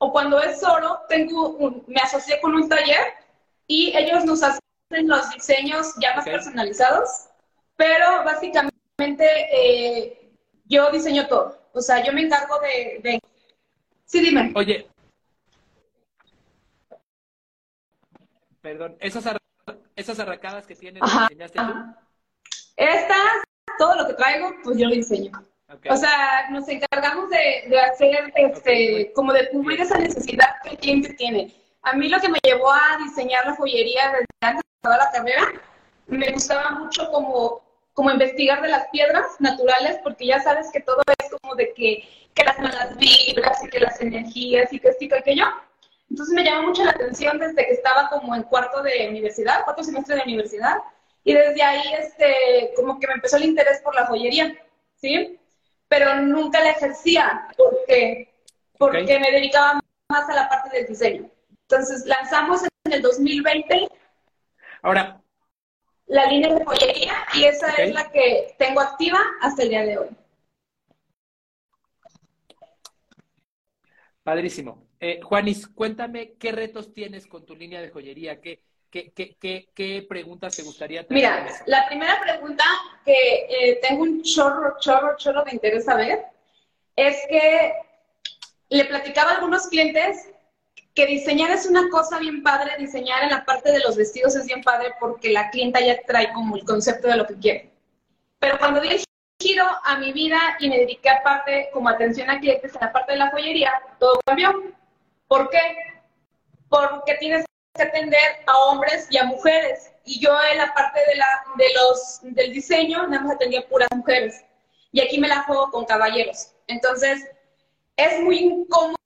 o 0.00 0.12
cuando 0.12 0.40
es 0.40 0.62
oro, 0.64 1.00
tengo 1.08 1.50
un, 1.50 1.84
me 1.86 2.00
asocié 2.00 2.40
con 2.40 2.54
un 2.54 2.68
taller 2.68 3.14
y 3.66 3.96
ellos 3.96 4.24
nos 4.24 4.42
hacen 4.42 4.60
los 5.06 5.30
diseños 5.30 5.94
ya 6.00 6.16
más 6.16 6.24
personalizados, 6.24 7.28
pero 7.76 8.24
básicamente 8.24 9.26
eh, 9.52 10.30
yo 10.64 10.90
diseño 10.90 11.26
todo. 11.28 11.58
O 11.72 11.80
sea, 11.80 12.04
yo 12.04 12.12
me 12.12 12.22
encargo 12.22 12.58
de, 12.60 13.20
Sí, 14.12 14.20
dime. 14.20 14.52
Oye. 14.54 14.86
Perdón, 18.60 18.94
esas, 19.00 19.24
esas 19.96 20.18
arracadas 20.20 20.66
que 20.66 20.76
tienes, 20.76 21.00
¿las 21.00 21.30
diseñaste 21.30 21.58
tú? 21.58 21.72
Estas, 22.76 23.42
todo 23.78 23.96
lo 23.96 24.06
que 24.06 24.12
traigo, 24.12 24.52
pues 24.62 24.76
yo 24.76 24.86
lo 24.88 24.94
diseño. 24.94 25.32
O 25.88 25.96
sea, 25.96 26.50
nos 26.50 26.68
encargamos 26.68 27.30
de, 27.30 27.80
hacer, 27.80 28.30
este, 28.36 29.10
como 29.14 29.32
de 29.32 29.48
cubrir 29.48 29.80
esa 29.80 29.96
necesidad 29.96 30.56
que 30.62 30.70
el 30.70 30.78
cliente 30.78 31.14
tiene. 31.14 31.50
A 31.80 31.94
mí 31.94 32.10
lo 32.10 32.20
que 32.20 32.28
me 32.28 32.38
llevó 32.44 32.70
a 32.70 32.98
diseñar 33.02 33.46
la 33.46 33.56
joyería 33.56 34.08
desde 34.10 34.26
antes 34.42 34.62
de 34.62 34.82
toda 34.82 34.98
la 34.98 35.10
carrera, 35.10 35.44
me 36.06 36.30
gustaba 36.32 36.72
mucho 36.72 37.10
como, 37.10 37.62
como 37.94 38.10
investigar 38.10 38.60
de 38.60 38.68
las 38.68 38.88
piedras 38.88 39.24
naturales, 39.38 39.98
porque 40.04 40.26
ya 40.26 40.40
sabes 40.40 40.70
que 40.70 40.80
todo 40.80 41.00
es 41.18 41.21
como 41.40 41.54
de 41.54 41.72
que, 41.74 42.08
que 42.34 42.44
las 42.44 42.58
malas 42.58 42.96
vibras 42.96 43.62
y 43.64 43.68
que 43.68 43.80
las 43.80 44.00
energías 44.00 44.72
y 44.72 44.78
que 44.78 44.88
esto 44.88 45.04
y 45.04 45.08
que 45.08 45.18
aquello. 45.18 45.46
Entonces 46.10 46.34
me 46.34 46.44
llamó 46.44 46.68
mucho 46.68 46.84
la 46.84 46.90
atención 46.90 47.38
desde 47.38 47.66
que 47.66 47.72
estaba 47.72 48.08
como 48.10 48.34
en 48.34 48.42
cuarto 48.42 48.82
de 48.82 49.08
universidad, 49.08 49.64
cuarto 49.64 49.82
semestre 49.82 50.16
de 50.16 50.22
universidad, 50.22 50.76
y 51.24 51.32
desde 51.34 51.62
ahí 51.62 51.82
este, 51.98 52.72
como 52.76 52.98
que 52.98 53.06
me 53.06 53.14
empezó 53.14 53.36
el 53.36 53.44
interés 53.44 53.80
por 53.80 53.94
la 53.94 54.06
joyería, 54.06 54.54
¿sí? 54.96 55.38
Pero 55.88 56.16
nunca 56.16 56.60
la 56.60 56.70
ejercía 56.70 57.48
porque, 57.56 58.34
porque 58.78 59.18
me 59.18 59.30
dedicaba 59.30 59.80
más 60.08 60.28
a 60.28 60.34
la 60.34 60.48
parte 60.48 60.76
del 60.76 60.86
diseño. 60.86 61.30
Entonces 61.68 62.04
lanzamos 62.06 62.62
en 62.84 62.92
el 62.92 63.02
2020. 63.02 63.88
Ahora. 64.82 65.18
La 66.06 66.26
línea 66.26 66.52
de 66.52 66.64
joyería 66.64 67.14
y 67.32 67.44
esa 67.44 67.72
es 67.74 67.94
la 67.94 68.10
que 68.10 68.54
tengo 68.58 68.80
activa 68.80 69.18
hasta 69.40 69.62
el 69.62 69.70
día 69.70 69.82
de 69.82 69.96
hoy. 69.96 70.08
Padrísimo. 74.22 74.86
Eh, 75.00 75.20
Juanis, 75.20 75.66
cuéntame 75.66 76.34
qué 76.38 76.52
retos 76.52 76.92
tienes 76.94 77.26
con 77.26 77.44
tu 77.44 77.56
línea 77.56 77.80
de 77.80 77.90
joyería, 77.90 78.40
qué, 78.40 78.62
qué, 78.88 79.12
qué, 79.12 79.68
qué, 79.74 80.06
preguntas 80.08 80.54
te 80.54 80.62
gustaría 80.62 81.06
tener. 81.06 81.22
Mira, 81.22 81.46
la 81.66 81.86
primera 81.88 82.20
pregunta 82.20 82.64
que 83.04 83.46
eh, 83.48 83.80
tengo 83.82 84.02
un 84.02 84.22
chorro, 84.22 84.76
chorro, 84.78 85.16
chorro 85.16 85.42
de 85.44 85.52
interés 85.52 85.86
saber 85.86 86.24
es 86.94 87.16
que 87.28 87.72
le 88.68 88.84
platicaba 88.84 89.32
a 89.32 89.34
algunos 89.34 89.66
clientes 89.66 90.28
que 90.94 91.06
diseñar 91.06 91.50
es 91.50 91.66
una 91.66 91.88
cosa 91.88 92.18
bien 92.18 92.42
padre, 92.42 92.72
diseñar 92.78 93.24
en 93.24 93.30
la 93.30 93.44
parte 93.44 93.72
de 93.72 93.80
los 93.80 93.96
vestidos 93.96 94.36
es 94.36 94.46
bien 94.46 94.62
padre 94.62 94.92
porque 95.00 95.30
la 95.30 95.50
clienta 95.50 95.80
ya 95.80 96.00
trae 96.02 96.32
como 96.32 96.56
el 96.56 96.64
concepto 96.64 97.08
de 97.08 97.16
lo 97.16 97.26
que 97.26 97.38
quiere. 97.38 97.70
Pero 98.38 98.58
cuando 98.58 98.82
el 98.82 99.02
giro 99.42 99.66
a 99.84 99.98
mi 99.98 100.12
vida 100.12 100.38
y 100.60 100.68
me 100.68 100.78
dediqué 100.78 101.10
aparte 101.10 101.70
como 101.72 101.88
atención 101.88 102.30
a 102.30 102.38
clientes 102.38 102.74
en 102.74 102.80
la 102.80 102.92
parte 102.92 103.12
de 103.12 103.18
la 103.18 103.30
joyería, 103.30 103.72
todo 103.98 104.20
cambió. 104.24 104.62
¿Por 105.28 105.50
qué? 105.50 105.58
Porque 106.68 107.14
tienes 107.14 107.44
que 107.74 107.82
atender 107.82 108.44
a 108.46 108.56
hombres 108.58 109.08
y 109.10 109.18
a 109.18 109.24
mujeres. 109.24 109.92
Y 110.04 110.20
yo 110.20 110.30
en 110.50 110.58
la 110.58 110.72
parte 110.74 111.00
de, 111.06 111.16
la, 111.16 111.26
de 111.56 111.74
los, 111.74 112.20
del 112.22 112.52
diseño 112.52 113.06
nada 113.06 113.22
más 113.24 113.34
atendía 113.36 113.66
puras 113.68 113.88
mujeres. 113.94 114.44
Y 114.92 115.00
aquí 115.00 115.18
me 115.18 115.28
la 115.28 115.42
juego 115.44 115.70
con 115.70 115.84
caballeros. 115.84 116.52
Entonces, 116.66 117.26
es 117.96 118.20
muy 118.20 118.38
incómodo 118.38 118.96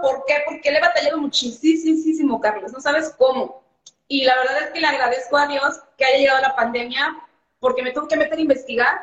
¿Por 0.00 0.24
qué? 0.26 0.36
Porque 0.46 0.70
le 0.70 0.78
he 0.78 0.80
batallado 0.80 1.18
muchísimo, 1.18 2.40
Carlos. 2.40 2.72
No 2.72 2.80
sabes 2.80 3.14
cómo. 3.18 3.62
Y 4.06 4.24
la 4.24 4.36
verdad 4.36 4.62
es 4.62 4.70
que 4.70 4.80
le 4.80 4.86
agradezco 4.86 5.36
a 5.36 5.48
Dios 5.48 5.80
que 5.96 6.04
haya 6.04 6.18
llegado 6.18 6.40
la 6.42 6.56
pandemia 6.56 7.16
porque 7.58 7.82
me 7.82 7.90
tuve 7.90 8.08
que 8.08 8.16
meter 8.16 8.38
a 8.38 8.42
investigar 8.42 9.00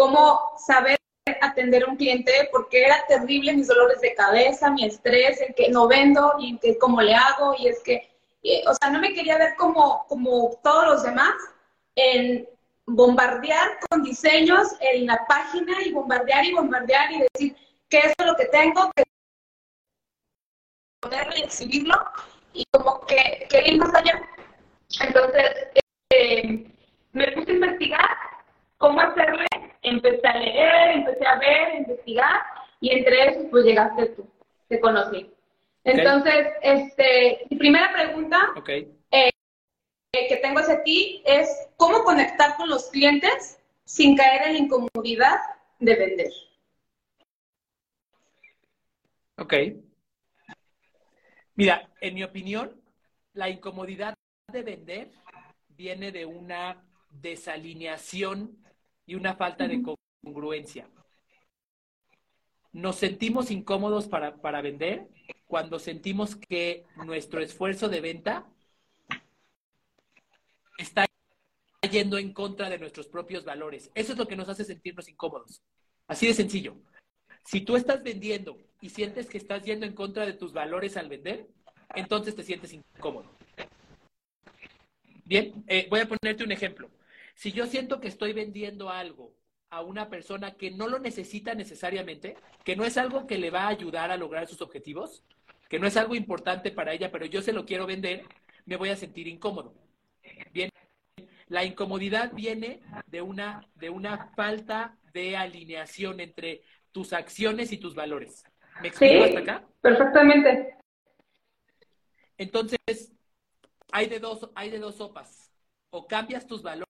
cómo 0.00 0.54
saber 0.56 0.96
atender 1.42 1.82
a 1.82 1.90
un 1.90 1.96
cliente 1.96 2.32
porque 2.50 2.84
era 2.84 3.04
terrible 3.06 3.52
mis 3.52 3.68
dolores 3.68 4.00
de 4.00 4.14
cabeza, 4.14 4.70
mi 4.70 4.86
estrés, 4.86 5.42
en 5.42 5.52
que 5.52 5.68
no 5.68 5.88
vendo 5.88 6.36
y 6.38 6.56
que 6.56 6.78
cómo 6.78 7.02
le 7.02 7.14
hago 7.14 7.54
y 7.58 7.68
es 7.68 7.80
que, 7.80 8.10
eh, 8.42 8.62
o 8.66 8.72
sea, 8.72 8.88
no 8.88 8.98
me 8.98 9.12
quería 9.12 9.36
ver 9.36 9.56
como, 9.56 10.06
como 10.08 10.58
todos 10.62 10.86
los 10.86 11.02
demás 11.02 11.34
en 11.96 12.48
bombardear 12.86 13.78
con 13.90 14.02
diseños 14.02 14.68
en 14.80 15.04
la 15.04 15.22
página 15.28 15.82
y 15.84 15.92
bombardear 15.92 16.46
y 16.46 16.54
bombardear 16.54 17.12
y 17.12 17.24
decir 17.34 17.56
que 17.90 17.98
esto 17.98 18.24
es 18.24 18.26
lo 18.26 18.36
que 18.36 18.46
tengo, 18.46 18.90
que 18.96 19.02
ponerlo 21.00 21.36
y 21.36 21.42
exhibirlo 21.42 21.94
y 22.54 22.64
como 22.70 23.00
que 23.00 23.46
quería 23.50 23.74
ir 23.74 23.78
más 23.78 23.94
allá. 23.94 24.22
Entonces, 25.02 25.44
eh, 26.08 26.72
me 27.12 27.32
puse 27.32 27.50
a 27.50 27.54
investigar 27.54 28.30
cómo 28.80 28.98
hacerle, 28.98 29.46
empecé 29.90 30.26
a 30.26 30.38
leer, 30.38 30.90
empecé 30.96 31.26
a 31.26 31.38
ver, 31.38 31.66
a 31.68 31.76
investigar 31.76 32.40
y 32.80 32.90
entre 32.90 33.28
esos 33.28 33.46
pues 33.50 33.64
llegaste 33.64 34.06
tú, 34.06 34.28
te 34.68 34.80
conocí. 34.80 35.30
Entonces, 35.84 36.48
este, 36.62 37.46
mi 37.50 37.56
primera 37.56 37.92
pregunta 37.92 38.38
eh, 39.10 39.30
que 40.12 40.36
tengo 40.36 40.60
hacia 40.60 40.82
ti 40.82 41.22
es 41.24 41.68
cómo 41.76 42.02
conectar 42.04 42.56
con 42.56 42.68
los 42.68 42.90
clientes 42.90 43.58
sin 43.84 44.16
caer 44.16 44.42
en 44.48 44.52
la 44.52 44.58
incomodidad 44.58 45.40
de 45.78 45.94
vender. 45.96 46.32
Ok. 49.38 49.54
Mira, 51.54 51.88
en 52.00 52.14
mi 52.14 52.22
opinión, 52.22 52.80
la 53.32 53.48
incomodidad 53.48 54.14
de 54.52 54.62
vender 54.62 55.10
viene 55.68 56.12
de 56.12 56.26
una 56.26 56.84
desalineación 57.10 58.56
y 59.10 59.16
una 59.16 59.34
falta 59.34 59.66
de 59.66 59.82
congruencia. 60.22 60.88
Nos 62.72 62.94
sentimos 62.94 63.50
incómodos 63.50 64.06
para, 64.06 64.36
para 64.36 64.62
vender 64.62 65.08
cuando 65.48 65.80
sentimos 65.80 66.36
que 66.36 66.84
nuestro 67.04 67.40
esfuerzo 67.40 67.88
de 67.88 68.00
venta 68.00 68.46
está 70.78 71.06
yendo 71.90 72.18
en 72.18 72.32
contra 72.32 72.70
de 72.70 72.78
nuestros 72.78 73.08
propios 73.08 73.44
valores. 73.44 73.90
Eso 73.96 74.12
es 74.12 74.18
lo 74.18 74.28
que 74.28 74.36
nos 74.36 74.48
hace 74.48 74.64
sentirnos 74.64 75.08
incómodos. 75.08 75.60
Así 76.06 76.28
de 76.28 76.34
sencillo. 76.34 76.76
Si 77.44 77.62
tú 77.62 77.74
estás 77.74 78.04
vendiendo 78.04 78.58
y 78.80 78.90
sientes 78.90 79.28
que 79.28 79.38
estás 79.38 79.64
yendo 79.64 79.86
en 79.86 79.92
contra 79.92 80.24
de 80.24 80.34
tus 80.34 80.52
valores 80.52 80.96
al 80.96 81.08
vender, 81.08 81.48
entonces 81.96 82.36
te 82.36 82.44
sientes 82.44 82.72
incómodo. 82.72 83.28
Bien, 85.24 85.64
eh, 85.66 85.88
voy 85.90 85.98
a 85.98 86.06
ponerte 86.06 86.44
un 86.44 86.52
ejemplo. 86.52 86.88
Si 87.40 87.52
yo 87.52 87.64
siento 87.64 88.02
que 88.02 88.08
estoy 88.08 88.34
vendiendo 88.34 88.90
algo 88.90 89.34
a 89.70 89.80
una 89.80 90.10
persona 90.10 90.58
que 90.58 90.70
no 90.70 90.88
lo 90.88 90.98
necesita 90.98 91.54
necesariamente, 91.54 92.36
que 92.66 92.76
no 92.76 92.84
es 92.84 92.98
algo 92.98 93.26
que 93.26 93.38
le 93.38 93.48
va 93.48 93.62
a 93.62 93.68
ayudar 93.68 94.10
a 94.10 94.18
lograr 94.18 94.46
sus 94.46 94.60
objetivos, 94.60 95.24
que 95.70 95.78
no 95.78 95.86
es 95.86 95.96
algo 95.96 96.14
importante 96.14 96.70
para 96.70 96.92
ella, 96.92 97.10
pero 97.10 97.24
yo 97.24 97.40
se 97.40 97.54
lo 97.54 97.64
quiero 97.64 97.86
vender, 97.86 98.26
me 98.66 98.76
voy 98.76 98.90
a 98.90 98.96
sentir 98.96 99.26
incómodo. 99.26 99.72
Bien, 100.52 100.68
la 101.46 101.64
incomodidad 101.64 102.30
viene 102.34 102.82
de 103.06 103.22
una, 103.22 103.66
de 103.74 103.88
una 103.88 104.34
falta 104.36 104.98
de 105.14 105.34
alineación 105.38 106.20
entre 106.20 106.60
tus 106.92 107.14
acciones 107.14 107.72
y 107.72 107.78
tus 107.78 107.94
valores. 107.94 108.44
¿Me 108.82 108.88
explico 108.88 109.24
hasta 109.24 109.38
acá? 109.38 109.66
Perfectamente. 109.80 110.76
Entonces, 112.36 113.14
hay 113.92 114.08
de 114.08 114.18
dos, 114.18 114.50
hay 114.54 114.68
de 114.68 114.78
dos 114.78 114.96
sopas. 114.96 115.50
O 115.88 116.06
cambias 116.06 116.46
tus 116.46 116.62
valores 116.62 116.89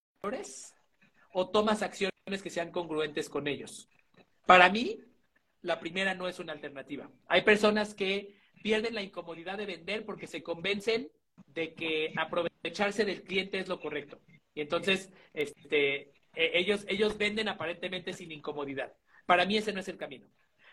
o 1.33 1.49
tomas 1.49 1.83
acciones 1.83 2.13
que 2.43 2.51
sean 2.51 2.71
congruentes 2.71 3.29
con 3.29 3.47
ellos. 3.47 3.89
Para 4.47 4.69
mí, 4.69 5.01
la 5.63 5.81
primera 5.81 6.15
no 6.15 6.29
es 6.29 6.39
una 6.39 6.53
alternativa. 6.53 7.11
Hay 7.27 7.43
personas 7.43 7.95
que 7.95 8.39
pierden 8.63 8.95
la 8.95 9.03
incomodidad 9.03 9.57
de 9.57 9.67
vender 9.67 10.05
porque 10.05 10.27
se 10.27 10.43
convencen 10.43 11.11
de 11.47 11.75
que 11.75 12.13
aprovecharse 12.17 13.05
del 13.05 13.23
cliente 13.23 13.59
es 13.59 13.69
lo 13.69 13.81
correcto. 13.81 14.21
Y 14.55 14.61
entonces, 14.61 15.11
este, 15.33 16.13
e, 16.35 16.59
ellos, 16.59 16.85
ellos 16.89 17.17
venden 17.17 17.49
aparentemente 17.49 18.13
sin 18.13 18.33
incomodidad. 18.33 18.93
Para 19.27 19.47
mí 19.47 19.57
ese 19.57 19.73
no 19.73 19.81
es 19.81 19.89
el 19.89 19.97
camino. 19.97 20.27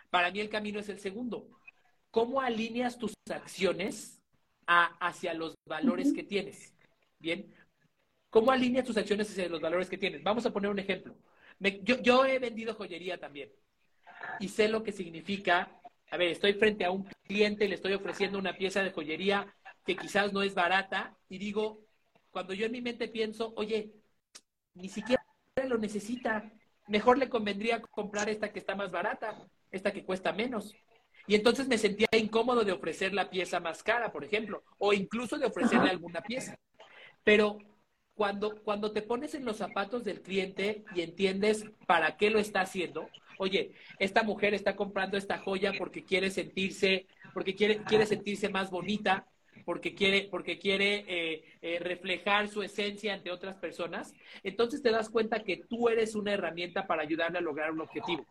Para 0.10 0.32
mí 0.32 0.40
el 0.40 0.50
camino 0.50 0.80
es 0.80 0.90
el 0.90 1.00
segundo. 1.00 1.48
¿Cómo 2.12 2.42
alineas 2.42 2.98
tus 2.98 3.14
acciones 3.30 4.22
hacia 4.66 5.34
los 5.34 5.56
valores 5.66 6.14
que 6.14 6.24
tienes? 6.24 6.76
Bien. 7.20 7.54
¿Cómo 8.30 8.52
alineas 8.52 8.86
tus 8.86 8.98
acciones 8.98 9.30
hacia 9.30 9.50
los 9.50 9.62
valores 9.62 9.90
que 9.90 9.98
tienes? 9.98 10.24
Vamos 10.24 10.46
a 10.46 10.52
poner 10.52 10.70
un 10.70 10.80
ejemplo. 10.80 11.16
yo, 11.60 12.02
yo 12.02 12.26
he 12.26 12.40
vendido 12.40 12.76
joyería 12.76 13.18
también 13.18 13.52
y 14.40 14.50
sé 14.50 14.68
lo 14.68 14.84
que 14.84 14.92
significa. 14.92 15.72
A 16.10 16.18
ver, 16.18 16.30
estoy 16.30 16.54
frente 16.54 16.86
a 16.86 16.92
un 16.92 17.04
cliente 17.26 17.66
y 17.66 17.68
le 17.68 17.76
estoy 17.76 17.94
ofreciendo 17.94 18.38
una 18.38 18.54
pieza 18.58 18.84
de 18.84 18.92
joyería 18.92 19.54
que 19.86 19.96
quizás 19.96 20.34
no 20.34 20.42
es 20.42 20.54
barata 20.54 21.18
y 21.30 21.38
digo, 21.38 21.80
cuando 22.32 22.54
yo 22.54 22.66
en 22.66 22.74
mi 22.74 22.82
mente 22.82 23.08
pienso, 23.08 23.54
oye, 23.56 23.94
ni 24.74 24.90
siquiera 24.90 25.24
lo 25.68 25.78
necesita, 25.78 26.52
mejor 26.88 27.18
le 27.18 27.30
convendría 27.30 27.82
comprar 27.82 28.30
esta 28.30 28.52
que 28.52 28.60
está 28.60 28.76
más 28.76 28.92
barata, 28.92 29.48
esta 29.72 29.92
que 29.92 30.04
cuesta 30.04 30.34
menos. 30.34 30.76
Y 31.26 31.36
entonces 31.36 31.68
me 31.68 31.78
sentía 31.78 32.08
incómodo 32.18 32.64
de 32.64 32.72
ofrecer 32.72 33.14
la 33.14 33.30
pieza 33.30 33.60
más 33.60 33.84
cara, 33.84 34.12
por 34.12 34.24
ejemplo, 34.24 34.64
o 34.78 34.94
incluso 34.94 35.38
de 35.38 35.46
ofrecerle 35.46 35.90
alguna 35.90 36.22
pieza. 36.22 36.58
Pero 37.24 37.58
cuando, 38.18 38.56
cuando 38.64 38.92
te 38.92 39.04
pones 39.04 39.36
en 39.36 39.46
los 39.46 39.58
zapatos 39.58 40.04
del 40.04 40.22
cliente 40.22 40.84
y 40.96 41.02
entiendes 41.02 41.66
para 41.86 42.18
qué 42.18 42.32
lo 42.32 42.40
está 42.40 42.62
haciendo, 42.62 43.10
oye, 43.38 43.74
esta 44.00 44.24
mujer 44.24 44.56
está 44.56 44.76
comprando 44.76 45.18
esta 45.18 45.38
joya 45.38 45.72
porque 45.78 46.04
quiere 46.04 46.32
sentirse, 46.32 47.06
porque 47.36 47.56
quiere, 47.56 47.84
quiere 47.84 48.08
sentirse 48.08 48.50
más 48.50 48.72
bonita, 48.72 49.28
porque 49.66 49.94
quiere, 49.94 50.28
porque 50.32 50.58
quiere 50.58 51.06
eh, 51.08 51.44
eh, 51.62 51.78
reflejar 51.80 52.48
su 52.48 52.64
esencia 52.64 53.14
ante 53.14 53.32
otras 53.32 53.56
personas, 53.58 54.16
entonces 54.42 54.82
te 54.82 54.92
das 54.92 55.10
cuenta 55.10 55.44
que 55.44 55.58
tú 55.58 55.88
eres 55.88 56.16
una 56.16 56.34
herramienta 56.34 56.88
para 56.88 57.04
ayudarle 57.04 57.38
a 57.38 57.42
lograr 57.42 57.72
un 57.72 57.82
objetivo. 57.82 58.26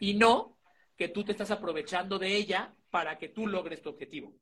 Y 0.00 0.14
no 0.14 0.58
que 0.96 1.08
tú 1.08 1.22
te 1.22 1.30
estás 1.30 1.52
aprovechando 1.52 2.18
de 2.18 2.34
ella 2.34 2.74
para 2.90 3.18
que 3.18 3.28
tú 3.28 3.46
logres 3.46 3.82
tu 3.82 3.90
objetivo. 3.90 4.34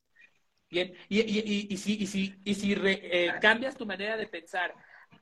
Bien, 0.68 0.92
y, 1.08 1.20
y, 1.20 1.66
y, 1.70 1.76
si, 1.76 1.94
y 1.94 2.06
si, 2.06 2.34
y 2.44 2.54
si 2.54 2.74
eh, 2.74 3.32
cambias 3.40 3.76
tu 3.76 3.86
manera 3.86 4.16
de 4.16 4.26
pensar 4.26 4.74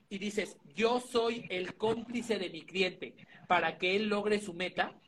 y 0.08 0.18
dices, 0.18 0.56
yo 0.74 1.00
soy 1.00 1.46
el 1.50 1.74
cómplice 1.76 2.38
de 2.38 2.50
mi 2.50 2.62
cliente 2.62 3.14
para 3.46 3.76
que 3.76 3.96
él 3.96 4.08
logre 4.08 4.40
su 4.40 4.54
meta, 4.54 4.98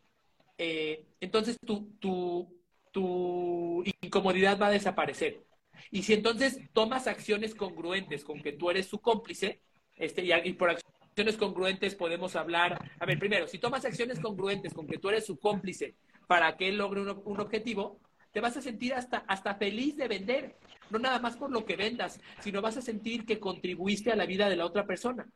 entonces 0.59 1.59
tu, 1.65 1.91
tu, 1.99 2.57
tu 2.93 3.85
incomodidad 4.03 4.59
va 4.59 4.69
a 4.69 4.71
desaparecer. 4.71 5.45
Y 5.91 6.03
si 6.03 6.15
entonces 6.15 6.61
tomas 6.73 7.07
acciones 7.07 7.55
congruentes 7.55 8.25
con 8.25 8.41
que 8.43 8.53
tú 8.53 8.71
eres 8.71 8.87
su 8.87 9.01
cómplice, 9.01 9.61
este, 9.97 10.25
y, 10.25 10.53
por 10.55 10.71
acciones 10.71 11.37
congruentes 11.37 11.95
podemos 11.95 12.37
hablar, 12.37 12.79
a 12.99 13.07
ver, 13.07 13.19
primero, 13.19 13.49
si 13.49 13.59
tomas 13.59 13.85
acciones 13.85 14.21
congruentes 14.21 14.75
con 14.75 14.87
que 14.87 14.99
tú 14.99 15.09
eres 15.09 15.27
su 15.27 15.39
cómplice 15.39 15.97
para 16.27 16.57
que 16.57 16.69
él 16.69 16.79
logre 16.79 17.03
un, 17.03 17.41
objetivo, 17.41 18.01
te 18.37 18.43
vas 18.43 18.55
a 18.55 18.61
sentir 18.61 18.93
hasta, 18.93 19.25
hasta 19.29 19.55
feliz 19.55 19.97
de 19.97 20.09
vender, 20.09 20.57
no 20.91 20.99
nada 20.99 21.19
más 21.21 21.39
por 21.39 21.51
lo 21.51 21.65
que 21.65 21.75
vendas, 21.75 22.21
sino 22.41 22.61
vas 22.61 22.77
a 22.77 22.83
sentir 22.83 23.25
que 23.25 23.41
contribuiste 23.41 24.13
a 24.13 24.15
la 24.15 24.27
vida 24.27 24.51
de 24.51 24.57
la 24.57 24.67
otra 24.67 24.87
persona. 24.87 25.27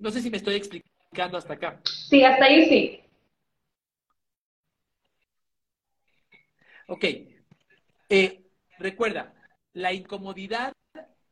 No 0.00 0.10
sé 0.10 0.20
si 0.20 0.28
me 0.28 0.38
estoy 0.38 0.56
explicando 0.56 1.38
hasta 1.38 1.54
acá. 1.54 1.80
Sí, 1.84 2.24
hasta 2.24 2.46
ahí 2.46 2.68
sí. 2.68 3.00
Ok. 6.88 7.04
Eh, 8.08 8.42
recuerda, 8.80 9.32
la 9.72 9.92
incomodidad 9.92 10.72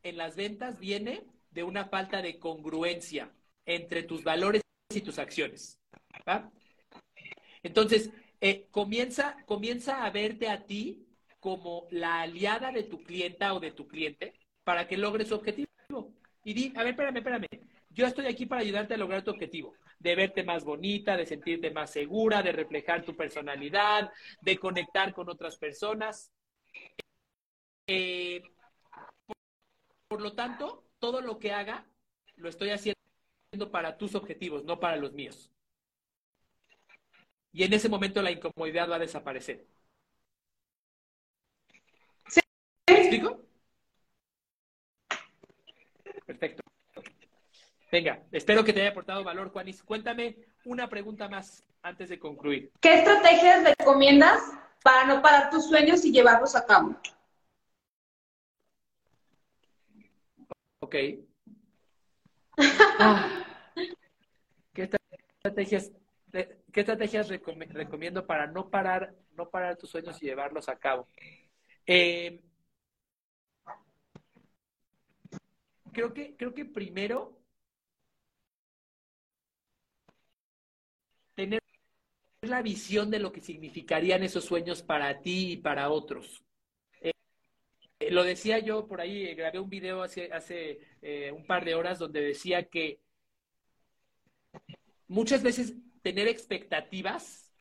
en 0.04 0.16
las 0.18 0.36
ventas 0.36 0.78
viene 0.78 1.24
de 1.50 1.64
una 1.64 1.86
falta 1.86 2.22
de 2.22 2.38
congruencia 2.38 3.32
entre 3.64 4.04
tus 4.04 4.22
valores 4.22 4.62
y 4.90 5.00
tus 5.00 5.18
acciones. 5.18 5.76
Entonces, 7.64 8.12
eh, 8.40 8.68
comienza, 8.70 9.36
comienza 9.46 10.04
a 10.04 10.10
verte 10.10 10.48
a 10.48 10.66
ti 10.66 11.02
como 11.46 11.86
la 11.92 12.22
aliada 12.22 12.72
de 12.72 12.82
tu 12.82 13.04
clienta 13.04 13.54
o 13.54 13.60
de 13.60 13.70
tu 13.70 13.86
cliente 13.86 14.34
para 14.64 14.88
que 14.88 14.96
logre 14.96 15.24
su 15.24 15.36
objetivo. 15.36 15.68
Y 16.42 16.54
di, 16.54 16.72
a 16.74 16.82
ver, 16.82 16.94
espérame, 16.94 17.18
espérame. 17.18 17.46
Yo 17.88 18.04
estoy 18.04 18.26
aquí 18.26 18.46
para 18.46 18.62
ayudarte 18.62 18.94
a 18.94 18.96
lograr 18.96 19.22
tu 19.22 19.30
objetivo, 19.30 19.72
de 20.00 20.16
verte 20.16 20.42
más 20.42 20.64
bonita, 20.64 21.16
de 21.16 21.24
sentirte 21.24 21.70
más 21.70 21.92
segura, 21.92 22.42
de 22.42 22.50
reflejar 22.50 23.04
tu 23.04 23.14
personalidad, 23.14 24.10
de 24.40 24.58
conectar 24.58 25.14
con 25.14 25.28
otras 25.28 25.56
personas. 25.56 26.32
Eh, 27.86 28.42
por, 30.08 30.20
lo 30.20 30.32
tanto, 30.32 30.88
todo 30.98 31.20
lo 31.20 31.38
que 31.38 31.52
haga, 31.52 31.86
lo 32.34 32.48
estoy 32.48 32.70
haciendo 32.70 33.70
para 33.70 33.96
tus 33.96 34.16
objetivos, 34.16 34.64
no 34.64 34.80
para 34.80 34.96
los 34.96 35.12
míos. 35.12 35.52
Y 37.52 37.62
en 37.62 37.72
ese 37.72 37.88
momento 37.88 38.20
la 38.20 38.32
incomodidad 38.32 38.90
va 38.90 38.96
a 38.96 38.98
desaparecer. 38.98 39.64
¿Sí? 42.28 42.40
¿Me 42.88 42.98
explico? 43.00 43.40
Perfecto. 46.24 46.62
Venga, 47.90 48.22
espero 48.32 48.64
que 48.64 48.72
te 48.72 48.80
haya 48.80 48.90
aportado 48.90 49.24
valor, 49.24 49.50
Juanis. 49.50 49.82
Cuéntame 49.82 50.36
una 50.64 50.88
pregunta 50.88 51.28
más 51.28 51.64
antes 51.82 52.08
de 52.08 52.18
concluir. 52.18 52.72
¿Qué 52.80 52.94
estrategias 52.94 53.64
recomiendas 53.78 54.40
para 54.82 55.06
no 55.06 55.22
parar 55.22 55.50
tus 55.50 55.68
sueños 55.68 56.04
y 56.04 56.12
llevarlos 56.12 56.54
a 56.56 56.66
cabo? 56.66 56.96
Ok. 60.80 60.94
Ah. 62.98 63.42
¿Qué 64.72 64.90
estrategias, 65.42 65.90
qué 66.32 66.80
estrategias 66.80 67.28
recomiendo 67.28 68.26
para 68.26 68.46
no 68.46 68.68
parar, 68.68 69.14
no 69.32 69.48
parar 69.48 69.76
tus 69.76 69.90
sueños 69.90 70.22
y 70.22 70.26
llevarlos 70.26 70.68
a 70.68 70.76
cabo? 70.76 71.08
Eh, 71.86 72.42
creo 75.96 76.12
que, 76.12 76.36
creo 76.36 76.52
que 76.52 76.66
primero 76.66 77.40
tener 81.34 81.62
la 82.42 82.60
visión 82.60 83.10
de 83.10 83.18
lo 83.18 83.32
que 83.32 83.40
significarían 83.40 84.22
esos 84.22 84.44
sueños 84.44 84.82
para 84.82 85.22
ti 85.22 85.52
y 85.52 85.56
para 85.56 85.88
otros. 85.88 86.44
Eh, 87.00 87.12
lo 88.10 88.24
decía 88.24 88.58
yo 88.58 88.86
por 88.86 89.00
ahí, 89.00 89.24
eh, 89.24 89.34
grabé 89.34 89.58
un 89.58 89.70
video 89.70 90.02
hace, 90.02 90.30
hace 90.30 90.80
eh, 91.00 91.32
un 91.32 91.46
par 91.46 91.64
de 91.64 91.74
horas 91.74 91.98
donde 91.98 92.20
decía 92.20 92.68
que 92.68 93.00
muchas 95.08 95.42
veces 95.42 95.76
tener 96.02 96.28
expectativas, 96.28 97.54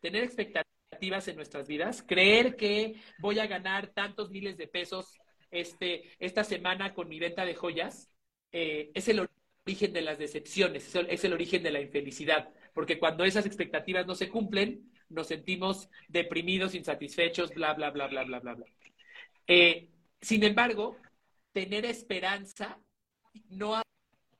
tener 0.00 0.24
expectativas 0.24 1.28
en 1.28 1.36
nuestras 1.36 1.68
vidas, 1.68 2.02
creer 2.02 2.56
que 2.56 2.94
voy 3.18 3.38
a 3.38 3.46
ganar 3.46 3.88
tantos 3.88 4.30
miles 4.30 4.56
de 4.56 4.66
pesos 4.66 5.18
este, 5.50 6.10
esta 6.18 6.44
semana 6.44 6.94
con 6.94 7.08
mi 7.08 7.18
venta 7.18 7.44
de 7.44 7.54
joyas, 7.54 8.10
es 8.52 9.08
el 9.08 9.28
origen 9.66 9.92
de 9.92 10.00
las 10.00 10.18
decepciones, 10.18 10.94
es 10.94 11.24
el 11.24 11.32
origen 11.32 11.62
de 11.62 11.70
la 11.70 11.80
infelicidad, 11.80 12.48
porque 12.72 12.98
cuando 12.98 13.24
esas 13.24 13.44
expectativas 13.44 14.06
no 14.06 14.14
se 14.14 14.30
cumplen, 14.30 14.90
nos 15.08 15.28
sentimos 15.28 15.88
deprimidos, 16.08 16.74
insatisfechos, 16.74 17.50
bla, 17.54 17.74
bla, 17.74 17.90
bla, 17.90 18.06
bla, 18.06 18.24
bla, 18.24 18.40
bla, 18.40 18.54
bla. 18.54 18.66
Eh, 19.46 19.88
sin 20.20 20.42
embargo, 20.44 20.96
tener 21.52 21.84
esperanza 21.84 22.78
no 23.48 23.80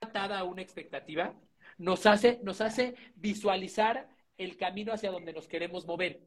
atada 0.00 0.38
a 0.38 0.44
una 0.44 0.62
expectativa 0.62 1.34
nos 1.78 2.07
hace, 2.07 2.40
nos 2.42 2.61
hace 2.61 2.94
visualizar 3.16 4.09
el 4.38 4.57
camino 4.57 4.92
hacia 4.92 5.11
donde 5.11 5.32
nos 5.32 5.48
queremos 5.48 5.86
mover. 5.86 6.20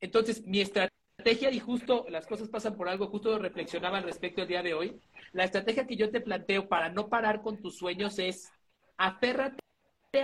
Entonces, 0.00 0.46
mi 0.46 0.60
estrategia, 0.60 0.89
y 1.24 1.58
justo 1.60 2.06
las 2.08 2.26
cosas 2.26 2.48
pasan 2.48 2.76
por 2.76 2.88
algo, 2.88 3.06
justo 3.08 3.38
reflexionaba 3.38 3.98
al 3.98 4.04
respecto 4.04 4.42
el 4.42 4.48
día 4.48 4.62
de 4.62 4.74
hoy, 4.74 5.00
la 5.32 5.44
estrategia 5.44 5.86
que 5.86 5.96
yo 5.96 6.10
te 6.10 6.20
planteo 6.20 6.68
para 6.68 6.88
no 6.88 7.08
parar 7.08 7.42
con 7.42 7.60
tus 7.60 7.76
sueños 7.76 8.18
es 8.18 8.50
aférrate 8.96 9.60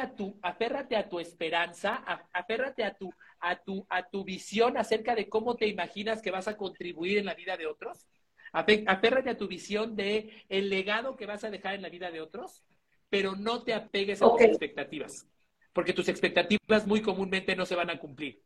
a 0.01 0.14
tu, 0.14 0.38
aférrate 0.42 0.97
a 0.97 1.09
tu 1.09 1.20
esperanza, 1.20 1.94
aférrate 2.32 2.84
a 2.84 2.94
tu, 2.94 3.12
a 3.40 3.57
tu, 3.57 3.86
a 3.88 4.09
tu 4.09 4.24
visión 4.24 4.76
acerca 4.76 5.14
de 5.14 5.28
cómo 5.28 5.57
te 5.57 5.66
imaginas 5.66 6.22
que 6.22 6.30
vas 6.30 6.49
a 6.49 6.57
contribuir 6.57 7.18
en 7.18 7.26
la 7.26 7.34
vida 7.34 7.57
de 7.57 7.66
otros. 7.66 8.07
Aférrate 8.53 9.30
a 9.30 9.36
tu 9.36 9.49
visión 9.49 9.97
de 9.97 10.44
el 10.49 10.70
legado 10.70 11.16
que 11.16 11.26
vas 11.26 11.44
a 11.44 11.51
dejar 11.51 11.74
en 11.74 11.82
la 11.82 11.90
vida 11.90 12.11
de 12.11 12.20
otros, 12.20 12.64
pero 13.11 13.36
no 13.36 13.62
te 13.62 13.74
apegues 13.74 14.22
a 14.22 14.30
tus 14.30 14.40
expectativas, 14.40 15.28
porque 15.72 15.92
tus 15.92 16.09
expectativas 16.09 16.86
muy 16.86 17.03
comúnmente 17.03 17.55
no 17.55 17.66
se 17.66 17.76
van 17.76 17.90
a 17.90 17.99
cumplir. 17.99 18.42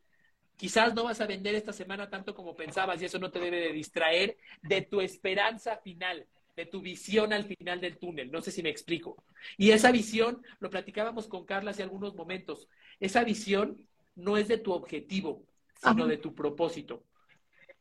Quizás 0.61 0.93
no 0.93 1.05
vas 1.05 1.19
a 1.19 1.25
vender 1.25 1.55
esta 1.55 1.73
semana 1.73 2.07
tanto 2.07 2.35
como 2.35 2.55
pensabas 2.55 3.01
y 3.01 3.05
eso 3.05 3.17
no 3.17 3.31
te 3.31 3.39
debe 3.39 3.59
de 3.59 3.73
distraer 3.73 4.37
de 4.61 4.83
tu 4.83 5.01
esperanza 5.01 5.77
final, 5.77 6.27
de 6.55 6.67
tu 6.67 6.81
visión 6.81 7.33
al 7.33 7.45
final 7.45 7.81
del 7.81 7.97
túnel. 7.97 8.29
No 8.29 8.43
sé 8.43 8.51
si 8.51 8.61
me 8.61 8.69
explico. 8.69 9.23
Y 9.57 9.71
esa 9.71 9.91
visión, 9.91 10.43
lo 10.59 10.69
platicábamos 10.69 11.25
con 11.25 11.47
Carla 11.47 11.71
hace 11.71 11.81
algunos 11.81 12.13
momentos, 12.13 12.69
esa 12.99 13.23
visión 13.23 13.87
no 14.13 14.37
es 14.37 14.47
de 14.49 14.59
tu 14.59 14.71
objetivo, 14.71 15.47
sino 15.81 16.05
de 16.05 16.17
tu 16.17 16.35
propósito. 16.35 17.05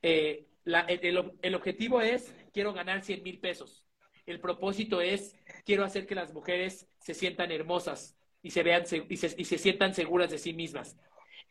Eh, 0.00 0.46
el, 0.64 1.54
objetivo 1.54 2.00
es, 2.00 2.34
quiero 2.50 2.72
ganar 2.72 3.04
100 3.04 3.22
mil 3.22 3.40
pesos. 3.40 3.84
El 4.24 4.40
propósito 4.40 5.02
es, 5.02 5.36
quiero 5.66 5.84
hacer 5.84 6.06
que 6.06 6.14
las 6.14 6.32
mujeres 6.32 6.88
se 6.98 7.12
sientan 7.12 7.52
hermosas 7.52 8.16
y 8.42 8.52
se, 8.52 8.62
vean, 8.62 8.84
y 9.06 9.16
se, 9.18 9.58
sientan 9.58 9.94
seguras 9.94 10.30
de 10.30 10.38
sí 10.38 10.54
mismas. 10.54 10.96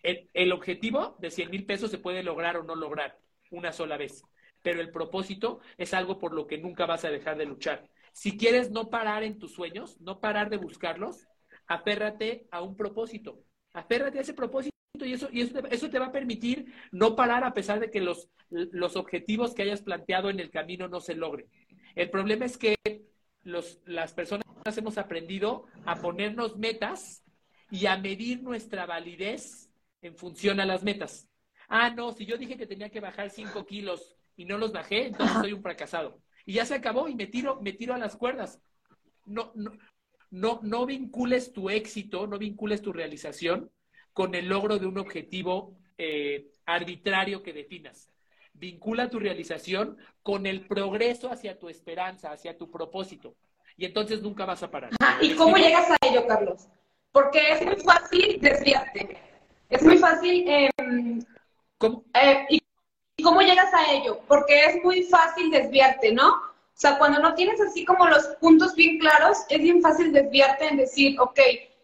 El, 0.02 0.52
objetivo 0.52 1.16
de 1.20 1.32
100 1.32 1.52
mil 1.52 1.66
pesos 1.66 1.92
se 1.92 1.98
puede 1.98 2.24
lograr 2.24 2.58
o 2.58 2.64
no 2.64 2.76
lograr 2.76 3.18
una 3.52 3.72
sola 3.72 3.98
vez, 3.98 4.24
pero 4.62 4.82
el 4.82 4.92
propósito 4.92 5.60
es 5.78 5.94
algo 5.94 6.20
por 6.20 6.34
lo 6.34 6.48
que 6.48 6.58
nunca 6.58 6.86
vas 6.86 7.06
a 7.06 7.10
dejar 7.10 7.38
de 7.38 7.46
luchar. 7.46 7.90
Si 8.14 8.38
quieres 8.38 8.72
no 8.72 8.90
parar 8.90 9.24
en 9.24 9.40
tus 9.40 9.54
sueños, 9.54 10.00
no 10.02 10.20
parar 10.20 10.50
de 10.50 10.58
buscarlos, 10.58 11.28
apérrate 11.68 12.48
a 12.52 12.62
un 12.62 12.76
propósito. 12.76 13.44
Apérrate 13.74 14.20
a 14.20 14.22
ese 14.22 14.34
propósito 14.34 14.74
y 15.02 15.14
eso, 15.14 15.30
y 15.32 15.42
eso, 15.42 15.90
te, 15.90 16.00
va 16.00 16.08
a 16.08 16.12
permitir 16.12 16.74
no 16.92 17.16
parar 17.16 17.44
a 17.44 17.54
pesar 17.54 17.80
de 17.80 17.92
que 17.92 18.02
los, 18.02 18.30
los 18.50 18.96
objetivos 18.96 19.54
que 19.54 19.62
hayas 19.62 19.82
planteado 19.82 20.30
en 20.30 20.40
el 20.40 20.50
camino 20.50 20.88
no 20.88 21.00
se 21.00 21.16
logren. 21.16 21.48
El 21.96 22.10
problema 22.10 22.46
es 22.46 22.58
que 22.58 22.76
los, 23.44 23.80
las 23.86 24.14
personas 24.14 24.44
hemos 24.78 24.98
aprendido 24.98 25.66
a 25.86 25.96
ponernos 25.96 26.58
metas 26.58 27.24
y 27.72 27.86
a 27.86 27.98
medir 27.98 28.42
nuestra 28.42 28.86
validez 28.86 29.69
en 30.02 30.16
función 30.16 30.60
a 30.60 30.66
las 30.66 30.84
metas. 30.84 31.28
Ah, 31.68 31.90
no, 31.92 32.12
si 32.12 32.26
yo 32.26 32.38
dije 32.38 32.58
que 32.58 32.68
tenía 32.68 32.90
que 32.90 33.00
bajar 33.00 33.30
5 33.30 33.66
kilos 33.66 34.16
y 34.36 34.46
no 34.46 34.58
los 34.58 34.72
bajé, 34.72 35.08
entonces 35.08 35.38
soy 35.38 35.54
un 35.54 35.62
fracasado. 35.62 36.20
Y 36.46 36.54
ya 36.54 36.66
se 36.66 36.76
acabó 36.76 37.08
y 37.08 37.16
me 37.16 37.28
tiro, 37.28 37.62
me 37.62 37.74
tiro 37.74 37.94
a 37.94 38.00
las 38.00 38.16
cuerdas. 38.16 38.62
No, 39.26 39.52
no, 39.54 39.72
no, 40.32 40.60
no 40.64 40.86
vincules 40.86 41.54
tu 41.54 41.70
éxito, 41.70 42.26
no 42.26 42.38
vincules 42.38 42.82
tu 42.82 42.92
realización 42.92 43.72
con 44.14 44.34
el 44.34 44.48
logro 44.48 44.80
de 44.80 44.88
un 44.88 44.98
objetivo 44.98 45.78
eh, 45.98 46.48
arbitrario 46.66 47.44
que 47.44 47.54
definas. 47.54 48.10
Vincula 48.54 49.10
tu 49.10 49.20
realización 49.20 49.98
con 50.24 50.46
el 50.46 50.68
progreso 50.68 51.32
hacia 51.32 51.60
tu 51.60 51.70
esperanza, 51.70 52.32
hacia 52.32 52.58
tu 52.58 52.72
propósito. 52.72 53.36
Y 53.78 53.86
entonces 53.86 54.22
nunca 54.22 54.46
vas 54.46 54.64
a 54.64 54.72
parar. 54.72 54.92
¿Y 55.22 55.36
cómo 55.36 55.56
llegas 55.56 55.90
a 55.92 55.98
ello, 56.06 56.26
Carlos? 56.28 56.68
Porque 57.12 57.40
es 57.52 57.66
muy 57.66 57.76
fácil 57.78 58.40
desviarte. 58.42 59.29
Es 59.70 59.84
muy 59.84 59.98
fácil. 59.98 60.46
Em, 60.48 61.24
¿Cómo? 61.78 62.04
Eh, 62.14 62.46
¿Y 62.50 63.24
cómo 63.24 63.42
llegas 63.42 63.74
a 63.74 63.92
ello? 63.92 64.22
Porque 64.28 64.66
es 64.66 64.84
muy 64.84 65.04
fácil 65.04 65.52
desviarte, 65.52 66.12
¿no? 66.12 66.30
O 66.80 66.82
sea, 66.82 66.98
cuando 66.98 67.20
no 67.20 67.36
tienes 67.36 67.60
así 67.60 67.84
como 67.84 68.08
los 68.08 68.26
puntos 68.40 68.74
bien 68.76 69.00
claros, 69.00 69.40
es 69.50 69.60
bien 69.60 69.82
fácil 69.82 70.14
desviarte 70.14 70.66
en 70.68 70.78
decir, 70.78 71.20
ok, 71.20 71.40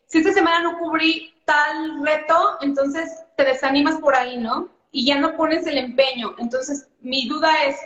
si 0.07 0.19
esta 0.19 0.31
semana 0.31 0.61
no 0.61 0.79
cubrí 0.79 1.33
tal 1.43 2.01
reto, 2.05 2.57
entonces 2.61 3.23
te 3.35 3.43
desanimas 3.43 3.99
por 3.99 4.15
ahí, 4.15 4.37
¿no? 4.37 4.69
Y 4.91 5.05
ya 5.05 5.19
no 5.19 5.35
pones 5.35 5.67
el 5.67 5.77
empeño. 5.77 6.35
Entonces, 6.39 6.87
mi 7.01 7.27
duda 7.27 7.65
es, 7.65 7.77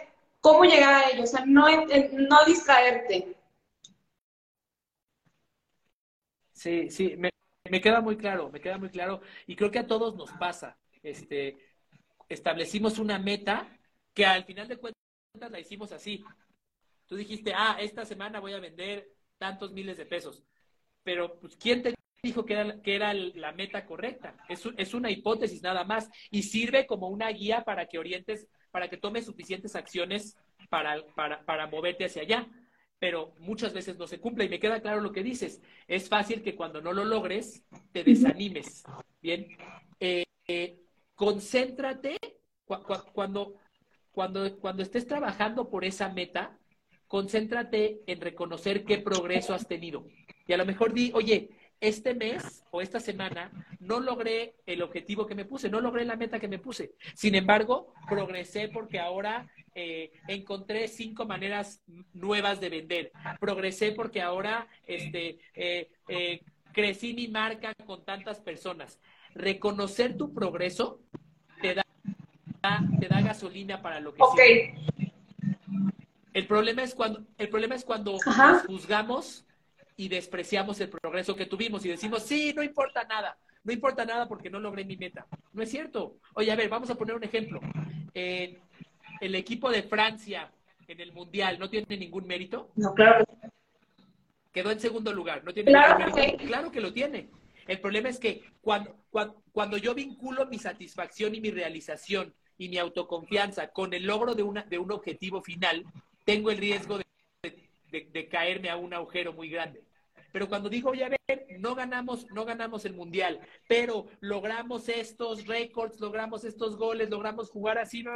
¿cómo 0.42 0.64
llegar 0.64 0.94
a 0.94 1.10
ello? 1.10 1.24
O 1.24 1.28
sea, 1.28 1.44
no, 1.46 1.66
no 2.14 2.46
distraerte. 2.46 3.36
Sí, 6.54 6.92
sí, 6.92 7.16
me, 7.18 7.29
me 7.70 7.82
queda 7.82 8.02
muy 8.02 8.18
claro, 8.18 8.50
me 8.50 8.62
queda 8.62 8.78
muy 8.78 8.90
claro. 8.90 9.22
Y 9.48 9.56
creo 9.56 9.72
que 9.72 9.80
a 9.80 9.88
todos 9.88 10.16
nos 10.16 10.32
pasa. 10.34 10.78
Este, 11.02 11.58
establecimos 12.28 13.00
una 13.00 13.20
meta 13.20 13.68
que 14.14 14.26
al 14.26 14.44
final 14.46 14.68
de 14.68 14.78
cuentas 14.78 15.52
la 15.52 15.60
hicimos 15.60 15.92
así. 15.92 16.24
Tú 17.08 17.16
dijiste, 17.16 17.54
ah, 17.56 17.78
esta 17.80 18.06
semana 18.06 18.40
voy 18.40 18.54
a 18.54 18.60
vender 18.60 19.10
tantos 19.38 19.72
miles 19.72 19.98
de 19.98 20.06
pesos. 20.06 20.44
Pero, 21.04 21.40
pues, 21.40 21.56
¿quién 21.58 21.82
te 21.82 21.96
dijo 22.22 22.46
que 22.46 22.54
era, 22.54 22.82
que 22.82 22.96
era 22.96 23.14
la 23.14 23.52
meta 23.52 23.86
correcta? 23.86 24.36
Es, 24.48 24.64
es 24.78 24.94
una 24.94 25.10
hipótesis 25.10 25.62
nada 25.64 25.84
más 25.84 26.10
y 26.30 26.44
sirve 26.44 26.86
como 26.86 27.08
una 27.08 27.30
guía 27.30 27.64
para 27.64 27.88
que 27.88 27.98
orientes, 27.98 28.48
para 28.72 28.90
que 28.90 28.98
tomes 28.98 29.26
suficientes 29.26 29.76
acciones 29.76 30.38
para, 30.70 31.04
para, 31.16 31.44
para 31.46 31.68
moverte 31.68 32.06
hacia 32.06 32.22
allá. 32.22 32.48
Pero 33.00 33.34
muchas 33.40 33.74
veces 33.74 33.98
no 33.98 34.08
se 34.08 34.20
cumple 34.20 34.46
y 34.46 34.50
me 34.50 34.60
queda 34.60 34.82
claro 34.82 35.02
lo 35.02 35.12
que 35.12 35.24
dices. 35.24 35.62
Es 35.88 36.10
fácil 36.10 36.42
que 36.42 36.56
cuando 36.56 36.82
no 36.82 36.94
lo 36.94 37.06
logres 37.06 37.64
te 37.92 38.04
desanimes. 38.04 38.84
Bien. 39.22 39.48
Eh, 40.00 40.26
eh, 40.48 40.80
concéntrate 41.16 42.18
cuando, 43.14 43.56
cuando, 44.12 44.60
cuando 44.60 44.84
estés 44.84 45.08
trabajando 45.08 45.70
por 45.70 45.86
esa 45.86 46.10
meta, 46.10 46.58
concéntrate 47.08 48.02
en 48.06 48.22
reconocer 48.22 48.86
qué 48.86 49.00
progreso 49.00 49.54
has 49.54 49.68
tenido. 49.68 50.06
Y 50.46 50.54
a 50.54 50.58
lo 50.58 50.66
mejor 50.66 50.94
di, 50.94 51.12
oye, 51.14 51.50
este 51.82 52.14
mes 52.14 52.64
o 52.72 52.82
esta 52.82 53.00
semana 53.00 53.52
no 53.80 54.00
logré 54.00 54.56
el 54.66 54.82
objetivo 54.82 55.26
que 55.26 55.36
me 55.36 55.46
puse, 55.46 55.70
no 55.70 55.80
logré 55.80 56.06
la 56.06 56.16
meta 56.16 56.40
que 56.40 56.48
me 56.48 56.60
puse. 56.60 56.94
Sin 57.16 57.36
embargo, 57.36 57.94
progresé 58.08 58.68
porque 58.68 59.00
ahora 59.00 59.48
eh, 59.76 60.12
encontré 60.28 60.88
cinco 60.88 61.26
maneras 61.26 61.82
nuevas 62.14 62.60
de 62.60 62.70
vender. 62.70 63.12
Progresé 63.40 63.92
porque 63.94 64.22
ahora 64.22 64.68
este, 64.86 65.40
eh, 65.56 65.90
eh, 66.08 66.42
crecí 66.74 67.14
mi 67.14 67.28
marca 67.28 67.74
con 67.86 68.04
tantas 68.04 68.40
personas. 68.40 69.00
Reconocer 69.34 70.18
tu 70.18 70.34
progreso 70.34 71.02
te 71.62 71.76
da, 71.76 71.86
te 73.00 73.08
da 73.08 73.22
gasolina 73.22 73.82
para 73.82 74.00
lo 74.00 74.14
que 74.14 74.22
okay. 74.22 74.74
El 76.34 76.48
problema 76.48 76.84
es 76.84 76.94
cuando, 76.94 77.24
el 77.38 77.50
problema 77.50 77.76
es 77.76 77.84
cuando 77.84 78.14
nos 78.14 78.66
juzgamos 78.66 79.46
y 80.00 80.08
despreciamos 80.08 80.80
el 80.80 80.88
progreso 80.88 81.36
que 81.36 81.46
tuvimos 81.46 81.86
y 81.86 81.90
decimos, 81.90 82.24
sí, 82.24 82.54
no 82.56 82.64
importa 82.64 83.04
nada, 83.04 83.38
no 83.66 83.74
importa 83.74 84.06
nada 84.06 84.30
porque 84.30 84.50
no 84.50 84.58
logré 84.58 84.86
mi 84.86 84.96
meta. 84.96 85.28
No 85.52 85.62
es 85.62 85.70
cierto. 85.70 86.16
Oye, 86.36 86.50
a 86.54 86.56
ver, 86.56 86.70
vamos 86.70 86.90
a 86.90 86.96
poner 86.96 87.18
un 87.18 87.24
ejemplo. 87.26 87.60
el 88.14 89.36
equipo 89.36 89.70
de 89.70 89.84
Francia 89.84 90.50
en 90.88 91.02
el 91.02 91.12
Mundial 91.12 91.60
no 91.60 91.70
tiene 91.70 91.98
ningún 91.98 92.26
mérito. 92.26 92.72
No, 92.78 92.94
claro. 92.94 93.26
Quedó 94.54 94.72
en 94.72 94.80
segundo 94.80 95.12
lugar. 95.12 95.44
No 95.44 95.54
tiene 95.54 95.74
ningún 95.74 96.16
mérito. 96.16 96.46
Claro 96.46 96.72
que 96.72 96.80
lo 96.80 96.94
tiene. 96.94 97.30
El 97.68 97.82
problema 97.82 98.08
es 98.08 98.20
que 98.20 98.42
cuando, 98.62 98.96
cuando, 99.52 99.76
yo 99.76 99.94
vinculo 99.94 100.46
mi 100.46 100.60
satisfacción 100.60 101.36
y 101.36 101.42
mi 101.42 101.52
realización 101.52 102.34
y 102.58 102.70
mi 102.70 102.78
autoconfianza 102.78 103.68
con 103.68 103.94
el 103.94 104.06
logro 104.06 104.34
de, 104.34 104.44
una, 104.44 104.64
de 104.64 104.80
un 104.80 104.94
objetivo 104.94 105.42
final, 105.42 105.86
tengo 106.24 106.52
el 106.52 106.58
riesgo 106.58 107.00
de, 107.92 108.30
caerme 108.30 108.70
a 108.70 108.78
un 108.78 108.94
agujero 108.94 109.34
muy 109.34 109.50
grande. 109.50 109.84
Pero 110.32 110.48
cuando 110.48 110.70
digo, 110.70 110.92
oye, 110.92 111.06
a 111.06 111.10
ver, 111.10 111.48
no 111.60 111.76
ganamos, 111.76 112.28
no 112.32 112.46
ganamos 112.46 112.86
el 112.86 112.94
mundial, 112.94 113.40
pero 113.68 114.08
logramos 114.20 114.90
estos 114.90 115.46
récords, 115.46 116.00
logramos 116.00 116.44
estos 116.44 116.78
goles, 116.78 117.10
logramos 117.10 117.50
jugar 117.50 117.78
así, 117.78 118.04
¿no? 118.04 118.12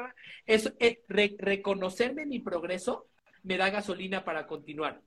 Eso, 0.45 0.71
eh, 0.79 1.03
reconocerme 1.07 2.25
mi 2.25 2.39
progreso 2.39 3.07
me 3.43 3.57
da 3.57 3.69
gasolina 3.69 4.23
para 4.23 4.47
continuar. 4.47 5.01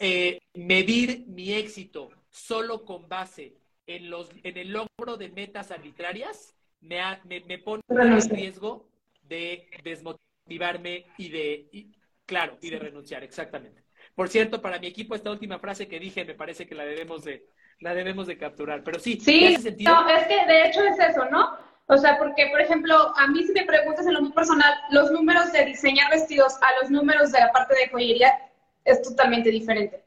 Eh, 0.00 0.38
medir 0.54 1.24
mi 1.26 1.52
éxito 1.52 2.10
solo 2.30 2.84
con 2.84 3.08
base 3.08 3.54
en, 3.86 4.10
los, 4.10 4.30
en 4.42 4.56
el 4.56 4.72
logro 4.72 5.16
de 5.16 5.30
metas 5.30 5.70
arbitrarias, 5.70 6.54
me, 6.80 7.00
me, 7.24 7.58
pone 7.58 7.82
en 7.88 8.30
riesgo 8.30 8.88
de 9.22 9.66
desmotivarme 9.82 11.06
y 11.16 11.28
de, 11.30 11.88
claro, 12.26 12.58
y 12.60 12.70
de 12.70 12.78
renunciar, 12.78 13.24
exactamente. 13.24 13.87
Por 14.18 14.28
cierto, 14.28 14.60
para 14.60 14.80
mi 14.80 14.88
equipo, 14.88 15.14
esta 15.14 15.30
última 15.30 15.60
frase 15.60 15.86
que 15.86 16.00
dije 16.00 16.24
me 16.24 16.34
parece 16.34 16.66
que 16.66 16.74
la 16.74 16.82
debemos 16.84 17.22
de, 17.22 17.46
la 17.78 17.94
debemos 17.94 18.26
de 18.26 18.36
capturar. 18.36 18.82
Pero 18.82 18.98
sí, 18.98 19.20
sí 19.20 19.56
no, 19.84 20.08
es 20.08 20.26
que 20.26 20.44
de 20.44 20.66
hecho 20.66 20.82
es 20.82 20.98
eso, 20.98 21.26
¿no? 21.26 21.56
O 21.86 21.96
sea, 21.96 22.18
porque, 22.18 22.48
por 22.50 22.60
ejemplo, 22.60 23.12
a 23.16 23.28
mí 23.28 23.44
si 23.44 23.52
me 23.52 23.64
preguntas 23.64 24.04
en 24.08 24.14
lo 24.14 24.22
muy 24.22 24.32
personal, 24.32 24.74
los 24.90 25.12
números 25.12 25.52
de 25.52 25.66
diseñar 25.66 26.10
vestidos 26.10 26.54
a 26.62 26.82
los 26.82 26.90
números 26.90 27.30
de 27.30 27.38
la 27.38 27.52
parte 27.52 27.76
de 27.76 27.90
joyería 27.90 28.36
es 28.84 29.00
totalmente 29.02 29.52
diferente. 29.52 30.02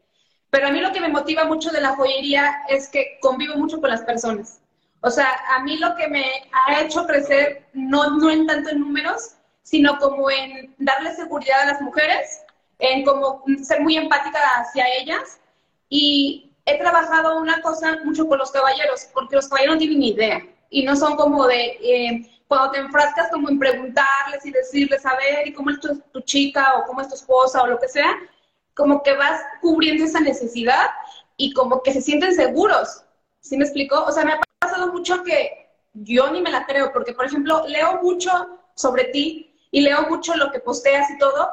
Pero 0.50 0.68
a 0.68 0.72
mí 0.72 0.82
lo 0.82 0.92
que 0.92 1.00
me 1.00 1.08
motiva 1.08 1.46
mucho 1.46 1.70
de 1.70 1.80
la 1.80 1.96
joyería 1.96 2.64
es 2.68 2.90
que 2.90 3.18
convivo 3.22 3.56
mucho 3.56 3.80
con 3.80 3.92
las 3.92 4.02
personas. 4.02 4.60
O 5.00 5.10
sea, 5.10 5.30
a 5.56 5.64
mí 5.64 5.78
lo 5.78 5.96
que 5.96 6.10
me 6.10 6.26
ha 6.68 6.82
hecho 6.82 7.08
crecer, 7.08 7.64
no, 7.72 8.18
no 8.18 8.30
en 8.30 8.46
tanto 8.46 8.72
en 8.72 8.82
números, 8.82 9.36
sino 9.64 9.98
como 10.00 10.30
en 10.30 10.76
darle 10.80 11.16
seguridad 11.16 11.62
a 11.62 11.68
las 11.68 11.82
mujeres, 11.82 12.42
en 12.82 13.06
como 13.06 13.44
ser 13.64 13.82
muy 13.82 13.96
empática 13.96 14.40
hacia 14.58 14.86
ellas. 15.00 15.40
Y 15.90 16.52
he 16.66 16.78
trabajado 16.78 17.40
una 17.40 17.62
cosa 17.62 18.00
mucho 18.04 18.28
con 18.28 18.40
los 18.40 18.52
caballeros, 18.52 19.08
porque 19.14 19.38
los 19.38 19.48
caballeros 19.48 19.76
no 19.76 19.80
tienen 19.80 20.00
ni 20.00 20.10
idea. 20.10 20.46
Y 20.70 20.84
no 20.84 20.96
son 20.96 21.16
como 21.16 21.48
de, 21.48 21.78
eh, 21.82 22.42
cuando 22.48 22.72
te 22.72 22.80
enfrascas 22.80 23.30
como 23.32 23.50
en 23.50 23.60
preguntarles 23.60 24.46
y 24.46 24.52
decirles, 24.52 25.06
a 25.06 25.16
ver, 25.16 25.48
¿y 25.48 25.54
cómo 25.54 25.70
es 25.70 25.80
tu, 25.80 26.00
tu 26.12 26.22
chica 26.22 26.76
o 26.78 26.86
cómo 26.86 27.02
es 27.02 27.08
tu 27.08 27.16
esposa 27.16 27.64
o 27.64 27.68
lo 27.68 27.80
que 27.80 27.88
sea? 27.88 28.18
como 28.74 29.04
que 29.04 29.16
vas 29.16 29.42
cubriendo 29.62 30.06
esa 30.06 30.20
necesidad 30.20 30.88
y 31.38 31.54
como 31.54 31.82
que 31.82 31.94
se 31.94 32.02
sienten 32.02 32.34
seguros. 32.34 33.04
¿Sí 33.40 33.58
me 33.58 33.64
explico? 33.64 34.04
O 34.06 34.12
sea, 34.12 34.26
me 34.26 34.34
ha 34.34 34.42
pasado 34.60 34.92
mucho 34.92 35.24
que 35.24 35.70
yo 35.94 36.32
ni 36.32 36.42
me 36.42 36.52
la 36.52 36.66
creo, 36.66 36.92
porque 36.92 37.14
por 37.14 37.26
ejemplo, 37.26 37.64
leo 37.68 38.02
mucho 38.02 38.32
sobre 38.76 39.06
ti 39.06 39.56
y 39.72 39.82
leo 39.82 40.04
mucho 40.10 40.36
lo 40.36 40.52
que 40.52 40.60
posteas 40.60 41.10
y 41.10 41.18
todo, 41.18 41.50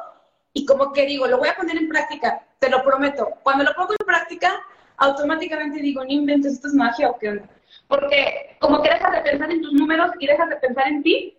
y 0.53 0.65
como 0.65 0.91
que 0.93 1.05
digo, 1.05 1.27
lo 1.27 1.37
voy 1.37 1.49
a 1.49 1.55
poner 1.55 1.77
en 1.77 1.89
práctica, 1.89 2.45
te 2.59 2.69
lo 2.69 2.83
prometo. 2.83 3.29
Cuando 3.43 3.63
lo 3.63 3.73
pongo 3.75 3.93
en 3.99 4.05
práctica, 4.05 4.61
automáticamente 4.97 5.79
digo, 5.79 6.03
no 6.03 6.11
inventes, 6.11 6.53
esto 6.53 6.67
es 6.67 6.73
magia 6.73 7.09
o 7.09 7.17
qué 7.17 7.29
onda. 7.29 7.49
porque 7.87 8.57
como 8.59 8.81
que 8.81 8.89
dejas 8.89 9.11
de 9.11 9.21
pensar 9.21 9.51
en 9.51 9.61
tus 9.61 9.73
números 9.73 10.11
y 10.19 10.27
dejas 10.27 10.49
de 10.49 10.55
pensar 10.57 10.87
en 10.87 11.03
ti 11.03 11.37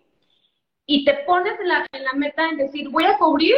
y 0.85 1.05
te 1.05 1.13
pones 1.25 1.59
en 1.59 1.67
la, 1.67 1.85
en 1.91 2.03
la 2.03 2.13
meta 2.13 2.49
en 2.49 2.57
decir, 2.57 2.89
voy 2.89 3.05
a 3.05 3.17
cubrir 3.17 3.55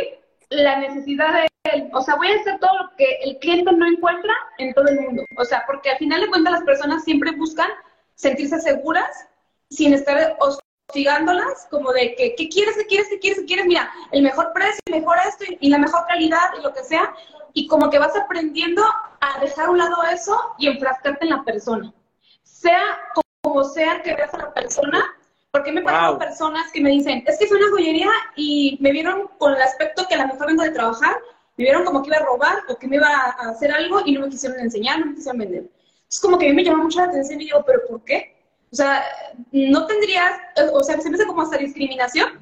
la 0.49 0.79
necesidad 0.79 1.33
de 1.33 1.47
él, 1.71 1.89
o 1.93 2.01
sea, 2.01 2.15
voy 2.15 2.27
a 2.27 2.35
hacer 2.35 2.59
todo 2.59 2.71
lo 2.83 2.95
que 2.95 3.19
el 3.23 3.39
cliente 3.39 3.71
no 3.71 3.87
encuentra 3.87 4.33
en 4.57 4.73
todo 4.73 4.87
el 4.87 4.99
mundo, 4.99 5.23
o 5.37 5.45
sea, 5.45 5.63
porque 5.65 5.89
al 5.91 5.97
final 5.97 6.21
de 6.21 6.27
cuentas 6.27 6.53
las 6.53 6.63
personas 6.63 7.03
siempre 7.03 7.31
buscan 7.31 7.69
sentirse 8.15 8.59
seguras 8.59 9.27
sin 9.69 9.93
estar 9.93 10.37
hostigándolas, 10.93 11.67
como 11.71 11.91
de 11.91 12.13
que, 12.13 12.35
¿qué 12.35 12.47
quieres, 12.49 12.75
qué 12.77 12.85
quieres, 12.85 13.07
qué 13.09 13.19
quieres, 13.19 13.39
qué 13.39 13.45
quieres? 13.45 13.65
Mira, 13.65 13.91
el 14.11 14.21
mejor 14.21 14.53
precio, 14.53 14.79
mejor 14.91 15.17
esto 15.27 15.45
y, 15.59 15.69
la 15.69 15.79
mejor 15.79 16.05
calidad 16.07 16.51
y 16.59 16.61
lo 16.61 16.71
que 16.71 16.83
sea, 16.83 17.15
y 17.53 17.67
como 17.67 17.89
que 17.89 17.97
vas 17.97 18.15
aprendiendo 18.15 18.83
a 19.19 19.39
dejar 19.39 19.65
a 19.65 19.71
un 19.71 19.79
lado 19.79 19.95
eso 20.13 20.39
y 20.59 20.67
enfrascarte 20.67 21.25
en 21.25 21.31
la 21.31 21.43
persona. 21.43 21.91
Sea 22.43 22.83
como 23.41 23.63
sea 23.63 24.03
que 24.03 24.13
veas 24.13 24.33
a 24.35 24.37
la 24.37 24.53
persona, 24.53 25.03
porque 25.49 25.71
me 25.71 25.81
pasan 25.81 26.19
personas 26.19 26.71
que 26.71 26.81
me 26.81 26.91
dicen, 26.91 27.23
es 27.25 27.39
que 27.39 27.47
fue 27.47 27.57
una 27.57 27.71
joyería 27.71 28.11
y 28.35 28.77
me 28.79 28.91
vieron 28.91 29.29
con 29.39 29.53
el 29.53 29.61
aspecto 29.63 30.05
que 30.07 30.13
a 30.13 30.19
lo 30.19 30.27
mejor 30.27 30.45
vengo 30.45 30.61
de 30.61 30.71
trabajar, 30.71 31.15
me 31.57 31.63
vieron 31.63 31.85
como 31.85 32.03
que 32.03 32.09
iba 32.09 32.17
a 32.17 32.25
robar 32.25 32.57
o 32.69 32.77
que 32.77 32.87
me 32.87 32.97
iba 32.97 33.07
a 33.07 33.49
hacer 33.49 33.71
algo 33.71 34.01
y 34.05 34.11
no 34.11 34.21
me 34.21 34.29
quisieron 34.29 34.59
enseñar, 34.59 34.99
no 34.99 35.07
me 35.07 35.15
quisieron 35.15 35.39
vender. 35.39 35.63
Es 36.07 36.19
como 36.19 36.37
que 36.37 36.45
a 36.45 36.49
mí 36.49 36.55
me 36.55 36.63
llama 36.63 36.83
mucho 36.83 36.99
la 36.99 37.05
atención 37.05 37.41
y 37.41 37.45
digo, 37.45 37.63
¿pero 37.65 37.79
por 37.89 38.03
qué? 38.03 38.32
O 38.73 38.75
sea, 38.75 39.05
no 39.51 39.85
tendrías, 39.85 40.35
o 40.73 40.83
sea, 40.83 40.99
se 40.99 41.07
me 41.07 41.15
hace 41.15 41.27
como 41.27 41.43
hasta 41.43 41.57
discriminación. 41.57 42.39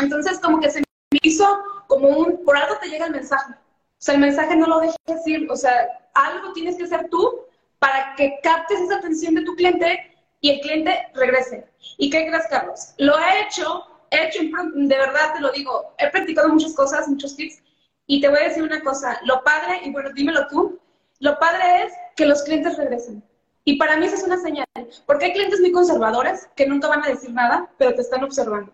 Entonces, 0.00 0.40
como 0.40 0.58
que 0.58 0.70
se 0.72 0.80
me 0.80 1.18
hizo 1.22 1.46
como 1.86 2.08
un, 2.08 2.44
por 2.44 2.56
algo 2.56 2.76
te 2.80 2.88
llega 2.88 3.06
el 3.06 3.12
mensaje. 3.12 3.52
O 3.52 4.00
sea, 4.00 4.14
el 4.14 4.20
mensaje 4.20 4.56
no 4.56 4.66
lo 4.66 4.80
dejes 4.80 4.96
decir, 5.06 5.46
o 5.48 5.54
sea, 5.54 5.72
algo 6.14 6.52
tienes 6.52 6.76
que 6.76 6.82
hacer 6.82 7.08
tú 7.10 7.42
para 7.78 8.16
que 8.16 8.40
captes 8.42 8.80
esa 8.80 8.96
atención 8.96 9.36
de 9.36 9.44
tu 9.44 9.54
cliente 9.54 10.16
y 10.40 10.50
el 10.50 10.60
cliente 10.62 10.98
regrese. 11.14 11.64
¿Y 11.96 12.10
qué 12.10 12.26
crees, 12.26 12.48
Carlos? 12.50 12.94
Lo 12.98 13.16
he 13.16 13.42
hecho, 13.42 13.84
he 14.10 14.26
hecho, 14.26 14.40
de 14.42 14.98
verdad 14.98 15.34
te 15.34 15.40
lo 15.40 15.52
digo, 15.52 15.94
he 15.98 16.10
practicado 16.10 16.48
muchas 16.48 16.74
cosas, 16.74 17.06
muchos 17.06 17.36
tips, 17.36 17.62
y 18.08 18.20
te 18.20 18.28
voy 18.28 18.38
a 18.38 18.48
decir 18.48 18.64
una 18.64 18.82
cosa, 18.82 19.20
lo 19.24 19.44
padre, 19.44 19.82
y 19.84 19.92
bueno, 19.92 20.10
dímelo 20.12 20.48
tú, 20.48 20.80
lo 21.20 21.38
padre 21.38 21.84
es 21.84 21.92
que 22.16 22.26
los 22.26 22.42
clientes 22.42 22.76
regresen. 22.76 23.22
Y 23.68 23.76
para 23.76 23.98
mí 23.98 24.06
esa 24.06 24.16
es 24.16 24.22
una 24.22 24.38
señal, 24.38 24.64
porque 25.04 25.26
hay 25.26 25.34
clientes 25.34 25.60
muy 25.60 25.72
conservadores 25.72 26.48
que 26.56 26.64
nunca 26.64 26.88
van 26.88 27.04
a 27.04 27.08
decir 27.08 27.34
nada, 27.34 27.68
pero 27.76 27.94
te 27.94 28.00
están 28.00 28.24
observando. 28.24 28.72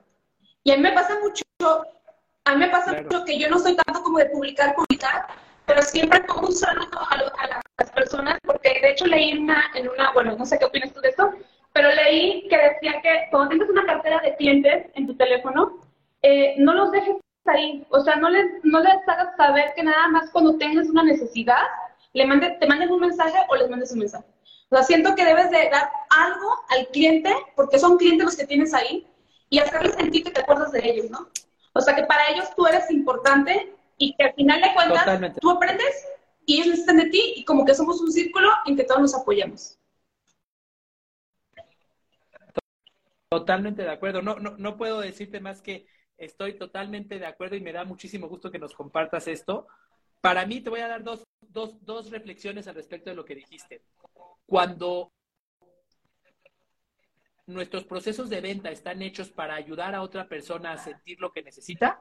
Y 0.63 0.71
a 0.71 0.77
mí 0.77 0.83
me 0.83 0.93
pasa 0.93 1.19
mucho, 1.19 1.43
a 2.45 2.53
mí 2.53 2.59
me 2.61 2.69
pasa 2.69 3.03
mucho 3.03 3.25
que 3.25 3.37
yo 3.37 3.51
no 3.51 3.59
soy 3.59 3.75
tanto 3.75 4.05
como 4.05 4.19
de 4.19 4.27
publicar, 4.27 4.73
publicar, 4.77 5.27
pero 5.67 5.83
siempre 5.83 6.21
pongo 6.21 6.47
un 6.47 6.53
saludo 6.53 6.87
a, 7.11 7.17
las 7.77 7.91
personas, 7.91 8.39
porque 8.45 8.79
de 8.83 8.91
hecho 8.93 9.07
leí 9.07 9.37
una, 9.37 9.65
en 9.75 9.89
una, 9.89 10.13
bueno, 10.13 10.37
no 10.39 10.47
sé 10.47 10.61
qué 10.61 10.65
opinas 10.65 10.93
tú 10.93 11.01
de 11.01 11.09
esto, 11.09 11.33
pero 11.73 11.93
leí 11.93 12.47
que 12.47 12.57
decía 12.57 13.03
que 13.03 13.27
cuando 13.33 13.49
tienes 13.49 13.69
una 13.71 13.87
cartera 13.87 14.21
de 14.21 14.37
clientes 14.37 14.87
en 14.95 15.09
tu 15.09 15.17
teléfono, 15.17 15.81
eh, 16.23 16.55
no 16.59 16.73
los 16.73 16.93
dejes 16.93 17.17
ahí, 17.47 17.85
o 17.91 17.99
sea, 17.99 18.15
no 18.15 18.31
les, 18.31 18.47
no 18.63 18.79
les 18.79 19.09
hagas 19.09 19.37
saber 19.37 19.73
que 19.75 19.83
nada 19.83 20.07
más 20.07 20.31
cuando 20.31 20.57
tengas 20.57 20.89
una 20.89 21.03
necesidad, 21.03 21.63
le 22.13 22.27
mande, 22.27 22.57
te 22.61 22.69
manden 22.69 22.93
un 22.93 23.01
mensaje 23.01 23.39
o 23.49 23.57
les 23.57 23.69
mandes 23.69 23.91
un 23.91 23.99
mensaje. 23.99 24.25
O 24.75 24.77
sea, 24.77 24.87
siento 24.87 25.15
que 25.15 25.25
debes 25.25 25.53
de 25.53 25.71
dar 25.71 25.89
algo 26.11 26.51
al 26.71 26.89
cliente, 26.89 27.33
porque 27.55 27.79
son 27.79 27.97
clientes 27.97 28.25
los 28.25 28.37
que 28.37 28.45
tienes 28.45 28.75
ahí, 28.75 29.07
y 29.49 29.61
hacerles 29.61 29.95
sentir 29.95 30.25
que 30.25 30.33
te 30.33 30.41
acuerdas 30.41 30.73
de 30.73 30.81
ellos, 30.85 31.11
¿no? 31.11 31.29
O 31.75 31.81
sea, 31.81 31.95
que 31.95 32.03
para 32.03 32.29
ellos 32.31 32.49
tú 32.57 32.67
eres 32.67 32.91
importante 32.91 33.73
y 33.99 34.17
que 34.17 34.25
al 34.25 34.35
final 34.35 34.61
de 34.61 34.75
cuentas 34.75 35.37
tú 35.41 35.49
aprendes 35.49 36.05
y 36.45 36.55
ellos 36.55 36.67
necesitan 36.67 36.97
de 36.97 37.07
ti 37.07 37.35
y 37.37 37.45
como 37.45 37.65
que 37.65 37.73
somos 37.73 38.01
un 38.01 38.11
círculo 38.11 38.51
en 38.67 38.77
que 38.77 38.83
todos 38.83 39.01
nos 39.01 39.15
apoyamos. 39.15 39.79
Totalmente 43.29 43.83
de 43.83 43.91
acuerdo. 43.91 44.23
No, 44.23 44.41
no, 44.41 44.57
no 44.59 44.77
puedo 44.77 44.99
decirte 44.99 45.39
más 45.39 45.63
que 45.63 45.87
estoy 46.19 46.59
totalmente 46.59 47.21
de 47.21 47.27
acuerdo 47.27 47.55
y 47.55 47.61
me 47.61 47.73
da 47.73 47.85
muchísimo 47.85 48.29
gusto 48.29 48.51
que 48.51 48.59
nos 48.59 48.75
compartas 48.75 49.29
esto. 49.29 49.69
Para 50.21 50.45
mí 50.47 50.61
te 50.61 50.71
voy 50.71 50.81
a 50.81 50.89
dar 50.89 51.05
dos, 51.05 51.23
dos, 51.43 51.77
dos 51.85 52.11
reflexiones 52.11 52.67
al 52.67 52.75
respecto 52.75 53.11
de 53.11 53.15
lo 53.15 53.25
que 53.25 53.37
dijiste. 53.37 53.81
Cuando 54.47 55.13
nuestros 57.47 57.85
procesos 57.85 58.31
de 58.31 58.41
venta 58.41 58.71
están 58.71 59.03
hechos 59.03 59.31
para 59.31 59.55
ayudar 59.55 59.95
a 59.95 60.03
otra 60.03 60.29
persona 60.29 60.73
a 60.73 60.79
sentir 60.79 61.21
lo 61.21 61.33
que 61.33 61.43
necesita, 61.43 62.01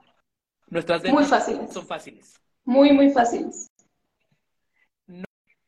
nuestras 0.68 1.02
ventas 1.02 1.46
son 1.72 1.86
fáciles. 1.86 2.40
Muy, 2.64 2.92
muy 2.92 3.10
fáciles. 3.10 3.70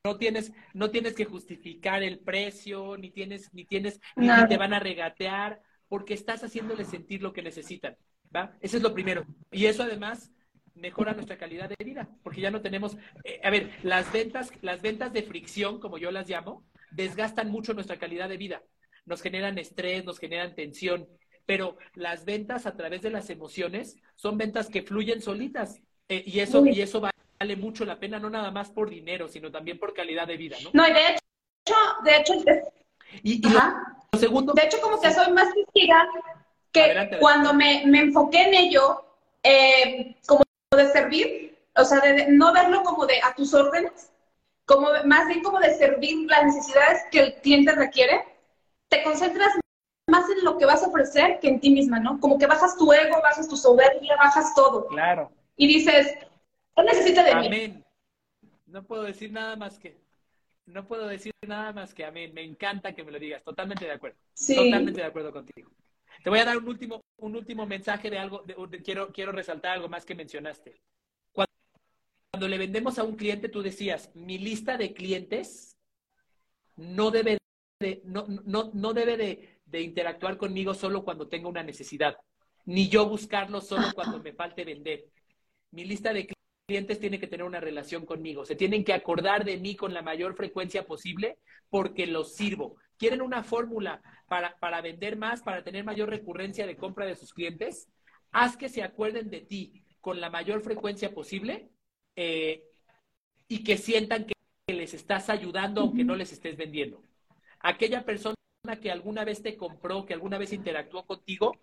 No 0.04 0.18
tienes, 0.18 0.54
no 0.74 0.92
tienes 0.92 1.16
que 1.16 1.26
justificar 1.26 2.04
el 2.04 2.20
precio, 2.20 2.96
ni 2.96 3.10
tienes, 3.10 3.52
ni 3.54 3.66
tienes, 3.66 4.00
ni, 4.16 4.30
te 4.48 4.58
van 4.58 4.74
a 4.74 4.80
regatear, 4.80 5.62
porque 5.88 6.14
estás 6.14 6.44
haciéndoles 6.44 6.88
sentir 6.88 7.24
lo 7.24 7.34
que 7.34 7.42
necesitan. 7.42 7.98
¿va? 8.34 8.56
Eso 8.62 8.78
es 8.78 8.84
lo 8.84 8.94
primero. 8.94 9.26
Y 9.52 9.66
eso 9.66 9.84
además 9.84 10.32
mejora 10.76 11.14
nuestra 11.14 11.38
calidad 11.38 11.70
de 11.70 11.84
vida, 11.84 12.10
porque 12.24 12.42
ya 12.42 12.52
no 12.52 12.62
tenemos, 12.62 12.98
eh, 13.24 13.40
a 13.44 13.50
ver, 13.50 13.72
las 13.84 14.12
ventas, 14.12 14.52
las 14.62 14.82
ventas 14.82 15.14
de 15.14 15.24
fricción, 15.24 15.80
como 15.80 15.98
yo 15.98 16.12
las 16.12 16.30
llamo, 16.30 16.66
desgastan 16.92 17.50
mucho 17.50 17.74
nuestra 17.74 17.98
calidad 17.98 18.30
de 18.30 18.38
vida. 18.38 18.62
Nos 19.06 19.22
generan 19.22 19.58
estrés, 19.58 20.06
nos 20.06 20.20
generan 20.20 20.56
tensión, 20.56 21.08
pero 21.46 21.78
las 21.94 22.26
ventas 22.26 22.66
a 22.66 22.76
través 22.76 23.02
de 23.02 23.12
las 23.12 23.30
emociones 23.30 23.98
son 24.16 24.38
ventas 24.38 24.70
que 24.70 24.82
fluyen 24.82 25.22
solitas. 25.22 25.82
Eh, 26.10 26.24
y 26.26 26.40
eso, 26.40 26.66
y 26.66 26.82
eso 26.82 27.02
va 27.02 27.12
vale 27.40 27.56
mucho 27.56 27.86
la 27.86 28.00
pena, 28.00 28.20
no 28.20 28.30
nada 28.30 28.52
más 28.52 28.70
por 28.70 28.90
dinero, 28.90 29.28
sino 29.28 29.52
también 29.52 29.78
por 29.78 29.94
calidad 29.94 30.28
de 30.28 30.38
vida, 30.38 30.58
¿no? 30.64 30.70
No, 30.74 30.88
y 30.88 30.94
de 30.94 31.00
hecho, 31.10 31.76
de 32.04 32.18
hecho, 32.18 32.34
y, 33.24 33.42
lo, 33.42 34.20
segundo. 34.20 34.54
De 34.54 34.64
hecho, 34.64 34.80
como 34.82 35.00
que 35.00 35.12
soy 35.12 35.32
más 35.34 35.54
testiga 35.54 36.08
que 36.72 37.18
cuando 37.20 37.54
me, 37.54 37.86
me, 37.86 38.00
enfoqué 38.00 38.44
en 38.44 38.54
ello, 38.54 39.06
eh, 39.44 40.16
como 40.26 40.45
de 40.76 40.90
servir, 40.92 41.58
o 41.76 41.84
sea, 41.84 42.00
de, 42.00 42.28
no 42.30 42.54
verlo 42.54 42.84
como 42.84 43.06
de 43.06 43.22
a 43.22 43.34
tus 43.36 43.54
órdenes, 43.54 44.12
como 44.66 44.88
más 45.06 45.28
bien 45.28 45.44
como 45.44 45.60
de 45.60 45.74
servir 45.76 46.28
las 46.30 46.46
necesidades 46.46 47.04
que 47.12 47.20
el 47.20 47.34
cliente 47.36 47.72
requiere, 47.74 48.24
te 48.90 49.04
concentras 49.04 49.50
más 50.08 50.30
en 50.30 50.44
lo 50.44 50.58
que 50.58 50.66
vas 50.66 50.84
a 50.84 50.88
ofrecer 50.88 51.40
que 51.40 51.48
en 51.48 51.60
ti 51.60 51.72
misma, 51.72 52.00
¿no? 52.00 52.20
Como 52.20 52.38
que 52.38 52.48
bajas 52.48 52.78
tu 52.78 52.92
ego, 52.94 53.22
bajas 53.22 53.48
tu 53.48 53.58
soberbia, 53.58 54.16
bajas 54.18 54.54
todo. 54.56 54.88
Claro. 54.88 55.32
Y 55.56 55.68
dices, 55.68 56.16
¿Qué 56.76 56.84
necesita 56.84 57.24
de 57.24 57.32
amén. 57.32 57.86
No 58.66 58.84
puedo 58.84 59.04
decir 59.04 59.32
nada 59.32 59.56
más 59.56 59.80
que, 59.80 59.98
no 60.66 60.86
puedo 60.88 61.08
decir 61.08 61.32
nada 61.48 61.72
más 61.72 61.94
que 61.94 62.06
amén. 62.06 62.34
Me 62.34 62.44
encanta 62.44 62.94
que 62.94 63.04
me 63.04 63.12
lo 63.12 63.20
digas. 63.20 63.44
Totalmente 63.44 63.86
de 63.86 63.92
acuerdo. 63.92 64.18
Sí. 64.34 64.56
Totalmente 64.56 65.00
de 65.00 65.08
acuerdo 65.08 65.32
contigo. 65.32 65.72
Te 66.24 66.30
voy 66.30 66.40
a 66.40 66.46
dar 66.46 66.58
un 66.58 66.68
último, 66.68 67.02
un 67.18 67.36
último 67.36 67.66
mensaje 67.66 68.10
de 68.10 68.20
algo, 68.20 68.44
quiero, 68.84 69.12
quiero 69.12 69.32
resaltar 69.32 69.74
algo 69.74 69.90
más 69.90 70.06
que 70.06 70.16
mencionaste. 70.16 70.82
Cuando, 71.32 72.48
le 72.48 72.58
vendemos 72.58 73.00
a 73.00 73.04
un 73.04 73.16
cliente, 73.16 73.48
tú 73.48 73.62
decías, 73.62 74.12
mi 74.14 74.38
lista 74.38 74.78
de 74.78 74.94
clientes 74.94 75.78
no 76.76 77.12
debe 77.12 77.38
de, 77.80 78.02
no, 78.04 78.26
no, 78.28 78.72
no 78.74 78.94
debe 78.94 79.16
de, 79.16 79.62
de 79.66 79.82
interactuar 79.82 80.38
conmigo 80.38 80.74
solo 80.74 81.06
cuando 81.06 81.30
tenga 81.30 81.48
una 81.48 81.64
necesidad, 81.64 82.18
ni 82.66 82.90
yo 82.90 83.08
buscarlo 83.08 83.62
solo 83.62 83.88
cuando 83.94 84.22
me 84.22 84.34
falte 84.34 84.66
vender. 84.66 85.06
Mi 85.72 85.86
lista 85.86 86.12
de 86.12 86.28
clientes 86.66 87.00
tienen 87.00 87.20
que 87.20 87.28
tener 87.28 87.46
una 87.46 87.60
relación 87.60 88.06
conmigo, 88.06 88.46
se 88.46 88.56
tienen 88.56 88.84
que 88.84 88.94
acordar 88.94 89.46
de 89.46 89.58
mí 89.58 89.76
con 89.76 89.94
la 89.94 90.02
mayor 90.02 90.36
frecuencia 90.36 90.86
posible 90.86 91.38
porque 91.70 92.08
los 92.08 92.36
sirvo. 92.36 92.78
¿Quieren 92.98 93.22
una 93.22 93.44
fórmula 93.44 94.02
para, 94.28 94.58
para 94.58 94.82
vender 94.82 95.18
más, 95.18 95.44
para 95.44 95.64
tener 95.64 95.84
mayor 95.84 96.10
recurrencia 96.10 96.66
de 96.66 96.78
compra 96.78 97.06
de 97.06 97.16
sus 97.16 97.34
clientes? 97.34 97.90
Haz 98.32 98.58
que 98.58 98.70
se 98.70 98.84
acuerden 98.84 99.30
de 99.30 99.42
ti 99.42 99.84
con 100.02 100.22
la 100.22 100.30
mayor 100.30 100.62
frecuencia 100.62 101.14
posible 101.14 101.70
eh, 102.16 102.64
y 103.48 103.64
que 103.64 103.78
sientan 103.78 104.26
que 104.26 104.34
les 104.74 104.94
estás 104.94 105.30
ayudando 105.30 105.82
aunque 105.82 106.04
no 106.04 106.16
les 106.16 106.32
estés 106.32 106.58
vendiendo. 106.58 107.04
Aquella 107.60 108.06
persona 108.06 108.36
que 108.82 108.92
alguna 108.92 109.24
vez 109.24 109.44
te 109.44 109.56
compró, 109.56 110.06
que 110.06 110.14
alguna 110.14 110.38
vez 110.38 110.54
interactuó 110.54 111.06
contigo, 111.06 111.60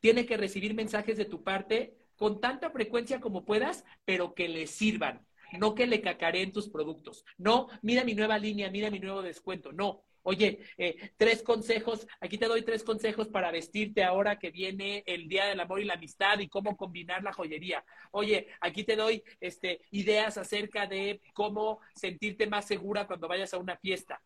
tiene 0.00 0.24
que 0.24 0.36
recibir 0.36 0.74
mensajes 0.74 1.16
de 1.16 1.24
tu 1.24 1.42
parte 1.42 1.94
con 2.16 2.40
tanta 2.40 2.70
frecuencia 2.70 3.20
como 3.20 3.44
puedas, 3.44 3.84
pero 4.04 4.34
que 4.34 4.48
le 4.48 4.66
sirvan, 4.66 5.26
no 5.58 5.74
que 5.74 5.86
le 5.86 6.00
cacareen 6.00 6.52
tus 6.52 6.68
productos. 6.68 7.24
No, 7.38 7.68
mira 7.82 8.04
mi 8.04 8.14
nueva 8.14 8.38
línea, 8.38 8.70
mira 8.70 8.90
mi 8.90 9.00
nuevo 9.00 9.22
descuento. 9.22 9.72
No, 9.72 10.04
Oye, 10.28 10.58
eh, 10.76 11.12
tres 11.16 11.40
consejos, 11.40 12.04
aquí 12.20 12.36
te 12.36 12.48
doy 12.48 12.62
tres 12.62 12.82
consejos 12.82 13.28
para 13.28 13.52
vestirte 13.52 14.02
ahora 14.02 14.40
que 14.40 14.50
viene 14.50 15.04
el 15.06 15.28
Día 15.28 15.44
del 15.44 15.60
Amor 15.60 15.80
y 15.80 15.84
la 15.84 15.94
Amistad 15.94 16.40
y 16.40 16.48
cómo 16.48 16.76
combinar 16.76 17.22
la 17.22 17.32
joyería. 17.32 17.84
Oye, 18.10 18.48
aquí 18.60 18.82
te 18.82 18.96
doy 18.96 19.22
este, 19.38 19.82
ideas 19.92 20.36
acerca 20.36 20.88
de 20.88 21.20
cómo 21.32 21.78
sentirte 21.94 22.48
más 22.48 22.66
segura 22.66 23.06
cuando 23.06 23.28
vayas 23.28 23.54
a 23.54 23.58
una 23.58 23.76
fiesta. 23.76 24.20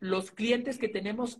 Los 0.00 0.32
clientes 0.32 0.76
que 0.76 0.88
tenemos 0.88 1.38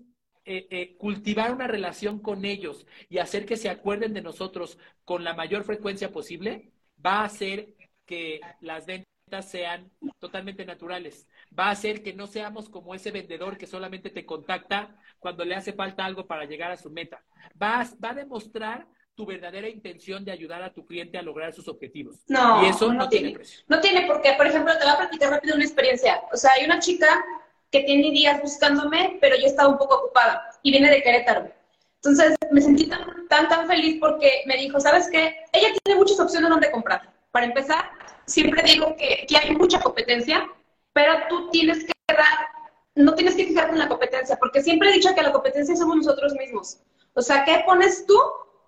eh, 0.51 0.67
eh, 0.71 0.97
cultivar 0.97 1.53
una 1.53 1.67
relación 1.67 2.21
con 2.21 2.47
ellos 2.47 2.87
y 3.11 3.19
hacer 3.19 3.45
que 3.45 3.59
se 3.59 3.69
acuerden 3.69 4.15
de 4.15 4.23
nosotros 4.23 4.79
con 5.05 5.23
la 5.23 5.35
mayor 5.35 5.63
frecuencia 5.63 6.11
posible, 6.11 6.73
va 7.05 7.21
a 7.21 7.25
hacer 7.25 7.75
que 8.07 8.41
las 8.63 8.87
ventas 8.87 9.51
sean 9.51 9.91
totalmente 10.19 10.65
naturales. 10.65 11.29
Va 11.57 11.67
a 11.67 11.73
hacer 11.73 12.03
que 12.03 12.15
no 12.15 12.27
seamos 12.27 12.71
como 12.71 12.95
ese 12.95 13.11
vendedor 13.11 13.59
que 13.59 13.67
solamente 13.67 14.09
te 14.09 14.25
contacta 14.25 14.97
cuando 15.19 15.45
le 15.45 15.55
hace 15.55 15.75
falta 15.75 16.07
algo 16.07 16.27
para 16.27 16.47
llegar 16.47 16.71
a 16.71 16.79
su 16.79 16.89
meta. 16.89 17.23
Va 17.61 17.83
a, 17.83 17.89
va 18.03 18.11
a 18.13 18.15
demostrar 18.15 18.87
tu 19.15 19.27
verdadera 19.27 19.69
intención 19.69 20.25
de 20.25 20.33
ayudar 20.33 20.63
a 20.63 20.73
tu 20.73 20.87
cliente 20.87 21.19
a 21.19 21.23
lograr 21.23 21.53
sus 21.53 21.69
objetivos. 21.69 22.21
No, 22.29 22.65
y 22.65 22.71
eso 22.71 22.87
no, 22.87 23.01
no 23.01 23.09
tiene. 23.11 23.27
tiene. 23.27 23.39
precio. 23.39 23.65
No 23.69 23.81
tiene 23.81 24.07
porque, 24.07 24.33
por 24.33 24.47
ejemplo, 24.47 24.73
te 24.79 24.85
voy 24.85 24.95
a 24.95 24.97
platicar 24.97 25.31
rápido 25.31 25.57
una 25.57 25.65
experiencia. 25.65 26.23
O 26.33 26.39
sea, 26.39 26.53
hay 26.57 26.65
una 26.65 26.79
chica 26.79 27.23
que 27.71 27.81
tiene 27.81 28.11
días 28.11 28.41
buscándome, 28.41 29.19
pero 29.21 29.37
yo 29.37 29.47
estaba 29.47 29.69
un 29.69 29.79
poco 29.79 29.97
ocupada 29.97 30.51
y 30.63 30.71
viene 30.71 30.91
de 30.91 31.03
Querétaro. 31.03 31.51
Entonces 31.97 32.37
me 32.51 32.61
sentí 32.61 32.87
tan, 32.87 33.49
tan, 33.49 33.67
feliz 33.67 33.99
porque 34.01 34.43
me 34.47 34.57
dijo, 34.57 34.79
¿sabes 34.81 35.09
qué? 35.11 35.37
Ella 35.53 35.69
tiene 35.83 35.99
muchas 35.99 36.21
opciones 36.21 36.49
donde 36.49 36.71
comprar. 36.71 37.13
Para 37.33 37.47
empezar, 37.47 37.91
siempre 38.27 38.63
digo 38.63 38.95
que, 38.97 39.27
que 39.29 39.37
hay 39.37 39.55
mucha 39.57 39.81
competencia, 39.81 40.49
pero 40.93 41.15
tú 41.29 41.51
tienes 41.51 41.85
que 41.85 41.93
dar, 42.09 42.49
no 42.95 43.15
tienes 43.15 43.35
que 43.35 43.47
fijarte 43.47 43.73
en 43.73 43.81
la 43.81 43.89
competencia, 43.89 44.37
porque 44.37 44.63
siempre 44.63 44.91
he 44.91 44.95
dicho 44.95 45.15
que 45.15 45.23
la 45.23 45.33
competencia 45.33 45.77
somos 45.77 45.97
nosotros 45.97 46.33
mismos. 46.35 46.79
O 47.15 47.21
sea, 47.21 47.45
¿qué 47.45 47.63
pones 47.67 48.07
tú 48.07 48.19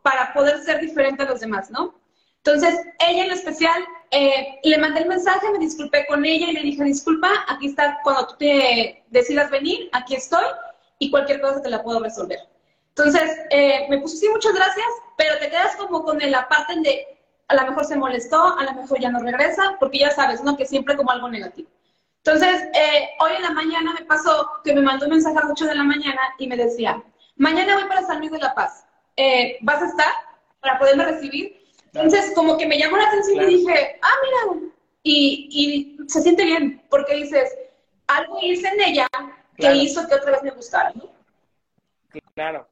para 0.02 0.32
poder 0.32 0.58
ser 0.58 0.80
diferente 0.80 1.22
a 1.22 1.26
los 1.26 1.40
demás, 1.40 1.70
no? 1.70 1.99
Entonces, 2.44 2.74
ella 3.06 3.26
en 3.26 3.32
especial, 3.32 3.82
eh, 4.10 4.58
le 4.64 4.78
mandé 4.78 5.00
el 5.00 5.08
mensaje, 5.08 5.50
me 5.52 5.58
disculpé 5.58 6.06
con 6.06 6.24
ella 6.24 6.48
y 6.48 6.52
le 6.52 6.62
dije, 6.62 6.82
disculpa, 6.84 7.30
aquí 7.48 7.68
está, 7.68 7.98
cuando 8.02 8.28
tú 8.28 8.36
te 8.38 9.04
decidas 9.10 9.50
venir, 9.50 9.90
aquí 9.92 10.14
estoy 10.14 10.44
y 10.98 11.10
cualquier 11.10 11.40
cosa 11.40 11.60
te 11.60 11.68
la 11.68 11.82
puedo 11.82 12.00
resolver. 12.00 12.38
Entonces, 12.88 13.38
eh, 13.50 13.86
me 13.88 13.98
puso, 13.98 14.16
sí, 14.16 14.28
muchas 14.28 14.54
gracias, 14.54 14.86
pero 15.16 15.38
te 15.38 15.50
quedas 15.50 15.76
como 15.76 16.02
con 16.02 16.18
la 16.18 16.48
parte 16.48 16.80
de, 16.80 17.18
a 17.48 17.54
lo 17.54 17.66
mejor 17.66 17.84
se 17.84 17.96
molestó, 17.96 18.58
a 18.58 18.64
lo 18.64 18.72
mejor 18.72 19.00
ya 19.00 19.10
no 19.10 19.20
regresa, 19.20 19.76
porque 19.78 19.98
ya 19.98 20.10
sabes, 20.10 20.42
¿no? 20.42 20.56
Que 20.56 20.66
siempre 20.66 20.96
como 20.96 21.10
algo 21.10 21.28
negativo. 21.28 21.68
Entonces, 22.24 22.62
eh, 22.74 23.08
hoy 23.20 23.32
en 23.36 23.42
la 23.42 23.52
mañana 23.52 23.94
me 23.98 24.04
pasó 24.04 24.50
que 24.64 24.74
me 24.74 24.82
mandó 24.82 25.06
un 25.06 25.12
mensaje 25.12 25.38
a 25.38 25.42
las 25.42 25.52
8 25.52 25.66
de 25.66 25.74
la 25.74 25.84
mañana 25.84 26.20
y 26.38 26.46
me 26.48 26.56
decía, 26.56 27.02
mañana 27.36 27.74
voy 27.74 27.84
para 27.84 28.06
San 28.06 28.18
Luis 28.18 28.30
de 28.30 28.38
la 28.38 28.54
Paz, 28.54 28.84
eh, 29.16 29.58
¿vas 29.62 29.82
a 29.82 29.86
estar 29.86 30.12
para 30.60 30.78
poderme 30.78 31.04
recibir? 31.04 31.59
Entonces, 31.92 32.32
como 32.34 32.56
que 32.56 32.66
me 32.66 32.78
llamó 32.78 32.96
la 32.96 33.08
atención 33.08 33.38
Claro. 33.38 33.50
y 33.50 33.56
dije, 33.56 33.98
ah, 34.02 34.14
mira, 34.52 34.70
y, 35.02 35.48
y 35.98 36.08
se 36.08 36.22
siente 36.22 36.44
bien, 36.44 36.82
porque 36.88 37.14
dices, 37.16 37.52
algo 38.06 38.38
hice 38.42 38.68
en 38.68 38.80
ella 38.80 39.06
que 39.56 39.62
Claro. 39.62 39.76
hizo 39.76 40.08
que 40.08 40.14
otra 40.14 40.32
vez 40.32 40.42
me 40.42 40.50
gustara, 40.50 40.92
¿no? 40.94 41.10
Claro. 42.34 42.68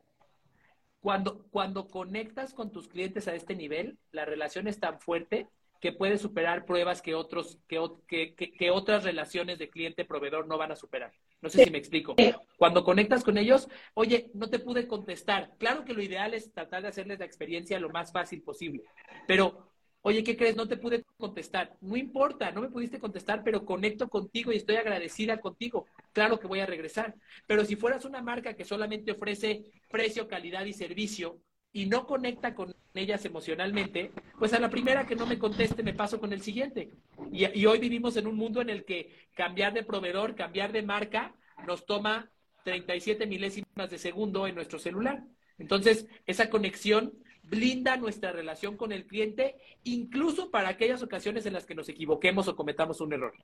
Cuando, 1.01 1.45
cuando 1.51 1.89
conectas 1.89 2.53
con 2.55 2.71
tus 2.73 2.89
clientes 2.89 3.29
a 3.29 3.35
este 3.35 3.55
nivel, 3.55 3.99
la 4.13 4.25
relación 4.25 4.67
es 4.69 4.81
tan 4.81 4.99
fuerte 5.01 5.49
que 5.81 5.93
puede 5.93 6.19
superar 6.19 6.65
pruebas 6.65 7.03
que 7.03 7.15
otros, 7.15 7.59
que, 7.69 8.35
que- 8.37 8.53
que 8.53 8.71
otras 8.71 9.05
relaciones 9.05 9.59
de 9.59 9.71
cliente-proveedor 9.71 10.47
no 10.47 10.59
van 10.59 10.73
a 10.73 10.77
superar. 10.77 11.13
No 11.41 11.49
sé 11.49 11.61
si 11.61 11.71
me 11.71 11.79
explico. 11.79 12.15
Cuando 12.57 12.83
conectas 12.83 13.23
con 13.23 13.39
ellos, 13.39 13.69
oye, 13.95 14.31
no 14.35 14.51
te 14.51 14.59
pude 14.59 14.89
contestar. 14.89 15.53
Claro 15.59 15.85
que 15.85 15.95
lo 15.95 16.03
ideal 16.03 16.35
es 16.35 16.53
tratar 16.53 16.83
de 16.83 16.89
hacerles 16.89 17.21
la 17.21 17.27
experiencia 17.27 17.79
lo 17.79 17.91
más 17.91 18.11
fácil 18.11 18.43
posible. 18.43 18.83
Pero, 19.29 19.71
oye, 20.03 20.25
¿qué 20.25 20.37
crees? 20.37 20.57
No 20.57 20.67
te 20.67 20.77
pude 20.77 21.05
contestar. 21.17 21.77
No 21.81 21.97
importa, 21.97 22.51
no 22.51 22.61
me 22.63 22.71
pudiste 22.71 22.99
contestar, 22.99 23.45
pero 23.45 23.65
conecto 23.65 24.09
contigo 24.09 24.53
y 24.53 24.57
estoy 24.57 24.77
agradecida 24.77 25.41
contigo. 25.41 25.87
Claro 26.13 26.41
que 26.41 26.49
voy 26.49 26.59
a 26.59 26.67
regresar. 26.67 27.15
Pero 27.47 27.65
si 27.65 27.77
fueras 27.77 28.05
una 28.05 28.21
marca 28.21 28.55
que 28.55 28.65
solamente 28.65 29.13
ofrece 29.13 29.63
precio, 29.89 30.27
calidad 30.27 30.65
y 30.65 30.73
servicio 30.73 31.39
y 31.73 31.87
no 31.87 32.07
conecta 32.07 32.55
con 32.55 32.75
ellas 32.95 33.25
emocionalmente, 33.25 34.13
pues 34.39 34.53
a 34.53 34.59
la 34.59 34.71
primera 34.71 35.07
que 35.07 35.17
no 35.17 35.27
me 35.27 35.39
conteste 35.39 35.83
me 35.83 35.95
paso 35.95 36.19
con 36.19 36.33
el 36.33 36.43
siguiente. 36.43 36.91
Y, 37.33 37.67
hoy 37.67 37.79
vivimos 37.79 38.17
en 38.17 38.27
un 38.27 38.37
mundo 38.37 38.61
en 38.61 38.71
el 38.71 38.85
que 38.85 39.29
cambiar 39.35 39.73
de 39.75 39.85
proveedor, 39.85 40.35
cambiar 40.35 40.73
de 40.73 40.83
marca, 40.83 41.35
nos 41.67 41.87
toma 41.87 42.31
37 42.65 43.27
milésimas 43.27 43.91
de 43.91 43.99
segundo 43.99 44.47
en 44.47 44.55
nuestro 44.55 44.79
celular. 44.79 45.25
Entonces, 45.59 46.07
esa 46.27 46.51
conexión 46.51 47.13
blinda 47.43 47.97
nuestra 47.97 48.33
relación 48.33 48.77
con 48.77 48.93
el 48.93 49.07
cliente, 49.07 49.57
incluso 49.85 50.51
para 50.51 50.69
aquellas 50.69 51.03
ocasiones 51.03 51.47
en 51.47 51.55
las 51.55 51.67
que 51.67 51.75
nos 51.75 51.89
equivoquemos 51.89 52.49
o 52.49 52.57
cometamos 52.57 53.01
un 53.01 53.13
error. 53.13 53.35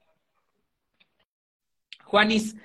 Juanis, 2.05 2.57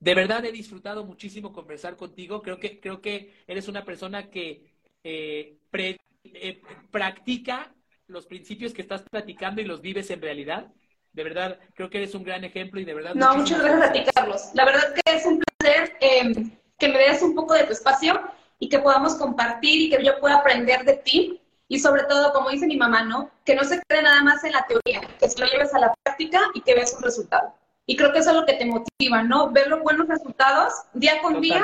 de 0.00 0.14
verdad 0.14 0.44
he 0.44 0.52
disfrutado 0.52 1.04
muchísimo 1.04 1.52
conversar 1.52 1.96
contigo. 1.96 2.42
Creo 2.42 2.58
que, 2.58 2.80
creo 2.80 3.00
que 3.00 3.34
eres 3.46 3.68
una 3.68 3.84
persona 3.84 4.30
que 4.30 4.77
eh, 5.10 5.56
pre- 5.70 5.98
eh, 6.24 6.60
practica 6.90 7.72
los 8.08 8.26
principios 8.26 8.74
que 8.74 8.82
estás 8.82 9.02
platicando 9.10 9.62
y 9.62 9.64
los 9.64 9.80
vives 9.80 10.10
en 10.10 10.20
realidad. 10.20 10.66
De 11.12 11.24
verdad, 11.24 11.58
creo 11.74 11.88
que 11.88 11.98
eres 11.98 12.14
un 12.14 12.24
gran 12.24 12.44
ejemplo 12.44 12.78
y 12.78 12.84
de 12.84 12.94
verdad. 12.94 13.14
No, 13.14 13.34
muchas 13.34 13.62
gracias 13.62 13.88
a 13.88 13.92
ti, 13.92 14.04
Carlos. 14.14 14.50
La 14.52 14.64
verdad 14.66 14.94
que 14.94 15.16
es 15.16 15.24
un 15.24 15.40
placer 15.40 15.96
eh, 16.00 16.32
que 16.78 16.88
me 16.88 16.98
des 16.98 17.22
un 17.22 17.34
poco 17.34 17.54
de 17.54 17.64
tu 17.64 17.72
espacio 17.72 18.20
y 18.58 18.68
que 18.68 18.78
podamos 18.80 19.14
compartir 19.14 19.80
y 19.80 19.90
que 19.90 20.04
yo 20.04 20.20
pueda 20.20 20.36
aprender 20.36 20.84
de 20.84 20.96
ti. 20.98 21.40
Y 21.68 21.78
sobre 21.78 22.04
todo, 22.04 22.32
como 22.32 22.50
dice 22.50 22.66
mi 22.66 22.76
mamá, 22.76 23.02
¿no? 23.02 23.30
Que 23.44 23.54
no 23.54 23.64
se 23.64 23.80
quede 23.88 24.02
nada 24.02 24.22
más 24.22 24.44
en 24.44 24.52
la 24.52 24.66
teoría, 24.66 25.00
que 25.18 25.28
se 25.28 25.40
lo 25.40 25.46
lleves 25.46 25.72
a 25.74 25.78
la 25.78 25.94
práctica 26.02 26.40
y 26.54 26.60
que 26.60 26.74
veas 26.74 26.94
un 26.94 27.02
resultado. 27.02 27.54
Y 27.86 27.96
creo 27.96 28.12
que 28.12 28.18
eso 28.20 28.30
es 28.30 28.36
lo 28.36 28.46
que 28.46 28.54
te 28.54 28.66
motiva, 28.66 29.22
¿no? 29.22 29.50
Ver 29.50 29.68
los 29.68 29.80
buenos 29.80 30.06
resultados 30.08 30.72
día 30.92 31.20
con 31.22 31.40
día 31.40 31.62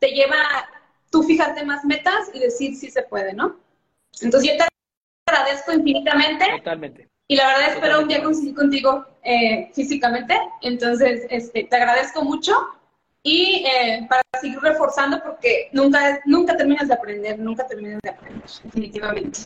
te 0.00 0.08
lleva 0.08 0.38
tú 1.10 1.22
fijarte 1.22 1.64
más 1.64 1.84
metas 1.84 2.30
y 2.32 2.38
decir 2.38 2.76
si 2.76 2.90
se 2.90 3.02
puede, 3.02 3.32
¿no? 3.34 3.56
Entonces 4.20 4.50
yo 4.50 4.56
te 4.56 4.68
agradezco 5.26 5.72
infinitamente. 5.72 6.46
Totalmente. 6.58 7.08
Y 7.28 7.36
la 7.36 7.46
verdad 7.46 7.74
espero 7.74 8.00
un 8.00 8.08
día 8.08 8.22
coincidir 8.22 8.54
contigo 8.54 9.06
eh, 9.22 9.70
físicamente. 9.74 10.36
Entonces, 10.62 11.26
este, 11.30 11.64
te 11.64 11.76
agradezco 11.76 12.24
mucho 12.24 12.52
y 13.22 13.64
eh, 13.66 14.06
para 14.08 14.22
seguir 14.40 14.58
reforzando 14.60 15.22
porque 15.22 15.68
nunca, 15.72 16.20
nunca 16.26 16.56
terminas 16.56 16.88
de 16.88 16.94
aprender, 16.94 17.38
nunca 17.38 17.66
terminas 17.66 18.00
de 18.02 18.10
aprender, 18.10 18.42
definitivamente. 18.64 19.40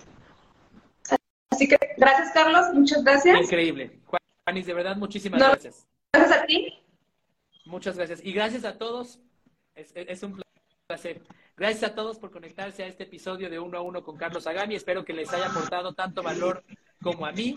Así 1.50 1.68
que 1.68 1.78
gracias, 1.96 2.32
Carlos. 2.32 2.72
Muchas 2.72 3.04
gracias. 3.04 3.40
Increíble. 3.42 4.00
Juanis, 4.46 4.66
de 4.66 4.74
verdad, 4.74 4.96
muchísimas 4.96 5.40
No. 5.40 5.48
gracias. 5.50 5.86
Gracias 6.12 6.38
a 6.38 6.46
ti. 6.46 6.72
Muchas 7.66 7.96
gracias. 7.96 8.20
Y 8.22 8.32
gracias 8.32 8.64
a 8.64 8.78
todos. 8.78 9.20
Es, 9.74 9.92
es 9.94 10.22
un 10.22 10.40
placer. 10.86 11.20
Gracias 11.56 11.92
a 11.92 11.94
todos 11.94 12.18
por 12.18 12.32
conectarse 12.32 12.82
a 12.82 12.88
este 12.88 13.04
episodio 13.04 13.48
de 13.48 13.60
Uno 13.60 13.78
a 13.78 13.80
Uno 13.80 14.02
con 14.02 14.16
Carlos 14.16 14.46
Agami. 14.46 14.74
Espero 14.74 15.04
que 15.04 15.12
les 15.12 15.32
haya 15.32 15.46
aportado 15.46 15.92
tanto 15.92 16.20
valor 16.20 16.64
como 17.00 17.26
a 17.26 17.32
mí. 17.32 17.52